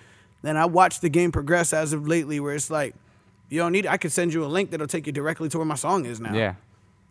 Then 0.43 0.57
I 0.57 0.65
watched 0.65 1.03
the 1.03 1.11
game 1.11 1.31
progress 1.31 1.73
as 1.75 1.93
of 1.93 2.09
lately 2.09 2.41
where 2.41 2.55
it's 2.55 2.71
like, 2.71 2.95
you 3.51 3.59
don't 3.61 3.73
need 3.73 3.87
I 3.87 3.97
could 3.99 4.13
send 4.13 4.33
you 4.33 4.45
a 4.45 4.47
link 4.47 4.71
that'll 4.71 4.87
take 4.87 5.07
you 5.07 5.13
directly 5.13 5.49
to 5.51 5.59
where 5.59 5.67
my 5.67 5.75
song 5.75 6.05
is 6.07 6.21
now. 6.21 6.33
Yeah, 6.35 6.55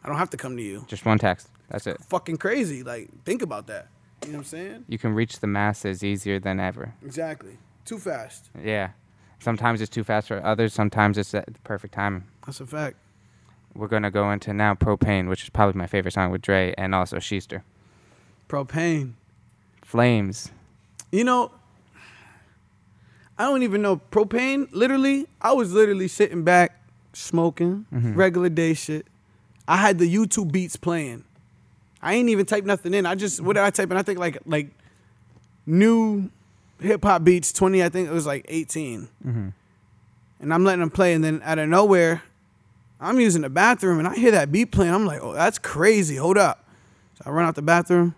I 0.03 0.07
don't 0.07 0.17
have 0.17 0.29
to 0.31 0.37
come 0.37 0.55
to 0.57 0.63
you. 0.63 0.83
just 0.87 1.05
one 1.05 1.17
text. 1.19 1.47
That's 1.69 1.87
it. 1.87 1.97
Fucking 2.09 2.37
crazy. 2.37 2.83
Like, 2.83 3.09
think 3.23 3.41
about 3.41 3.67
that. 3.67 3.87
You 4.25 4.31
know 4.31 4.39
what 4.39 4.45
I'm 4.45 4.49
saying? 4.49 4.85
You 4.87 4.97
can 4.97 5.13
reach 5.13 5.39
the 5.39 5.47
masses 5.47 6.03
easier 6.03 6.39
than 6.39 6.59
ever. 6.59 6.93
Exactly. 7.03 7.57
Too 7.85 7.99
fast. 7.99 8.49
Yeah. 8.61 8.91
Sometimes 9.39 9.81
it's 9.81 9.89
too 9.89 10.03
fast 10.03 10.27
for 10.27 10.43
others. 10.43 10.73
Sometimes 10.73 11.17
it's 11.17 11.33
at 11.33 11.45
the 11.45 11.59
perfect 11.63 11.93
time. 11.93 12.25
That's 12.45 12.59
a 12.59 12.65
fact. 12.65 12.97
We're 13.75 13.87
gonna 13.87 14.09
go 14.09 14.31
into 14.31 14.53
now 14.53 14.73
propane, 14.73 15.29
which 15.29 15.43
is 15.43 15.49
probably 15.49 15.77
my 15.77 15.85
favorite 15.85 16.13
song 16.13 16.31
with 16.31 16.41
Dre, 16.41 16.73
and 16.77 16.95
also 16.95 17.19
Schuster. 17.19 17.63
Propane. 18.49 19.13
Flames. 19.83 20.51
You 21.11 21.23
know, 21.23 21.51
I 23.37 23.43
don't 23.43 23.61
even 23.61 23.83
know 23.83 24.01
propane. 24.11 24.67
Literally, 24.71 25.27
I 25.39 25.53
was 25.53 25.71
literally 25.71 26.07
sitting 26.07 26.43
back, 26.43 26.81
smoking, 27.13 27.85
mm-hmm. 27.93 28.15
regular 28.15 28.49
day 28.49 28.73
shit. 28.73 29.05
I 29.67 29.77
had 29.77 29.99
the 29.99 30.13
YouTube 30.13 30.51
beats 30.51 30.75
playing. 30.75 31.23
I 32.07 32.13
ain't 32.13 32.29
even 32.29 32.45
typed 32.45 32.65
nothing 32.65 32.93
in. 32.93 33.05
I 33.05 33.15
just 33.15 33.41
what 33.41 33.53
did 33.57 33.63
I 33.63 33.69
type 33.69 33.91
in? 33.91 33.97
I 33.97 34.01
think 34.01 34.17
like 34.17 34.37
like 34.45 34.69
new 35.65 36.29
hip 36.79 37.03
hop 37.03 37.25
beats. 37.25 37.51
Twenty. 37.51 37.83
I 37.83 37.89
think 37.89 38.07
it 38.07 38.13
was 38.13 38.25
like 38.25 38.45
18 38.47 39.09
mm-hmm. 39.25 39.49
And 40.39 40.53
I'm 40.53 40.63
letting 40.63 40.79
them 40.79 40.89
play, 40.89 41.13
and 41.13 41.21
then 41.21 41.41
out 41.43 41.59
of 41.59 41.67
nowhere, 41.67 42.23
I'm 43.01 43.19
using 43.19 43.41
the 43.41 43.49
bathroom, 43.49 43.99
and 43.99 44.07
I 44.07 44.15
hear 44.15 44.31
that 44.31 44.53
beat 44.53 44.71
playing. 44.71 44.93
I'm 44.93 45.05
like, 45.05 45.19
oh, 45.21 45.33
that's 45.33 45.59
crazy. 45.59 46.15
Hold 46.15 46.37
up. 46.37 46.63
So 47.15 47.23
I 47.25 47.31
run 47.31 47.45
out 47.45 47.55
the 47.55 47.61
bathroom. 47.61 48.15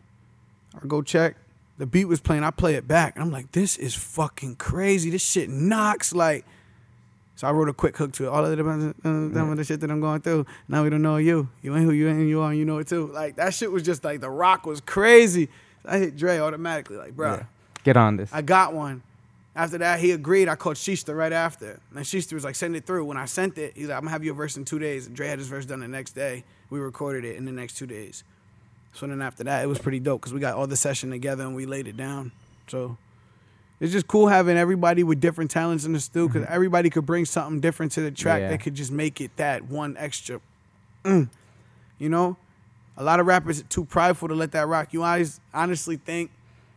I 0.76 0.86
go 0.86 1.02
check. 1.02 1.38
The 1.80 1.88
beat 1.88 2.06
was 2.06 2.20
playing. 2.20 2.44
I 2.44 2.52
play 2.52 2.76
it 2.76 2.88
back. 2.88 3.16
And 3.16 3.24
I'm 3.24 3.32
like, 3.32 3.54
this 3.54 3.76
is 3.78 3.96
fucking 3.96 4.58
crazy. 4.58 5.10
This 5.10 5.24
shit 5.24 5.50
knocks. 5.50 6.14
Like, 6.14 6.46
so 7.40 7.48
I 7.48 7.52
wrote 7.52 7.70
a 7.70 7.74
quick 7.74 7.96
hook 7.96 8.12
to 8.16 8.26
it. 8.26 8.28
All 8.28 8.46
of 8.46 8.58
the, 8.58 8.94
uh, 9.06 9.56
the 9.56 9.64
shit 9.64 9.80
that 9.80 9.90
I'm 9.90 10.02
going 10.02 10.20
through. 10.20 10.46
Now 10.68 10.84
we 10.84 10.90
don't 10.90 11.02
know 11.02 11.16
you. 11.16 11.48
You 11.62 11.74
ain't 11.74 11.86
who 11.86 11.92
you 11.92 12.10
ain't 12.10 12.28
you 12.28 12.42
are. 12.42 12.50
And 12.50 12.60
you 12.60 12.66
know 12.66 12.80
it 12.80 12.88
too. 12.90 13.08
Like 13.14 13.38
that 13.38 13.54
shit 13.54 13.72
was 13.72 13.82
just 13.82 14.04
like 14.04 14.20
the 14.20 14.30
rock 14.30 14.66
was 14.66 14.82
crazy. 14.82 15.48
I 15.86 16.00
hit 16.00 16.18
Dre 16.18 16.40
automatically. 16.40 16.98
Like, 16.98 17.16
bro, 17.16 17.36
Yeah. 17.36 17.44
Get 17.86 17.96
on 17.96 18.18
this. 18.18 18.30
I 18.34 18.42
got 18.42 18.74
one. 18.74 19.04
After 19.56 19.78
that, 19.78 20.02
he 20.02 20.12
agreed. 20.12 20.50
I 20.50 20.56
called 20.56 20.76
Shista 20.76 21.16
right 21.16 21.32
after. 21.32 21.80
And 21.96 22.04
Shista 22.04 22.34
was 22.34 22.44
like, 22.44 22.56
send 22.56 22.76
it 22.76 22.86
through. 22.86 23.06
When 23.06 23.16
I 23.16 23.24
sent 23.24 23.58
it, 23.58 23.72
he's 23.74 23.88
like, 23.88 23.96
I'm 23.96 24.02
gonna 24.02 24.12
have 24.12 24.26
your 24.26 24.34
verse 24.34 24.58
in 24.58 24.66
two 24.66 24.78
days. 24.78 25.08
And 25.08 25.16
Dre 25.16 25.30
had 25.30 25.40
his 25.40 25.48
verse 25.48 25.66
done 25.66 25.80
the 25.80 25.88
next 25.88 26.12
day. 26.12 26.44
We 26.70 26.82
recorded 26.82 27.24
it 27.24 27.38
in 27.38 27.46
the 27.46 27.54
next 27.54 27.78
two 27.78 27.88
days. 27.88 28.26
So 28.92 29.08
then 29.08 29.22
after 29.22 29.46
that, 29.46 29.64
it 29.64 29.68
was 29.68 29.80
pretty 29.80 30.02
dope 30.02 30.20
because 30.20 30.34
we 30.34 30.42
got 30.42 30.56
all 30.56 30.68
the 30.68 30.76
session 30.76 31.10
together 31.10 31.44
and 31.46 31.56
we 31.56 31.66
laid 31.66 31.88
it 31.88 31.96
down. 31.96 32.34
So 32.68 32.98
it's 33.80 33.92
just 33.92 34.08
cool 34.08 34.28
having 34.28 34.58
everybody 34.58 35.04
with 35.04 35.20
different 35.20 35.50
talents 35.52 35.86
in 35.86 35.94
the 35.94 36.00
studio 36.00 36.28
because 36.28 36.48
everybody 36.50 36.90
could 36.90 37.06
bring 37.06 37.26
something 37.26 37.60
different 37.60 37.92
to 37.94 38.02
the 38.02 38.12
track 38.12 38.42
Yeah. 38.42 38.50
that 38.50 38.62
could 38.62 38.76
just 38.76 38.92
make 38.92 39.22
it 39.22 39.32
that 39.38 39.64
one 39.70 39.96
extra. 39.98 40.42
mm. 41.04 41.30
You 41.98 42.10
know, 42.10 42.38
a 42.98 43.04
lot 43.04 43.20
of 43.20 43.28
rappers 43.28 43.60
are 43.60 43.64
too 43.64 43.86
prideful 43.86 44.28
to 44.30 44.36
let 44.36 44.52
that 44.54 44.68
rock. 44.68 44.94
You 44.94 45.04
always 45.04 45.40
honestly 45.54 45.98
think 45.98 46.32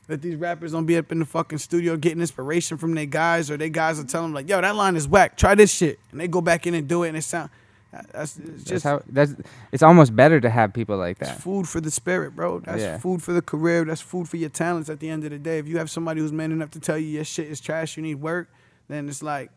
that 0.08 0.20
these 0.22 0.36
rappers 0.36 0.72
don't 0.72 0.84
be 0.86 0.96
up 0.96 1.10
in 1.12 1.18
the 1.20 1.24
fucking 1.24 1.58
studio 1.58 1.96
getting 1.96 2.20
inspiration 2.20 2.76
from 2.76 2.94
their 2.94 3.06
guys, 3.06 3.50
or 3.50 3.56
their 3.56 3.68
guys 3.68 3.98
will 3.98 4.04
tell 4.04 4.22
them 4.22 4.32
like, 4.34 4.48
"Yo, 4.48 4.60
that 4.60 4.74
line 4.76 4.96
is 4.96 5.06
whack. 5.08 5.36
Try 5.36 5.54
this 5.54 5.72
shit," 5.72 5.98
and 6.10 6.20
they 6.20 6.26
go 6.28 6.40
back 6.40 6.66
in 6.66 6.74
and 6.74 6.86
do 6.88 7.04
it, 7.04 7.08
and 7.08 7.16
it 7.16 7.22
sound. 7.22 7.50
That's 7.92 8.38
it's 8.38 8.48
That's 8.48 8.64
just 8.64 8.84
how. 8.84 9.02
That's. 9.08 9.34
It's 9.70 9.82
almost 9.82 10.16
better 10.16 10.40
to 10.40 10.48
have 10.48 10.72
people 10.72 10.96
like 10.96 11.18
it's 11.20 11.28
that. 11.30 11.40
food 11.40 11.68
for 11.68 11.80
the 11.80 11.90
spirit, 11.90 12.34
bro. 12.34 12.60
That's 12.60 12.80
Yeah. 12.80 12.98
food 12.98 13.22
for 13.22 13.32
the 13.32 13.42
career. 13.42 13.84
That's 13.84 14.00
food 14.00 14.28
for 14.28 14.38
your 14.38 14.48
talents. 14.48 14.88
At 14.88 15.00
the 15.00 15.10
end 15.10 15.24
of 15.24 15.30
the 15.30 15.38
day, 15.38 15.58
if 15.58 15.68
you 15.68 15.76
have 15.78 15.90
somebody 15.90 16.20
who's 16.20 16.32
man 16.32 16.52
enough 16.52 16.70
to 16.70 16.80
tell 16.80 16.96
you 16.96 17.06
your 17.06 17.24
shit 17.24 17.48
is 17.48 17.60
trash, 17.60 17.96
you 17.98 18.02
need 18.02 18.16
work, 18.16 18.48
then 18.88 19.08
it's 19.08 19.22
like, 19.22 19.50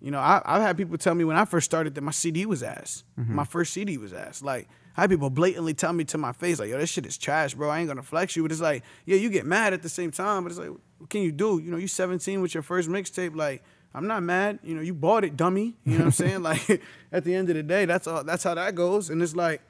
you 0.00 0.10
know, 0.10 0.18
I, 0.18 0.42
I've 0.44 0.62
had 0.62 0.76
people 0.76 0.98
tell 0.98 1.14
me 1.14 1.22
when 1.22 1.36
I 1.36 1.44
first 1.44 1.64
started 1.64 1.94
that 1.94 2.00
my 2.00 2.10
CD 2.10 2.44
was 2.44 2.62
ass. 2.64 3.04
Mm-hmm. 3.18 3.36
My 3.36 3.44
first 3.44 3.72
CD 3.72 3.98
was 3.98 4.12
ass. 4.12 4.42
Like 4.42 4.68
I 4.96 5.02
had 5.02 5.10
people 5.10 5.30
blatantly 5.30 5.74
tell 5.74 5.92
me 5.92 6.02
to 6.06 6.18
my 6.18 6.32
face, 6.32 6.58
like, 6.58 6.70
yo, 6.70 6.78
this 6.78 6.90
shit 6.90 7.06
is 7.06 7.16
trash, 7.16 7.54
bro. 7.54 7.70
I 7.70 7.78
ain't 7.78 7.88
gonna 7.88 8.02
flex 8.02 8.34
you. 8.34 8.42
But 8.42 8.50
it's 8.50 8.60
like, 8.60 8.82
yeah, 9.06 9.16
you 9.16 9.30
get 9.30 9.46
mad 9.46 9.72
at 9.74 9.82
the 9.82 9.88
same 9.88 10.10
time. 10.10 10.42
But 10.42 10.50
it's 10.50 10.58
like, 10.58 10.70
what 10.98 11.08
can 11.08 11.22
you 11.22 11.30
do? 11.30 11.60
You 11.62 11.70
know, 11.70 11.76
you 11.76 11.86
17 11.86 12.40
with 12.42 12.52
your 12.52 12.64
first 12.64 12.88
mixtape, 12.88 13.36
like. 13.36 13.62
I'm 13.94 14.06
not 14.06 14.22
mad. 14.22 14.60
You 14.62 14.74
know, 14.74 14.80
you 14.80 14.94
bought 14.94 15.24
it, 15.24 15.36
dummy. 15.36 15.76
You 15.84 15.92
know 15.92 15.98
what 15.98 16.04
I'm 16.06 16.12
saying? 16.12 16.42
Like 16.42 16.82
at 17.12 17.24
the 17.24 17.34
end 17.34 17.50
of 17.50 17.56
the 17.56 17.62
day, 17.62 17.84
that's 17.84 18.06
all 18.06 18.24
that's 18.24 18.44
how 18.44 18.54
that 18.54 18.74
goes. 18.74 19.10
And 19.10 19.22
it's 19.22 19.34
like 19.34 19.62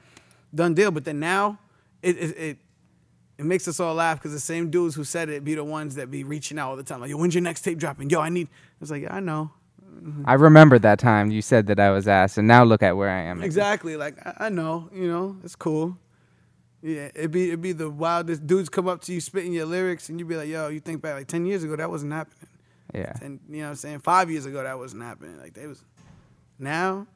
done 0.53 0.73
deal. 0.73 0.91
But 0.91 1.05
then 1.05 1.19
now 1.19 1.59
it 2.01 2.17
it 2.17 2.37
it, 2.37 2.57
it 3.37 3.45
makes 3.45 3.67
us 3.67 3.79
all 3.79 3.95
laugh 3.95 4.19
because 4.19 4.33
the 4.33 4.39
same 4.39 4.69
dudes 4.69 4.95
who 4.95 5.03
said 5.03 5.29
it 5.29 5.43
be 5.43 5.55
the 5.55 5.63
ones 5.63 5.95
that 5.95 6.11
be 6.11 6.23
reaching 6.23 6.59
out 6.59 6.69
all 6.69 6.75
the 6.75 6.83
time. 6.83 7.01
Like, 7.01 7.09
yo, 7.09 7.17
when's 7.17 7.33
your 7.33 7.41
next 7.41 7.61
tape 7.61 7.77
dropping? 7.77 8.09
Yo, 8.09 8.21
I 8.21 8.29
need 8.29 8.47
it's 8.79 8.91
like, 8.91 9.03
yeah, 9.03 9.15
I 9.15 9.19
know. 9.19 9.51
Mm-hmm. 10.01 10.23
I 10.25 10.33
remember 10.33 10.79
that 10.79 10.99
time 10.99 11.31
you 11.31 11.41
said 11.41 11.67
that 11.67 11.79
I 11.79 11.91
was 11.91 12.07
ass, 12.07 12.37
and 12.37 12.47
now 12.47 12.63
look 12.63 12.81
at 12.81 12.97
where 12.97 13.09
I 13.09 13.21
am. 13.23 13.43
Exactly. 13.43 13.97
Like 13.97 14.15
I, 14.25 14.45
I 14.45 14.49
know, 14.49 14.89
you 14.93 15.07
know, 15.07 15.37
it's 15.43 15.55
cool. 15.55 15.97
Yeah, 16.81 17.09
it'd 17.13 17.31
be 17.31 17.49
it'd 17.49 17.61
be 17.61 17.73
the 17.73 17.89
wildest 17.89 18.47
dudes 18.47 18.69
come 18.69 18.87
up 18.87 19.01
to 19.01 19.13
you 19.13 19.21
spitting 19.21 19.53
your 19.53 19.65
lyrics 19.65 20.09
and 20.09 20.19
you'd 20.19 20.27
be 20.27 20.35
like, 20.35 20.47
yo, 20.47 20.69
you 20.69 20.79
think 20.79 21.01
back 21.01 21.13
like 21.13 21.27
ten 21.27 21.45
years 21.45 21.63
ago 21.63 21.75
that 21.75 21.89
wasn't 21.89 22.13
happening. 22.13 22.47
Yeah. 22.93 23.13
And 23.21 23.39
you 23.49 23.57
know 23.57 23.63
what 23.63 23.69
I'm 23.69 23.75
saying? 23.75 23.99
Five 23.99 24.29
years 24.29 24.45
ago 24.45 24.63
that 24.63 24.77
wasn't 24.77 25.03
happening. 25.03 25.37
Like 25.39 25.53
they 25.53 25.67
was 25.67 25.83
now 26.59 27.07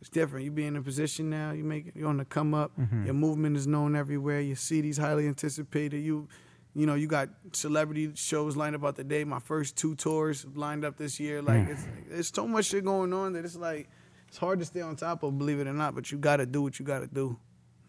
it's 0.00 0.10
different. 0.10 0.44
You 0.44 0.50
be 0.50 0.66
in 0.66 0.76
a 0.76 0.82
position 0.82 1.30
now, 1.30 1.52
you 1.52 1.64
make 1.64 1.92
you're 1.94 2.08
on 2.08 2.18
the 2.18 2.24
come 2.24 2.54
up, 2.54 2.70
mm-hmm. 2.78 3.06
your 3.06 3.14
movement 3.14 3.56
is 3.56 3.66
known 3.66 3.96
everywhere, 3.96 4.40
your 4.40 4.56
CD's 4.56 4.98
highly 4.98 5.26
anticipated. 5.26 5.98
You 5.98 6.28
you 6.74 6.84
know, 6.84 6.94
you 6.94 7.06
got 7.06 7.30
celebrity 7.52 8.12
shows 8.14 8.54
lined 8.54 8.76
up 8.76 8.84
out 8.84 8.96
the 8.96 9.04
day. 9.04 9.24
My 9.24 9.38
first 9.38 9.76
two 9.76 9.94
tours 9.94 10.46
lined 10.54 10.84
up 10.84 10.98
this 10.98 11.18
year. 11.18 11.40
Like 11.40 11.68
it's 11.68 11.86
there's 12.08 12.32
so 12.34 12.46
much 12.46 12.66
shit 12.66 12.84
going 12.84 13.12
on 13.12 13.32
that 13.32 13.44
it's 13.44 13.56
like 13.56 13.88
it's 14.28 14.36
hard 14.36 14.58
to 14.58 14.64
stay 14.64 14.82
on 14.82 14.96
top 14.96 15.22
of, 15.22 15.38
believe 15.38 15.58
it 15.58 15.66
or 15.66 15.72
not, 15.72 15.94
but 15.94 16.12
you 16.12 16.18
gotta 16.18 16.44
do 16.44 16.62
what 16.62 16.78
you 16.78 16.84
gotta 16.84 17.06
do. 17.06 17.38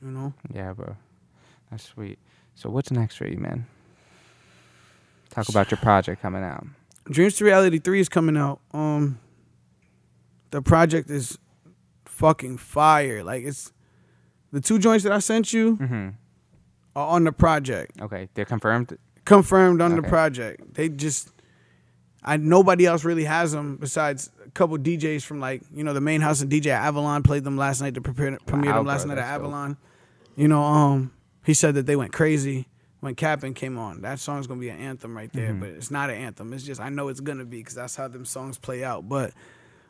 You 0.02 0.12
know? 0.12 0.34
Yeah, 0.54 0.74
bro. 0.74 0.96
That's 1.70 1.84
sweet. 1.84 2.20
So 2.56 2.70
what's 2.70 2.92
next 2.92 3.18
for 3.18 3.28
you, 3.28 3.38
man? 3.38 3.66
Talk 5.30 5.50
about 5.50 5.70
your 5.70 5.80
project 5.80 6.22
coming 6.22 6.44
out. 6.44 6.66
Dreams 7.10 7.36
to 7.36 7.45
Reality 7.45 7.80
3 7.80 7.99
is 7.99 8.10
coming 8.10 8.38
out. 8.38 8.60
Um 8.74 9.20
the 10.51 10.62
project 10.62 11.10
is 11.10 11.38
fucking 12.05 12.58
fire. 12.58 13.24
Like 13.24 13.43
it's 13.43 13.72
the 14.51 14.62
two 14.62 14.80
joints 14.80 15.03
that 15.03 15.12
I 15.14 15.20
sent 15.20 15.53
you 15.53 15.78
Mm-hmm. 15.78 16.10
are 16.95 17.08
on 17.08 17.24
the 17.26 17.32
project. 17.32 17.99
Okay, 18.01 18.30
they're 18.34 18.45
confirmed. 18.45 18.97
Confirmed 19.26 19.82
on 19.82 19.95
the 19.95 20.03
project. 20.03 20.74
They 20.76 20.89
just 20.89 21.30
I 22.24 22.38
nobody 22.38 22.86
else 22.86 23.03
really 23.03 23.26
has 23.26 23.51
them 23.51 23.78
besides 23.78 24.30
a 24.45 24.49
couple 24.51 24.78
DJs 24.78 25.24
from 25.24 25.39
like, 25.39 25.62
you 25.74 25.84
know, 25.84 25.93
the 25.93 26.01
main 26.01 26.22
house 26.22 26.41
and 26.41 26.51
DJ 26.51 26.68
Avalon 26.68 27.24
played 27.24 27.43
them 27.43 27.58
last 27.58 27.82
night 27.82 27.93
to 27.95 28.01
prepare 28.01 28.38
premiere 28.45 28.72
Wow, 28.72 28.78
them 28.78 28.86
last 28.88 29.05
bro, 29.05 29.16
night 29.16 29.22
at 29.22 29.26
that's 29.28 29.38
dope. 29.38 29.45
Avalon. 29.45 29.78
You 30.36 30.47
know, 30.47 30.64
um 30.64 31.12
he 31.45 31.53
said 31.53 31.76
that 31.76 31.86
they 31.86 31.95
went 31.95 32.12
crazy 32.14 32.68
when 33.00 33.16
Cap'n 33.16 33.54
came 33.54 33.78
on. 33.78 34.02
That 34.02 34.20
song's 34.20 34.48
gonna 34.48 34.60
be 34.60 34.70
an 34.70 34.80
anthem 34.80 35.16
right 35.16 35.32
there, 35.32 35.50
Mm-hmm. 35.52 35.60
but 35.60 35.70
it's 35.70 35.91
not 35.91 36.10
an 36.10 36.16
anthem. 36.18 36.52
It's 36.54 36.64
just 36.64 36.82
I 36.82 36.89
know 36.89 37.08
it's 37.10 37.20
gonna 37.20 37.45
be 37.45 37.58
because 37.58 37.76
that's 37.76 37.95
how 37.95 38.08
them 38.08 38.26
songs 38.26 38.58
play 38.58 38.84
out. 38.84 39.08
But 39.08 39.34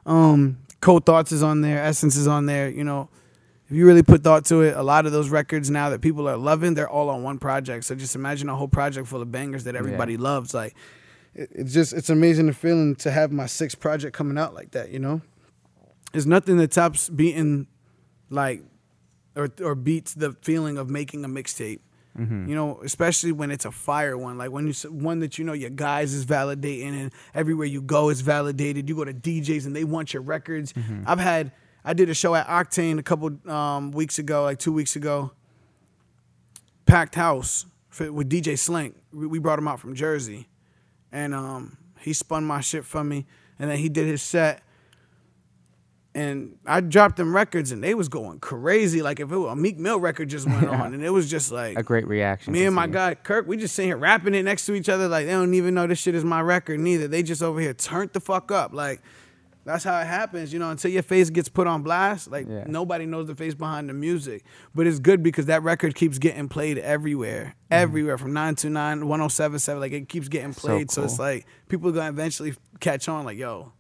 um, 0.06 0.58
Cold 0.82 1.06
Thoughts 1.06 1.32
is 1.32 1.44
on 1.44 1.62
there, 1.62 1.84
Essence 1.84 2.16
is 2.16 2.28
on 2.28 2.46
there. 2.46 2.70
You 2.70 2.84
know, 2.84 3.10
if 3.70 3.76
you 3.76 3.86
really 3.86 4.04
put 4.04 4.24
thought 4.24 4.46
to 4.46 4.62
it, 4.62 4.76
a 4.78 4.84
lot 4.84 5.06
of 5.06 5.12
those 5.12 5.30
records 5.30 5.70
now 5.70 5.90
that 5.90 6.02
people 6.02 6.28
are 6.30 6.38
loving, 6.38 6.74
they're 6.74 6.90
all 6.90 7.10
on 7.10 7.24
one 7.24 7.38
project. 7.40 7.84
So 7.86 7.96
just 7.96 8.16
imagine 8.16 8.48
a 8.50 8.56
whole 8.56 8.68
project 8.70 9.08
full 9.08 9.22
of 9.22 9.32
bangers 9.32 9.66
that 9.66 9.76
everybody 9.76 10.16
loves. 10.18 10.54
Like, 10.54 10.76
it, 11.34 11.50
it's 11.54 11.74
just 11.74 11.94
it's 11.94 12.10
amazing 12.10 12.46
the 12.48 12.54
feeling 12.54 12.96
to 12.98 13.12
have 13.12 13.32
my 13.32 13.46
sixth 13.46 13.80
project 13.80 14.16
coming 14.16 14.38
out 14.38 14.54
like 14.54 14.72
that. 14.72 14.92
You 14.92 15.00
know, 15.00 15.22
there's 16.14 16.26
nothing 16.28 16.58
that 16.58 16.72
tops 16.72 17.10
beating 17.10 17.68
like 18.30 18.64
or 19.36 19.50
or 19.62 19.76
beats 19.76 20.14
the 20.14 20.34
feeling 20.42 20.78
of 20.78 20.90
making 20.90 21.26
a 21.26 21.30
mixtape. 21.30 21.80
You 22.18 22.56
know, 22.56 22.80
especially 22.84 23.32
when 23.32 23.52
it's 23.52 23.66
a 23.66 23.72
fire 23.72 24.18
one, 24.18 24.38
like 24.38 24.52
when 24.52 24.68
you 24.68 24.74
one 24.90 25.20
that 25.20 25.38
you 25.38 25.46
know 25.46 25.54
your 25.54 25.70
guys 25.70 26.14
is 26.14 26.26
validating, 26.26 26.94
and 27.00 27.12
everywhere 27.36 27.68
you 27.68 27.82
go 27.82 28.10
is 28.10 28.22
validated. 28.22 28.90
You 28.90 28.96
go 28.96 29.06
to 29.06 29.14
DJs 29.14 29.66
and 29.66 29.76
they 29.76 29.84
want 29.84 30.14
your 30.14 30.24
records. 30.24 30.74
I've 31.06 31.20
had 31.20 31.52
I 31.86 31.94
did 31.94 32.10
a 32.10 32.14
show 32.14 32.34
at 32.36 32.48
Octane 32.48 33.00
a 33.00 33.04
couple 33.04 33.38
um, 33.50 33.92
weeks 33.92 34.20
ago, 34.20 34.44
like 34.44 34.60
two 34.60 34.74
weeks 34.74 34.96
ago. 34.96 35.32
Packed 36.86 37.16
house 37.16 37.66
for, 37.90 38.12
with 38.12 38.30
DJ 38.30 38.58
Slink. 38.58 38.96
We 39.14 39.28
we 39.28 39.40
brought 39.40 39.60
him 39.60 39.68
out 39.68 39.80
from 39.80 39.94
Jersey, 39.94 40.48
and 41.12 41.36
um, 41.36 41.78
he 42.00 42.14
spun 42.14 42.44
my 42.46 42.62
shit 42.62 42.84
for 42.84 43.04
me, 43.04 43.26
and 43.60 43.70
then 43.70 43.78
he 43.78 43.90
did 43.90 44.08
his 44.08 44.22
set 44.22 44.64
And 46.18 46.58
I 46.66 46.82
dropped 46.82 47.18
them 47.18 47.36
records 47.36 47.72
and 47.72 47.84
they 47.84 47.94
was 47.94 48.10
going 48.10 48.40
crazy. 48.40 49.02
Like 49.04 49.20
if 49.20 49.32
it 49.32 49.38
was 49.38 49.52
a 49.52 49.56
Meek 49.56 49.78
Mill 49.78 50.00
record 50.00 50.30
just 50.30 50.48
went 50.48 50.68
on 50.80 50.94
and 50.96 51.04
it 51.06 51.12
was 51.12 51.30
just 51.30 51.52
like 51.52 51.78
A 51.78 51.84
great 51.84 52.08
reaction. 52.08 52.54
me 52.54 52.66
and 52.66 52.74
my 52.76 52.88
guy 52.88 53.14
Kirk, 53.14 53.46
we 53.48 53.56
just 53.56 53.76
sitting 53.76 53.90
here 53.90 53.98
rapping 53.98 54.34
it 54.34 54.44
next 54.44 54.66
to 54.66 54.74
each 54.74 54.90
other 54.90 55.08
like 55.08 55.26
they 55.28 55.32
don't 55.34 55.54
even 55.54 55.76
know 55.76 55.86
this 55.86 56.00
shit 56.00 56.16
is 56.16 56.24
my 56.26 56.42
record 56.42 56.80
neither. 56.80 57.08
They 57.08 57.22
just 57.22 57.44
over 57.44 57.60
here 57.60 57.74
turned 57.76 58.14
the 58.14 58.20
fuck 58.20 58.52
up. 58.52 58.74
Like 58.74 59.02
that's 59.64 59.84
how 59.84 60.00
it 60.00 60.08
happens, 60.08 60.54
you 60.54 60.60
know, 60.60 60.72
until 60.72 60.90
your 60.90 61.04
face 61.04 61.30
gets 61.30 61.50
put 61.50 61.68
on 61.68 61.84
blast, 61.84 62.32
like 62.32 62.48
Yeah. 62.50 62.64
nobody 62.68 63.06
knows 63.06 63.28
the 63.28 63.36
face 63.36 63.54
behind 63.54 63.88
the 63.90 63.94
music. 63.94 64.44
But 64.74 64.88
it's 64.88 64.98
good 65.00 65.22
because 65.22 65.46
that 65.48 65.62
record 65.62 65.94
keeps 65.94 66.18
getting 66.20 66.48
played 66.50 66.78
everywhere. 66.80 67.54
Everywhere 67.70 68.18
from 68.18 68.32
929 68.34 69.08
1077 69.08 69.80
like 69.82 69.92
it 69.92 70.10
keeps 70.10 70.30
getting 70.30 70.52
Mm-hmm. 70.52 70.60
So 70.62 70.68
played. 70.68 70.90
So, 70.90 71.04
it's 71.04 71.20
like 71.20 71.46
people 71.70 71.90
are 71.90 71.94
going 71.94 72.06
to 72.06 72.10
eventually 72.20 72.56
catch 72.80 73.08
on 73.10 73.26
like, 73.26 73.38
yo, 73.38 73.74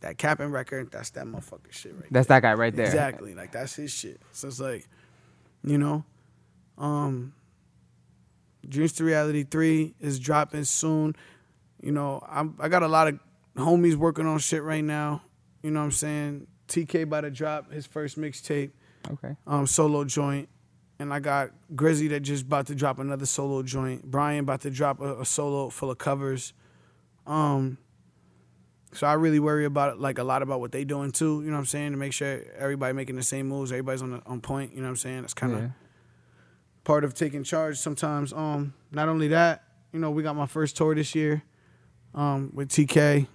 that 0.00 0.18
capping 0.18 0.50
record, 0.50 0.90
that's 0.90 1.10
that 1.10 1.26
motherfucker 1.26 1.70
shit 1.72 1.94
right 1.94 2.06
That's 2.10 2.28
that 2.28 2.42
guy 2.42 2.54
right 2.54 2.74
there. 2.74 2.86
Exactly. 2.86 3.34
Like 3.34 3.52
that's 3.52 3.74
his 3.74 3.92
shit. 3.92 4.20
So 4.32 4.48
it's 4.48 4.60
like, 4.60 4.86
you 5.64 5.78
know, 5.78 6.04
um 6.76 7.32
Dreams 8.68 8.92
to 8.94 9.04
Reality 9.04 9.44
3 9.44 9.94
is 10.00 10.18
dropping 10.18 10.64
soon. 10.64 11.16
You 11.80 11.92
know, 11.92 12.22
I'm 12.28 12.56
I 12.60 12.68
got 12.68 12.82
a 12.82 12.88
lot 12.88 13.08
of 13.08 13.18
homies 13.56 13.94
working 13.96 14.26
on 14.26 14.38
shit 14.38 14.62
right 14.62 14.84
now. 14.84 15.22
You 15.62 15.70
know 15.70 15.80
what 15.80 15.86
I'm 15.86 15.92
saying? 15.92 16.46
TK 16.68 17.02
about 17.02 17.22
to 17.22 17.30
drop 17.30 17.72
his 17.72 17.86
first 17.86 18.18
mixtape, 18.18 18.70
Okay. 19.10 19.36
um, 19.46 19.66
solo 19.66 20.04
joint. 20.04 20.48
And 21.00 21.14
I 21.14 21.20
got 21.20 21.50
Grizzy 21.74 22.08
that 22.08 22.20
just 22.20 22.44
about 22.44 22.66
to 22.66 22.74
drop 22.74 22.98
another 22.98 23.26
solo 23.26 23.62
joint. 23.62 24.04
Brian 24.04 24.40
about 24.40 24.60
to 24.62 24.70
drop 24.70 25.00
a, 25.00 25.20
a 25.20 25.24
solo 25.24 25.70
full 25.70 25.90
of 25.90 25.98
covers. 25.98 26.52
Um, 27.26 27.78
so 28.92 29.06
I 29.06 29.12
really 29.14 29.38
worry 29.40 29.64
about 29.64 30.00
like 30.00 30.18
a 30.18 30.24
lot 30.24 30.42
about 30.42 30.60
what 30.60 30.72
they 30.72 30.84
doing 30.84 31.12
too. 31.12 31.40
You 31.42 31.46
know 31.48 31.52
what 31.52 31.58
I'm 31.60 31.66
saying? 31.66 31.92
To 31.92 31.96
make 31.98 32.12
sure 32.12 32.40
everybody 32.56 32.92
making 32.94 33.16
the 33.16 33.22
same 33.22 33.48
moves, 33.48 33.70
everybody's 33.72 34.02
on 34.02 34.10
the, 34.12 34.22
on 34.26 34.40
point. 34.40 34.72
You 34.72 34.78
know 34.78 34.84
what 34.84 34.90
I'm 34.90 34.96
saying? 34.96 35.24
It's 35.24 35.34
kind 35.34 35.52
of 35.54 35.60
Yeah. 35.60 35.68
part 36.84 37.04
of 37.04 37.14
taking 37.14 37.44
charge 37.44 37.76
sometimes. 37.78 38.32
Um, 38.32 38.72
not 38.90 39.08
only 39.08 39.28
that, 39.28 39.64
you 39.92 40.00
know, 40.00 40.10
we 40.10 40.22
got 40.22 40.36
my 40.36 40.46
first 40.46 40.76
tour 40.76 40.94
this 40.94 41.14
year, 41.14 41.42
um, 42.14 42.50
with 42.54 42.70
TK, 42.70 43.26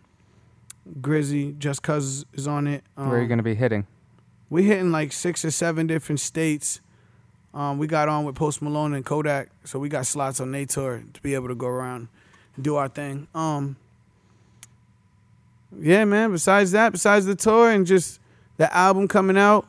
Grizzy, 1.01 1.54
Just 1.58 1.82
Cuz 1.84 2.26
is 2.34 2.47
on 2.47 2.68
it. 2.68 2.84
Um, 2.97 3.10
Where 3.10 3.20
are 3.20 3.22
you 3.22 3.28
gonna 3.28 3.43
be 3.43 3.56
hitting? 3.56 3.88
we 4.49 4.64
hitting 4.64 4.91
like 4.91 5.12
six 5.12 5.43
or 5.45 5.51
seven 5.51 5.88
different 5.88 6.20
states. 6.20 6.80
Um, 7.56 7.78
we 7.78 7.88
got 7.88 8.08
on 8.10 8.26
with 8.26 8.36
Post 8.36 8.62
Malone 8.62 8.93
and 8.93 9.06
Kodak, 9.06 9.49
so 9.64 9.78
we 9.80 9.88
got 9.89 10.06
slots 10.08 10.39
on 10.39 10.51
their 10.51 10.66
tour 10.66 11.04
to 11.14 11.22
be 11.22 11.34
able 11.36 11.47
to 11.47 11.56
go 11.56 11.68
around 11.68 12.08
and 12.56 12.64
do 12.64 12.76
our 12.76 12.88
thing. 12.88 13.28
Um, 13.36 13.78
yeah, 15.80 16.05
man. 16.05 16.32
Besides 16.32 16.71
that, 16.71 16.91
besides 16.91 17.26
the 17.26 17.36
tour 17.36 17.69
and 17.69 17.86
just 17.86 18.19
the 18.57 18.74
album 18.76 19.07
coming 19.07 19.38
out, 19.38 19.67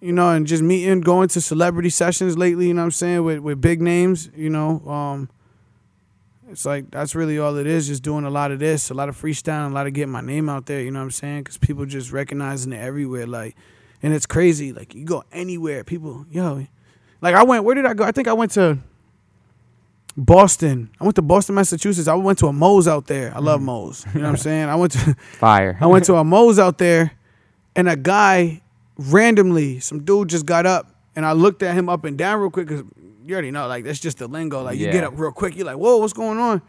you 0.00 0.12
know, 0.12 0.30
and 0.30 0.46
just 0.46 0.62
meeting, 0.62 1.00
going 1.00 1.28
to 1.28 1.40
celebrity 1.40 1.90
sessions 1.90 2.38
lately, 2.38 2.68
you 2.68 2.74
know 2.74 2.82
what 2.82 2.86
I'm 2.86 2.90
saying, 2.92 3.24
with, 3.24 3.40
with 3.40 3.60
big 3.60 3.82
names, 3.82 4.30
you 4.34 4.50
know. 4.50 4.80
Um, 4.88 5.28
it's 6.50 6.64
like 6.64 6.90
that's 6.90 7.14
really 7.14 7.38
all 7.38 7.56
it 7.56 7.66
is, 7.66 7.86
just 7.86 8.02
doing 8.02 8.24
a 8.24 8.30
lot 8.30 8.50
of 8.50 8.58
this, 8.58 8.90
a 8.90 8.94
lot 8.94 9.08
of 9.08 9.20
freestyle, 9.20 9.70
a 9.70 9.74
lot 9.74 9.86
of 9.86 9.92
getting 9.92 10.10
my 10.10 10.20
name 10.20 10.48
out 10.48 10.66
there, 10.66 10.80
you 10.80 10.90
know 10.90 11.00
what 11.00 11.04
I'm 11.04 11.10
saying? 11.10 11.42
Because 11.44 11.58
people 11.58 11.86
just 11.86 12.12
recognizing 12.12 12.72
it 12.72 12.80
everywhere. 12.80 13.26
Like, 13.26 13.56
and 14.02 14.12
it's 14.14 14.26
crazy. 14.26 14.72
Like, 14.72 14.94
you 14.94 15.04
go 15.04 15.22
anywhere, 15.32 15.84
people, 15.84 16.26
yo. 16.30 16.66
Like, 17.20 17.34
I 17.34 17.44
went, 17.44 17.64
where 17.64 17.74
did 17.74 17.84
I 17.84 17.94
go? 17.94 18.04
I 18.04 18.12
think 18.12 18.26
I 18.26 18.32
went 18.32 18.52
to 18.52 18.78
Boston. 20.16 20.90
I 21.00 21.04
went 21.04 21.16
to 21.16 21.22
Boston, 21.22 21.54
Massachusetts. 21.54 22.08
I 22.08 22.14
went 22.14 22.38
to 22.40 22.46
a 22.46 22.52
Moe's 22.52 22.88
out 22.88 23.06
there. 23.06 23.34
I 23.34 23.38
love 23.38 23.60
mm. 23.60 23.64
Moe's. 23.64 24.04
You 24.14 24.20
know 24.20 24.26
what 24.26 24.30
I'm 24.30 24.36
saying? 24.36 24.68
I 24.68 24.74
went 24.74 24.92
to. 24.92 25.14
Fire. 25.32 25.78
I 25.80 25.86
went 25.86 26.04
to 26.06 26.16
a 26.16 26.24
Moe's 26.24 26.58
out 26.58 26.78
there, 26.78 27.12
and 27.76 27.88
a 27.88 27.96
guy 27.96 28.62
randomly, 28.96 29.80
some 29.80 30.04
dude 30.04 30.28
just 30.28 30.46
got 30.46 30.66
up, 30.66 30.94
and 31.16 31.24
I 31.24 31.32
looked 31.32 31.62
at 31.62 31.74
him 31.74 31.88
up 31.88 32.04
and 32.04 32.18
down 32.18 32.40
real 32.40 32.50
quick 32.50 32.68
because 32.68 32.84
you 33.26 33.34
already 33.34 33.50
know, 33.50 33.66
like 33.66 33.84
that's 33.84 34.00
just 34.00 34.18
the 34.18 34.28
lingo. 34.28 34.62
Like 34.62 34.78
you 34.78 34.90
get 34.90 35.04
up 35.04 35.14
real 35.16 35.32
quick, 35.32 35.56
you're 35.56 35.66
like, 35.66 35.76
"Whoa, 35.76 35.98
what's 35.98 36.12
going 36.12 36.38
on?" 36.38 36.62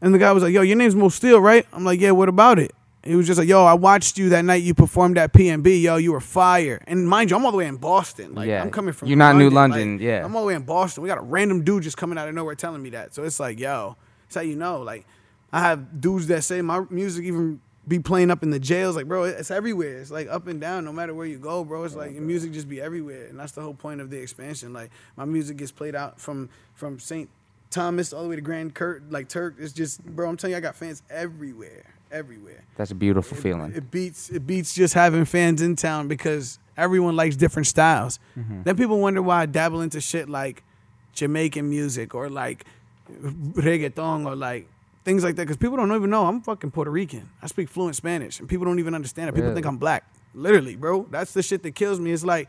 And 0.00 0.12
the 0.14 0.18
guy 0.18 0.32
was 0.32 0.42
like, 0.42 0.52
"Yo, 0.52 0.62
your 0.62 0.76
name's 0.76 0.94
Mo 0.94 1.08
Steel, 1.08 1.40
right?" 1.40 1.66
I'm 1.72 1.84
like, 1.84 2.00
"Yeah, 2.00 2.10
what 2.10 2.28
about 2.28 2.58
it?" 2.58 2.72
He 3.04 3.16
was 3.16 3.26
just 3.26 3.38
like, 3.38 3.48
"Yo, 3.48 3.64
I 3.64 3.74
watched 3.74 4.16
you 4.16 4.28
that 4.30 4.44
night 4.44 4.62
you 4.62 4.74
performed 4.74 5.18
at 5.18 5.32
PNB. 5.32 5.82
Yo, 5.82 5.96
you 5.96 6.12
were 6.12 6.20
fire." 6.20 6.80
And 6.86 7.08
mind 7.08 7.30
you, 7.30 7.36
I'm 7.36 7.44
all 7.44 7.50
the 7.50 7.56
way 7.56 7.66
in 7.66 7.76
Boston. 7.76 8.34
Like 8.34 8.48
Yeah. 8.48 8.62
I'm 8.62 8.70
coming 8.70 8.92
from. 8.92 9.08
You're 9.08 9.18
not 9.18 9.36
New 9.36 9.46
Like, 9.50 9.70
London, 9.70 9.98
yeah. 10.00 10.24
I'm 10.24 10.34
all 10.36 10.42
the 10.42 10.48
way 10.48 10.54
in 10.54 10.62
Boston. 10.62 11.02
We 11.02 11.08
got 11.08 11.18
a 11.18 11.22
random 11.22 11.64
dude 11.64 11.82
just 11.82 11.96
coming 11.96 12.16
out 12.16 12.28
of 12.28 12.34
nowhere 12.34 12.54
telling 12.54 12.82
me 12.82 12.90
that. 12.90 13.14
So 13.14 13.24
it's 13.24 13.40
like, 13.40 13.58
yo, 13.58 13.96
that's 14.24 14.36
how 14.36 14.40
you 14.42 14.56
know. 14.56 14.82
Like 14.82 15.04
I 15.52 15.60
have 15.60 16.00
dudes 16.00 16.28
that 16.28 16.44
say 16.44 16.62
my 16.62 16.84
music 16.90 17.24
even 17.24 17.60
be 17.88 17.98
playing 17.98 18.30
up 18.30 18.44
in 18.44 18.50
the 18.50 18.60
jails. 18.60 18.94
Like, 18.94 19.06
bro, 19.06 19.24
it's 19.24 19.50
everywhere. 19.50 19.98
It's 19.98 20.10
like 20.12 20.28
up 20.28 20.46
and 20.46 20.60
down, 20.60 20.84
no 20.84 20.92
matter 20.92 21.12
where 21.14 21.26
you 21.26 21.38
go, 21.38 21.64
bro. 21.64 21.82
It's 21.84 21.96
like 21.96 22.12
your 22.12 22.22
music 22.22 22.52
just 22.52 22.68
be 22.68 22.80
everywhere, 22.80 23.26
and 23.26 23.38
that's 23.38 23.52
the 23.52 23.62
whole 23.62 23.74
point 23.74 24.00
of 24.00 24.10
the 24.10 24.18
expansion. 24.18 24.72
Like 24.72 24.90
my 25.16 25.24
music 25.24 25.56
gets 25.56 25.72
played 25.72 25.96
out 25.96 26.20
from 26.20 26.48
from 26.74 27.00
St. 27.00 27.28
Thomas 27.70 28.12
all 28.12 28.22
the 28.22 28.28
way 28.28 28.36
to 28.36 28.42
Grand 28.42 28.74
Kurt, 28.74 29.10
like 29.10 29.28
Turk. 29.28 29.56
It's 29.58 29.72
just, 29.72 30.04
bro. 30.04 30.28
I'm 30.28 30.36
telling 30.36 30.52
you, 30.52 30.58
I 30.58 30.60
got 30.60 30.76
fans 30.76 31.02
everywhere, 31.10 31.84
everywhere. 32.12 32.64
That's 32.76 32.90
a 32.90 32.94
beautiful 32.94 33.36
feeling. 33.36 33.72
It 33.74 33.90
beats 33.90 34.28
it 34.30 34.46
beats 34.46 34.74
just 34.74 34.94
having 34.94 35.24
fans 35.24 35.60
in 35.62 35.74
town 35.76 36.06
because 36.08 36.58
everyone 36.76 37.16
likes 37.16 37.34
different 37.36 37.66
styles. 37.66 38.18
Mm-hmm. 38.38 38.62
Then 38.64 38.76
people 38.76 38.98
wonder 39.00 39.22
why 39.22 39.42
I 39.42 39.46
dabble 39.46 39.80
into 39.80 40.00
shit 40.00 40.28
like 40.28 40.62
Jamaican 41.14 41.68
music 41.68 42.14
or 42.14 42.28
like 42.30 42.64
reggaeton 43.20 44.26
or 44.26 44.34
like 44.36 44.68
things 45.04 45.24
like 45.24 45.36
that 45.36 45.42
because 45.42 45.56
people 45.56 45.76
don't 45.76 45.92
even 45.92 46.10
know 46.10 46.26
I'm 46.26 46.40
fucking 46.40 46.70
Puerto 46.70 46.90
Rican. 46.90 47.28
I 47.42 47.46
speak 47.46 47.68
fluent 47.68 47.96
Spanish 47.96 48.38
and 48.40 48.48
people 48.48 48.64
don't 48.66 48.78
even 48.78 48.94
understand 48.94 49.28
it. 49.28 49.32
People 49.32 49.44
Really? 49.50 49.54
think 49.56 49.66
I'm 49.66 49.76
black. 49.78 50.04
Literally, 50.34 50.76
bro. 50.76 51.06
That's 51.10 51.32
the 51.34 51.42
shit 51.42 51.62
that 51.64 51.74
kills 51.74 52.00
me. 52.00 52.12
It's 52.12 52.24
like 52.24 52.48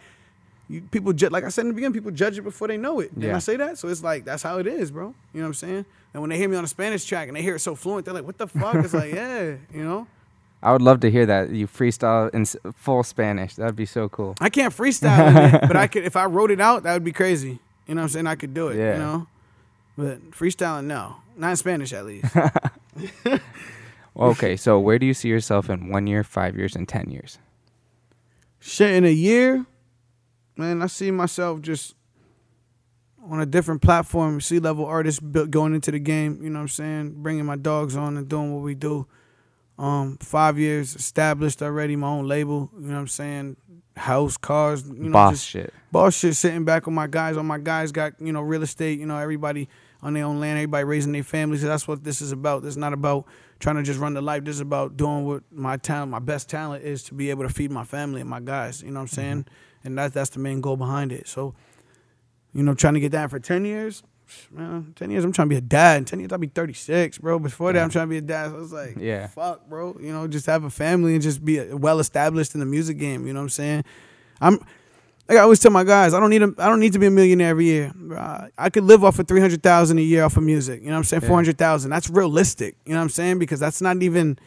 you, 0.69 0.81
people 0.81 1.11
ju- 1.13 1.27
like 1.29 1.43
I 1.43 1.49
said 1.49 1.63
in 1.63 1.67
the 1.69 1.73
beginning, 1.73 1.93
people 1.93 2.11
judge 2.11 2.37
it 2.37 2.41
before 2.43 2.67
they 2.69 2.77
know 2.77 2.99
it. 3.01 3.13
Didn't 3.13 3.29
Yeah. 3.31 3.35
I 3.35 3.39
say 3.39 3.57
that? 3.57 3.77
So 3.77 3.87
it's 3.89 4.03
like 4.03 4.23
that's 4.23 4.43
how 4.43 4.59
it 4.59 4.67
is, 4.67 4.91
bro. 4.91 5.07
You 5.33 5.41
know 5.41 5.41
what 5.41 5.47
I'm 5.47 5.53
saying? 5.55 5.85
And 6.13 6.21
when 6.21 6.29
they 6.29 6.37
hear 6.37 6.47
me 6.47 6.55
on 6.55 6.63
a 6.63 6.67
Spanish 6.67 7.05
track 7.05 7.27
and 7.27 7.35
they 7.35 7.41
hear 7.41 7.55
it 7.55 7.59
so 7.59 7.75
fluent, 7.75 8.05
they're 8.05 8.13
like, 8.13 8.25
"What 8.25 8.37
the 8.37 8.47
fuck?" 8.47 8.75
It's 8.75 8.93
like, 8.93 9.13
yeah, 9.13 9.55
you 9.73 9.83
know. 9.83 10.07
I 10.61 10.71
would 10.71 10.81
love 10.81 11.01
to 11.01 11.11
hear 11.11 11.25
that 11.25 11.49
you 11.49 11.67
freestyle 11.67 12.33
in 12.33 12.45
full 12.73 13.03
Spanish. 13.03 13.55
That'd 13.55 13.75
be 13.75 13.85
so 13.85 14.07
cool. 14.07 14.35
I 14.39 14.49
can't 14.49 14.73
freestyle 14.73 15.29
in 15.29 15.55
it, 15.55 15.61
but 15.67 15.75
I 15.75 15.87
could 15.87 16.05
if 16.05 16.15
I 16.15 16.25
wrote 16.25 16.51
it 16.51 16.61
out, 16.61 16.83
that 16.83 16.93
would 16.93 17.03
be 17.03 17.11
crazy. 17.11 17.59
You 17.87 17.95
know 17.95 18.01
what 18.01 18.03
I'm 18.03 18.09
saying? 18.09 18.27
I 18.27 18.35
could 18.35 18.53
do 18.53 18.69
it. 18.69 18.77
Yeah. 18.77 18.93
You 18.93 18.99
know? 18.99 19.27
But 19.97 20.31
freestyling, 20.31 20.85
no. 20.85 21.17
Not 21.35 21.49
in 21.51 21.55
Spanish 21.57 21.91
at 21.93 22.05
least. 22.05 22.33
Okay, 24.15 24.55
so 24.55 24.79
where 24.79 24.99
do 24.99 25.05
you 25.05 25.13
see 25.13 25.27
yourself 25.29 25.69
in 25.69 25.89
one 25.89 26.05
year, 26.05 26.23
five 26.23 26.55
years, 26.55 26.75
and 26.75 26.87
ten 26.87 27.09
years? 27.09 27.39
Shit 28.59 28.93
in 28.93 29.05
a 29.05 29.11
year, 29.11 29.65
man, 30.55 30.81
I 30.81 30.87
see 30.87 31.09
myself 31.11 31.61
just 31.61 31.95
on 33.29 33.39
a 33.39 33.45
different 33.45 33.81
platform, 33.81 34.41
C 34.41 34.59
level 34.59 34.85
artist 34.85 35.21
bu- 35.23 35.47
going 35.47 35.73
into 35.73 35.91
the 35.91 35.99
game, 35.99 36.39
you 36.43 36.49
know 36.49 36.59
what 36.59 36.63
I'm 36.63 36.67
saying? 36.69 37.13
Bringing 37.23 37.45
my 37.45 37.55
dogs 37.55 37.95
on 37.95 38.17
and 38.17 38.27
doing 38.27 38.53
what 38.53 38.63
we 38.63 38.75
do. 38.75 39.07
Um, 39.77 40.17
five 40.19 40.59
years 40.59 40.95
established 40.95 41.61
already, 41.63 41.95
my 41.95 42.07
own 42.07 42.27
label, 42.27 42.69
you 42.75 42.87
know 42.87 42.93
what 42.93 42.99
I'm 42.99 43.07
saying? 43.07 43.57
House, 43.95 44.37
cars, 44.37 44.87
you 44.87 44.93
know, 45.09 45.11
Boss 45.13 45.41
shit. 45.41 45.73
boss 45.91 46.15
shit 46.15 46.35
sitting 46.35 46.65
back 46.65 46.85
with 46.85 46.95
my 46.95 47.07
guys. 47.07 47.37
On 47.37 47.45
my 47.45 47.57
guys 47.59 47.91
got, 47.91 48.13
you 48.19 48.31
know, 48.33 48.41
real 48.41 48.63
estate, 48.63 48.99
you 48.99 49.05
know, 49.05 49.17
everybody 49.17 49.69
on 50.01 50.13
their 50.13 50.25
own 50.25 50.39
land, 50.39 50.57
everybody 50.57 50.83
raising 50.83 51.11
their 51.13 51.23
families. 51.23 51.61
So 51.61 51.67
that's 51.67 51.87
what 51.87 52.03
this 52.03 52.21
is 52.21 52.31
about. 52.31 52.63
This 52.63 52.71
is 52.71 52.77
not 52.77 52.93
about 52.93 53.25
trying 53.59 53.75
to 53.77 53.83
just 53.83 53.99
run 53.99 54.13
the 54.15 54.21
life. 54.21 54.43
This 54.43 54.55
is 54.55 54.61
about 54.61 54.97
doing 54.97 55.25
what 55.25 55.43
my 55.51 55.77
talent, 55.77 56.11
my 56.11 56.19
best 56.19 56.49
talent 56.49 56.83
is 56.83 57.03
to 57.03 57.13
be 57.13 57.29
able 57.29 57.43
to 57.43 57.49
feed 57.53 57.71
my 57.71 57.83
family 57.83 58.21
and 58.21 58.29
my 58.29 58.39
guys. 58.39 58.81
You 58.81 58.89
know 58.89 58.95
what 58.95 59.01
I'm 59.03 59.07
saying? 59.07 59.45
And 59.83 59.97
that 59.97 60.13
that's 60.13 60.31
the 60.31 60.39
main 60.39 60.59
goal 60.61 60.75
behind 60.77 61.11
it. 61.11 61.27
So, 61.27 61.53
you 62.53 62.63
know, 62.63 62.73
trying 62.73 62.93
to 62.95 62.99
get 62.99 63.11
that 63.13 63.29
for 63.29 63.39
ten 63.39 63.65
years. 63.65 64.03
Man, 64.51 64.93
ten 64.95 65.11
years, 65.11 65.23
I'm 65.25 65.31
trying 65.31 65.47
to 65.47 65.53
be 65.53 65.57
a 65.57 65.61
dad. 65.61 65.97
In 65.97 66.05
ten 66.05 66.19
years, 66.19 66.31
I'll 66.31 66.37
be 66.39 66.47
36, 66.47 67.17
bro. 67.19 67.37
Before 67.39 67.71
that, 67.73 67.83
I'm 67.83 67.89
trying 67.89 68.07
to 68.07 68.09
be 68.09 68.17
a 68.17 68.21
dad. 68.21 68.49
So 68.49 68.55
I 68.55 68.59
was 68.59 68.71
like, 68.73 68.95
Yeah. 68.97 69.27
fuck, 69.27 69.67
bro. 69.69 69.97
You 69.99 70.11
know, 70.13 70.27
just 70.27 70.45
have 70.47 70.63
a 70.63 70.69
family 70.69 71.13
and 71.13 71.21
just 71.21 71.43
be 71.43 71.59
well 71.73 71.99
established 71.99 72.53
in 72.55 72.59
the 72.59 72.65
music 72.65 72.97
game. 72.97 73.27
You 73.27 73.33
know 73.33 73.39
what 73.41 73.43
I'm 73.45 73.49
saying? 73.49 73.83
I'm 74.41 74.59
like 75.29 75.37
I 75.37 75.41
always 75.41 75.59
tell 75.59 75.71
my 75.71 75.83
guys, 75.83 76.13
I 76.13 76.19
don't 76.19 76.29
need 76.31 76.41
a, 76.41 76.53
I 76.57 76.67
don't 76.67 76.79
need 76.79 76.93
to 76.93 76.99
be 76.99 77.05
a 77.05 77.11
millionaire 77.11 77.49
every 77.49 77.65
year. 77.65 77.93
Uh, 78.15 78.47
I 78.57 78.69
could 78.69 78.83
live 78.85 79.03
off 79.03 79.19
of 79.19 79.27
three 79.27 79.39
hundred 79.41 79.61
thousand 79.61 79.99
a 79.99 80.01
year 80.01 80.23
off 80.23 80.35
of 80.37 80.43
music. 80.43 80.81
You 80.81 80.87
know 80.87 80.93
what 80.93 80.97
I'm 80.99 81.03
saying? 81.03 81.21
Yeah. 81.23 81.27
Four 81.29 81.37
hundred 81.37 81.57
thousand. 81.57 81.91
That's 81.91 82.09
realistic. 82.09 82.75
You 82.85 82.93
know 82.93 82.99
what 82.99 83.03
I'm 83.03 83.09
saying? 83.09 83.39
Because 83.39 83.59
that's 83.59 83.81
not 83.81 84.01
even 84.01 84.37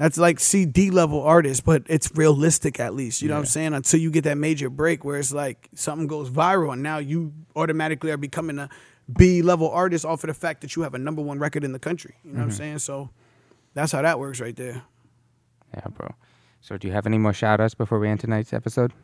that's 0.00 0.16
like 0.16 0.40
CD 0.40 0.90
level 0.90 1.22
artists, 1.22 1.60
but 1.60 1.82
it's 1.86 2.10
realistic 2.14 2.80
at 2.80 2.94
least. 2.94 3.20
You 3.20 3.28
know 3.28 3.34
what 3.34 3.40
I'm 3.40 3.46
saying? 3.46 3.74
Until 3.74 4.00
you 4.00 4.10
get 4.10 4.24
that 4.24 4.38
major 4.38 4.70
break 4.70 5.04
where 5.04 5.18
it's 5.18 5.30
like 5.30 5.68
something 5.74 6.06
goes 6.06 6.30
viral 6.30 6.72
and 6.72 6.82
now 6.82 6.96
you 6.96 7.34
automatically 7.54 8.10
are 8.10 8.16
becoming 8.16 8.58
a 8.58 8.70
B 9.14 9.42
level 9.42 9.68
artist 9.70 10.06
off 10.06 10.24
of 10.24 10.28
the 10.28 10.34
fact 10.34 10.62
that 10.62 10.74
you 10.74 10.80
have 10.84 10.94
a 10.94 10.98
number 10.98 11.20
one 11.20 11.38
record 11.38 11.64
in 11.64 11.72
the 11.72 11.78
country. 11.78 12.14
You 12.24 12.32
know 12.32 12.38
what 12.38 12.44
I'm 12.44 12.50
saying? 12.50 12.78
So 12.78 13.10
that's 13.74 13.92
how 13.92 14.00
that 14.00 14.18
works 14.18 14.40
right 14.40 14.56
there. 14.56 14.80
Yeah, 15.74 15.86
bro. 15.94 16.14
So 16.62 16.78
do 16.78 16.88
you 16.88 16.94
have 16.94 17.04
any 17.04 17.18
more 17.18 17.34
shout 17.34 17.60
outs 17.60 17.74
before 17.74 17.98
we 17.98 18.08
end 18.08 18.20
tonight's 18.20 18.54
episode? 18.54 18.94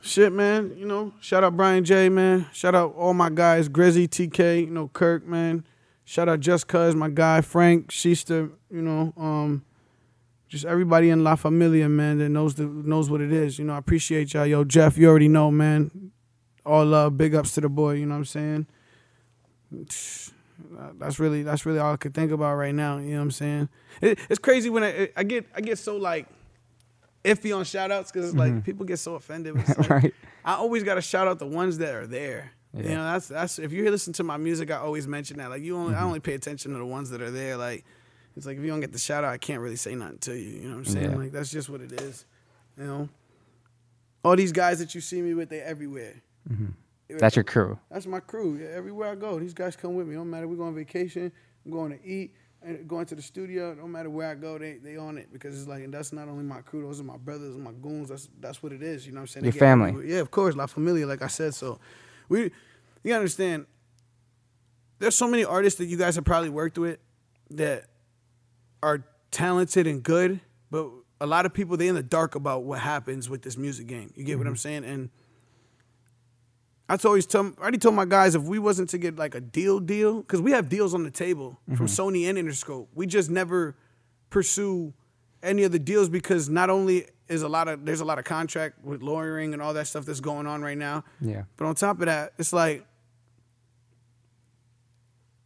Shit, 0.00 0.32
man. 0.32 0.74
You 0.78 0.86
know, 0.86 1.12
shout 1.20 1.44
out 1.44 1.58
Brian 1.58 1.84
J, 1.84 2.08
man. 2.08 2.46
Shout 2.54 2.74
out 2.74 2.94
all 2.96 3.12
my 3.12 3.28
guys, 3.28 3.68
Grizzy, 3.68 4.08
TK, 4.08 4.60
you 4.60 4.70
know, 4.70 4.88
Kirk, 4.94 5.26
man. 5.26 5.66
Shout 6.06 6.26
out 6.26 6.40
Just 6.40 6.68
Cuz, 6.68 6.94
my 6.94 7.10
guy, 7.10 7.42
Frank, 7.42 7.88
Sheester, 7.88 8.50
you 8.70 8.80
know, 8.80 9.12
um, 9.18 9.62
just 10.54 10.64
everybody 10.64 11.10
in 11.10 11.24
La 11.24 11.34
Familia, 11.34 11.88
man, 11.88 12.18
that 12.18 12.28
knows 12.28 12.54
the 12.54 12.62
knows 12.62 13.10
what 13.10 13.20
it 13.20 13.32
is. 13.32 13.58
You 13.58 13.64
know, 13.64 13.74
I 13.74 13.78
appreciate 13.78 14.32
y'all. 14.34 14.46
Yo, 14.46 14.62
Jeff, 14.62 14.96
you 14.96 15.08
already 15.08 15.26
know, 15.26 15.50
man. 15.50 16.12
All 16.64 16.84
love, 16.84 17.18
big 17.18 17.34
ups 17.34 17.54
to 17.54 17.60
the 17.60 17.68
boy. 17.68 17.94
You 17.94 18.06
know 18.06 18.14
what 18.14 18.18
I'm 18.18 18.24
saying? 18.24 18.66
That's 20.98 21.18
really 21.18 21.42
that's 21.42 21.66
really 21.66 21.80
all 21.80 21.94
I 21.94 21.96
could 21.96 22.14
think 22.14 22.30
about 22.30 22.54
right 22.54 22.74
now. 22.74 22.98
You 22.98 23.10
know 23.10 23.16
what 23.16 23.22
I'm 23.22 23.30
saying? 23.32 23.68
It, 24.00 24.20
it's 24.30 24.38
crazy 24.38 24.70
when 24.70 24.84
I 24.84 25.08
I 25.16 25.24
get 25.24 25.46
I 25.54 25.60
get 25.60 25.78
so 25.78 25.96
like 25.96 26.26
iffy 27.24 27.56
on 27.56 27.64
shout 27.64 27.90
outs 27.90 28.12
because 28.12 28.34
like 28.34 28.52
mm-hmm. 28.52 28.60
people 28.60 28.86
get 28.86 29.00
so 29.00 29.16
offended. 29.16 29.56
Like, 29.76 29.90
right. 29.90 30.14
I 30.44 30.54
always 30.54 30.84
got 30.84 30.94
to 30.94 31.02
shout 31.02 31.26
out 31.26 31.40
the 31.40 31.46
ones 31.46 31.78
that 31.78 31.94
are 31.94 32.06
there. 32.06 32.52
You 32.72 32.82
know, 32.90 33.04
that's 33.04 33.28
that's 33.28 33.58
if 33.58 33.72
you 33.72 33.90
listen 33.90 34.12
to 34.14 34.22
my 34.22 34.36
music, 34.36 34.70
I 34.70 34.76
always 34.76 35.08
mention 35.08 35.38
that. 35.38 35.50
Like 35.50 35.62
you 35.62 35.76
only 35.76 35.94
I 35.94 35.98
mm-hmm. 35.98 36.06
only 36.06 36.20
pay 36.20 36.34
attention 36.34 36.72
to 36.72 36.78
the 36.78 36.86
ones 36.86 37.10
that 37.10 37.20
are 37.20 37.32
there. 37.32 37.56
Like 37.56 37.84
it's 38.36 38.46
like 38.46 38.56
if 38.56 38.62
you 38.62 38.68
don't 38.68 38.80
get 38.80 38.92
the 38.92 38.98
shout 38.98 39.24
out, 39.24 39.32
I 39.32 39.38
can't 39.38 39.60
really 39.60 39.76
say 39.76 39.94
nothing 39.94 40.18
to 40.18 40.34
you. 40.34 40.60
You 40.60 40.68
know 40.68 40.76
what 40.76 40.78
I'm 40.78 40.84
saying? 40.92 41.10
Yeah. 41.10 41.16
Like 41.16 41.32
that's 41.32 41.50
just 41.50 41.68
what 41.68 41.80
it 41.80 41.92
is. 41.92 42.24
You 42.76 42.84
know, 42.84 43.08
all 44.24 44.36
these 44.36 44.52
guys 44.52 44.78
that 44.80 44.94
you 44.94 45.00
see 45.00 45.22
me 45.22 45.34
with, 45.34 45.48
they 45.48 45.60
everywhere. 45.60 46.22
Mm-hmm. 46.50 47.18
That's 47.18 47.36
your 47.36 47.44
crew. 47.44 47.78
That's 47.90 48.06
my 48.06 48.20
crew. 48.20 48.56
Yeah, 48.56 48.68
everywhere 48.74 49.10
I 49.10 49.14
go, 49.14 49.38
these 49.38 49.54
guys 49.54 49.76
come 49.76 49.94
with 49.94 50.08
me. 50.08 50.14
Don't 50.14 50.30
matter. 50.30 50.48
We 50.48 50.56
go 50.56 50.64
on 50.64 50.74
vacation. 50.74 51.30
I'm 51.64 51.70
going 51.70 51.96
to 51.96 52.04
eat. 52.06 52.34
And 52.66 52.88
going 52.88 53.04
to 53.04 53.14
the 53.14 53.20
studio. 53.20 53.74
No 53.74 53.86
matter 53.86 54.08
where 54.08 54.30
I 54.30 54.34
go, 54.34 54.56
they 54.56 54.78
they 54.78 54.96
on 54.96 55.18
it 55.18 55.30
because 55.30 55.54
it's 55.54 55.68
like 55.68 55.84
and 55.84 55.92
that's 55.92 56.14
not 56.14 56.28
only 56.28 56.44
my 56.44 56.62
crew. 56.62 56.80
Those 56.80 56.98
are 56.98 57.04
my 57.04 57.18
brothers 57.18 57.54
and 57.54 57.62
my 57.62 57.72
goons. 57.72 58.08
That's 58.08 58.30
that's 58.40 58.62
what 58.62 58.72
it 58.72 58.82
is. 58.82 59.06
You 59.06 59.12
know 59.12 59.18
what 59.18 59.24
I'm 59.36 59.42
saying? 59.42 59.44
Your 59.44 59.52
family. 59.52 60.08
Yeah, 60.08 60.20
of 60.20 60.30
course. 60.30 60.56
La 60.56 60.64
Familia, 60.64 61.06
like 61.06 61.20
I 61.20 61.26
said. 61.26 61.54
So 61.54 61.78
we, 62.30 62.50
you 63.02 63.12
understand. 63.12 63.66
There's 64.98 65.14
so 65.14 65.28
many 65.28 65.44
artists 65.44 65.78
that 65.78 65.84
you 65.86 65.98
guys 65.98 66.14
have 66.14 66.24
probably 66.24 66.48
worked 66.48 66.78
with 66.78 67.00
that 67.50 67.84
are 68.84 69.02
talented 69.30 69.86
and 69.86 70.02
good, 70.02 70.40
but 70.70 70.90
a 71.20 71.26
lot 71.26 71.46
of 71.46 71.54
people 71.54 71.76
they're 71.76 71.88
in 71.88 71.94
the 71.94 72.02
dark 72.02 72.34
about 72.34 72.64
what 72.64 72.80
happens 72.80 73.30
with 73.30 73.42
this 73.42 73.56
music 73.56 73.86
game. 73.86 74.12
You 74.14 74.24
get 74.24 74.36
what 74.36 74.46
I'm 74.46 74.52
mm-hmm. 74.52 74.58
saying? 74.58 74.84
And 74.84 75.10
I 76.88 76.98
always 77.04 77.24
tell, 77.24 77.46
I 77.58 77.62
already 77.62 77.78
told 77.78 77.94
my 77.94 78.04
guys 78.04 78.34
if 78.34 78.42
we 78.42 78.58
wasn't 78.58 78.90
to 78.90 78.98
get 78.98 79.16
like 79.16 79.34
a 79.34 79.40
deal, 79.40 79.80
deal, 79.80 80.20
because 80.20 80.42
we 80.42 80.50
have 80.50 80.68
deals 80.68 80.92
on 80.92 81.02
the 81.02 81.10
table 81.10 81.58
from 81.66 81.86
mm-hmm. 81.86 81.86
Sony 81.86 82.28
and 82.28 82.36
Interscope. 82.36 82.88
We 82.94 83.06
just 83.06 83.30
never 83.30 83.74
pursue 84.28 84.92
any 85.42 85.62
of 85.62 85.72
the 85.72 85.78
deals 85.78 86.10
because 86.10 86.50
not 86.50 86.68
only 86.68 87.06
is 87.28 87.42
a 87.42 87.48
lot 87.48 87.68
of 87.68 87.86
there's 87.86 88.00
a 88.00 88.04
lot 88.04 88.18
of 88.18 88.26
contract 88.26 88.84
with 88.84 89.02
lawyering 89.02 89.54
and 89.54 89.62
all 89.62 89.72
that 89.72 89.86
stuff 89.86 90.04
that's 90.04 90.20
going 90.20 90.46
on 90.46 90.60
right 90.60 90.76
now. 90.76 91.04
Yeah. 91.22 91.44
But 91.56 91.66
on 91.66 91.74
top 91.74 92.00
of 92.00 92.06
that, 92.06 92.34
it's 92.38 92.52
like 92.52 92.86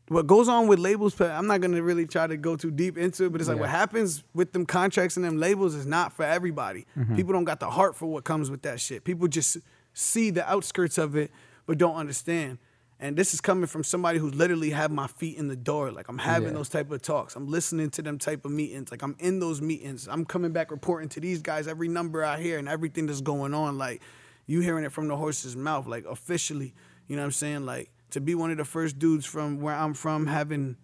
what 0.08 0.26
goes 0.26 0.48
on 0.48 0.66
with 0.68 0.78
labels. 0.78 1.20
I'm 1.20 1.46
not 1.46 1.60
gonna 1.60 1.82
really 1.82 2.06
try 2.06 2.26
to 2.26 2.36
go 2.36 2.56
too 2.56 2.70
deep 2.70 2.96
into 2.98 3.24
it, 3.24 3.32
but 3.32 3.40
it's 3.40 3.48
like 3.48 3.56
Yeah. 3.56 3.62
what 3.62 3.70
happens 3.70 4.24
with 4.34 4.52
them 4.52 4.66
contracts 4.66 5.16
and 5.16 5.24
them 5.24 5.38
labels 5.38 5.74
is 5.74 5.86
not 5.86 6.12
for 6.12 6.24
everybody. 6.24 6.86
Mm-hmm. 6.96 7.16
People 7.16 7.32
don't 7.32 7.44
got 7.44 7.60
the 7.60 7.70
heart 7.70 7.94
for 7.96 8.06
what 8.06 8.24
comes 8.24 8.50
with 8.50 8.62
that 8.62 8.80
shit. 8.80 9.04
People 9.04 9.28
just 9.28 9.58
see 9.94 10.30
the 10.30 10.48
outskirts 10.50 10.98
of 10.98 11.16
it, 11.16 11.30
but 11.66 11.78
don't 11.78 11.96
understand. 11.96 12.58
And 13.00 13.16
this 13.16 13.32
is 13.32 13.40
coming 13.40 13.66
from 13.66 13.84
somebody 13.84 14.18
who's 14.18 14.34
literally 14.34 14.70
have 14.70 14.90
my 14.90 15.06
feet 15.06 15.36
in 15.36 15.46
the 15.46 15.54
door. 15.56 15.92
Like 15.92 16.08
I'm 16.08 16.18
having 16.18 16.48
Yeah. 16.48 16.54
those 16.54 16.68
type 16.68 16.90
of 16.90 17.00
talks. 17.00 17.36
I'm 17.36 17.46
listening 17.46 17.90
to 17.90 18.02
them 18.02 18.18
type 18.18 18.44
of 18.44 18.50
meetings. 18.50 18.90
Like 18.90 19.02
I'm 19.02 19.14
in 19.20 19.38
those 19.38 19.60
meetings. 19.60 20.08
I'm 20.08 20.24
coming 20.24 20.50
back 20.52 20.70
reporting 20.72 21.08
to 21.10 21.20
these 21.20 21.40
guys 21.40 21.68
every 21.68 21.86
number 21.88 22.24
I 22.24 22.40
hear 22.40 22.58
and 22.58 22.68
everything 22.68 23.06
that's 23.06 23.20
going 23.20 23.54
on. 23.54 23.78
Like 23.78 24.02
you 24.46 24.60
hearing 24.60 24.84
it 24.84 24.90
from 24.92 25.06
the 25.06 25.16
horse's 25.16 25.54
mouth, 25.54 25.86
like 25.86 26.06
officially. 26.06 26.74
You 27.06 27.14
know 27.16 27.22
what 27.22 27.26
I'm 27.26 27.32
saying? 27.32 27.66
Like 27.66 27.90
to 28.10 28.20
be 28.20 28.34
one 28.34 28.50
of 28.50 28.56
the 28.56 28.64
first 28.64 28.98
dudes 28.98 29.26
from 29.26 29.60
where 29.60 29.74
I'm 29.74 29.94
from 29.94 30.26
having 30.26 30.76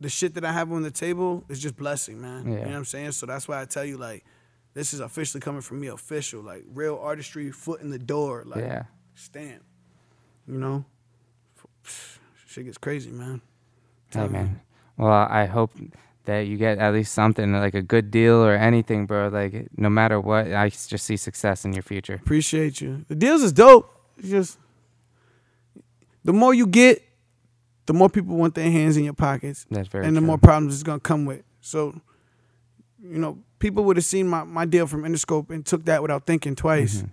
the 0.00 0.08
shit 0.08 0.34
that 0.34 0.44
I 0.44 0.52
have 0.52 0.70
on 0.72 0.82
the 0.82 0.90
table 0.90 1.44
is 1.48 1.58
just 1.60 1.76
blessing, 1.76 2.20
man. 2.20 2.46
You 2.46 2.58
know 2.58 2.62
what 2.66 2.74
I'm 2.74 2.84
saying? 2.84 3.12
So 3.12 3.26
that's 3.26 3.48
why 3.48 3.60
I 3.60 3.64
tell 3.64 3.84
you, 3.84 3.96
like, 3.96 4.24
this 4.74 4.92
is 4.92 5.00
officially 5.00 5.40
coming 5.40 5.62
from 5.62 5.80
me, 5.80 5.86
official, 5.86 6.42
like 6.42 6.64
real 6.72 6.98
artistry, 7.02 7.50
foot 7.50 7.80
in 7.80 7.90
the 7.90 7.98
door, 7.98 8.42
like 8.46 8.60
Yeah. 8.60 8.82
stamp. 9.14 9.62
You 10.46 10.58
know, 10.58 10.84
shit 12.46 12.66
gets 12.66 12.78
crazy, 12.78 13.10
man. 13.10 13.40
Hey 14.10 14.12
Telling 14.12 14.28
you. 14.28 14.32
man. 14.38 14.60
Well, 14.96 15.10
I 15.30 15.46
hope 15.46 15.72
that 16.24 16.40
you 16.46 16.56
get 16.56 16.78
at 16.78 16.92
least 16.92 17.12
something 17.12 17.52
like 17.52 17.74
a 17.74 17.82
good 17.82 18.10
deal 18.10 18.36
or 18.44 18.54
anything, 18.54 19.06
bro. 19.06 19.28
Like 19.28 19.68
no 19.76 19.88
matter 19.90 20.20
what, 20.20 20.52
I 20.52 20.68
just 20.70 21.04
see 21.04 21.16
success 21.16 21.64
in 21.64 21.72
your 21.72 21.82
future. 21.82 22.14
Appreciate 22.14 22.80
you. 22.80 23.04
The 23.08 23.14
deals 23.14 23.42
is 23.42 23.52
dope. 23.52 23.90
It's 24.18 24.28
just 24.28 24.58
the 26.26 26.32
more 26.32 26.52
you 26.52 26.66
get, 26.66 27.02
the 27.86 27.94
more 27.94 28.08
people 28.10 28.36
want 28.36 28.54
their 28.54 28.70
hands 28.70 28.96
in 28.96 29.04
your 29.04 29.14
pockets. 29.14 29.64
That's 29.70 29.88
very 29.88 30.04
and 30.06 30.14
the 30.16 30.20
true. 30.20 30.26
more 30.26 30.38
problems 30.38 30.74
it's 30.74 30.82
gonna 30.82 31.00
come 31.00 31.24
with. 31.24 31.42
So, 31.60 32.00
you 33.02 33.18
know, 33.18 33.38
people 33.58 33.84
would 33.84 33.96
have 33.96 34.04
seen 34.04 34.28
my, 34.28 34.44
my 34.44 34.64
deal 34.66 34.86
from 34.86 35.02
Interscope 35.04 35.50
and 35.50 35.64
took 35.64 35.84
that 35.86 36.02
without 36.02 36.26
thinking 36.26 36.54
twice. 36.56 37.04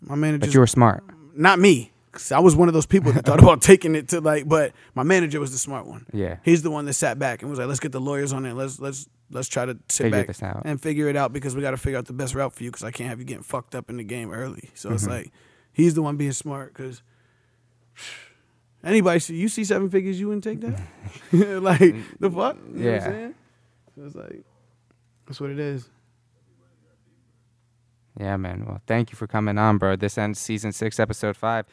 My 0.00 0.14
manager, 0.14 0.38
Mm-hmm. 0.38 0.48
But 0.48 0.54
you 0.54 0.60
were 0.60 0.66
smart. 0.66 1.04
not 1.34 1.58
me, 1.58 1.92
'cause 2.12 2.32
I 2.32 2.38
was 2.40 2.56
one 2.56 2.68
of 2.68 2.74
those 2.74 2.86
people 2.86 3.12
that 3.12 3.24
thought 3.26 3.38
about 3.46 3.60
taking 3.62 3.94
it 3.94 4.08
to 4.08 4.20
like. 4.20 4.48
But 4.48 4.72
my 4.94 5.02
manager 5.02 5.38
was 5.40 5.52
the 5.52 5.58
smart 5.58 5.86
one. 5.86 6.06
Yeah. 6.12 6.36
he's 6.44 6.62
the 6.62 6.70
one 6.70 6.86
that 6.86 6.94
sat 6.94 7.18
back 7.18 7.42
and 7.42 7.50
was 7.50 7.58
like, 7.58 7.68
"Let's 7.68 7.80
get 7.80 7.92
the 7.92 8.00
lawyers 8.00 8.32
on 8.32 8.46
it. 8.46 8.54
Let's 8.54 8.80
let's 8.80 9.06
let's 9.30 9.48
try 9.48 9.66
to 9.66 9.76
sit 9.90 10.04
Figure 10.04 10.18
back 10.18 10.26
this 10.28 10.42
out." 10.42 10.62
and 10.64 10.80
figure 10.80 11.08
it 11.08 11.16
out 11.16 11.32
because 11.34 11.54
we 11.54 11.60
got 11.62 11.72
to 11.72 11.76
figure 11.76 11.98
out 11.98 12.06
the 12.06 12.14
best 12.14 12.34
route 12.34 12.52
for 12.54 12.64
you 12.64 12.70
because 12.70 12.82
I 12.84 12.90
can't 12.90 13.10
have 13.10 13.18
you 13.18 13.24
getting 13.26 13.42
fucked 13.44 13.74
up 13.74 13.90
in 13.90 13.98
the 13.98 14.04
game 14.04 14.32
early." 14.32 14.70
So 14.74 14.90
it's 14.92 15.02
Mm-hmm. 15.04 15.12
like 15.12 15.32
he's 15.72 15.92
the 15.94 16.02
one 16.02 16.16
being 16.16 16.32
smart 16.32 16.72
because 16.72 17.02
anybody 18.84 19.18
see 19.20 19.36
you 19.36 19.48
see 19.48 19.64
seven 19.64 19.90
figures, 19.90 20.18
you 20.20 20.28
wouldn't 20.28 20.44
take 20.44 20.60
that. 20.60 20.80
like 21.62 21.94
the 22.18 22.30
fuck? 22.30 22.56
You 22.72 22.72
know 22.72 22.74
what 22.74 22.76
Yeah. 22.76 22.94
I'm 22.94 23.02
saying? 23.12 23.34
So 23.96 24.04
it's 24.06 24.14
like 24.14 24.44
that's 25.26 25.40
what 25.40 25.50
it 25.50 25.58
is. 25.58 25.88
Yeah, 28.18 28.36
man. 28.36 28.64
Well, 28.66 28.80
thank 28.86 29.12
you 29.12 29.16
for 29.16 29.26
coming 29.26 29.56
on, 29.56 29.78
bro. 29.78 29.96
This 29.96 30.18
ends 30.18 30.38
season 30.38 30.72
six, 30.72 30.98
episode 31.00 31.36
five. 31.36 31.66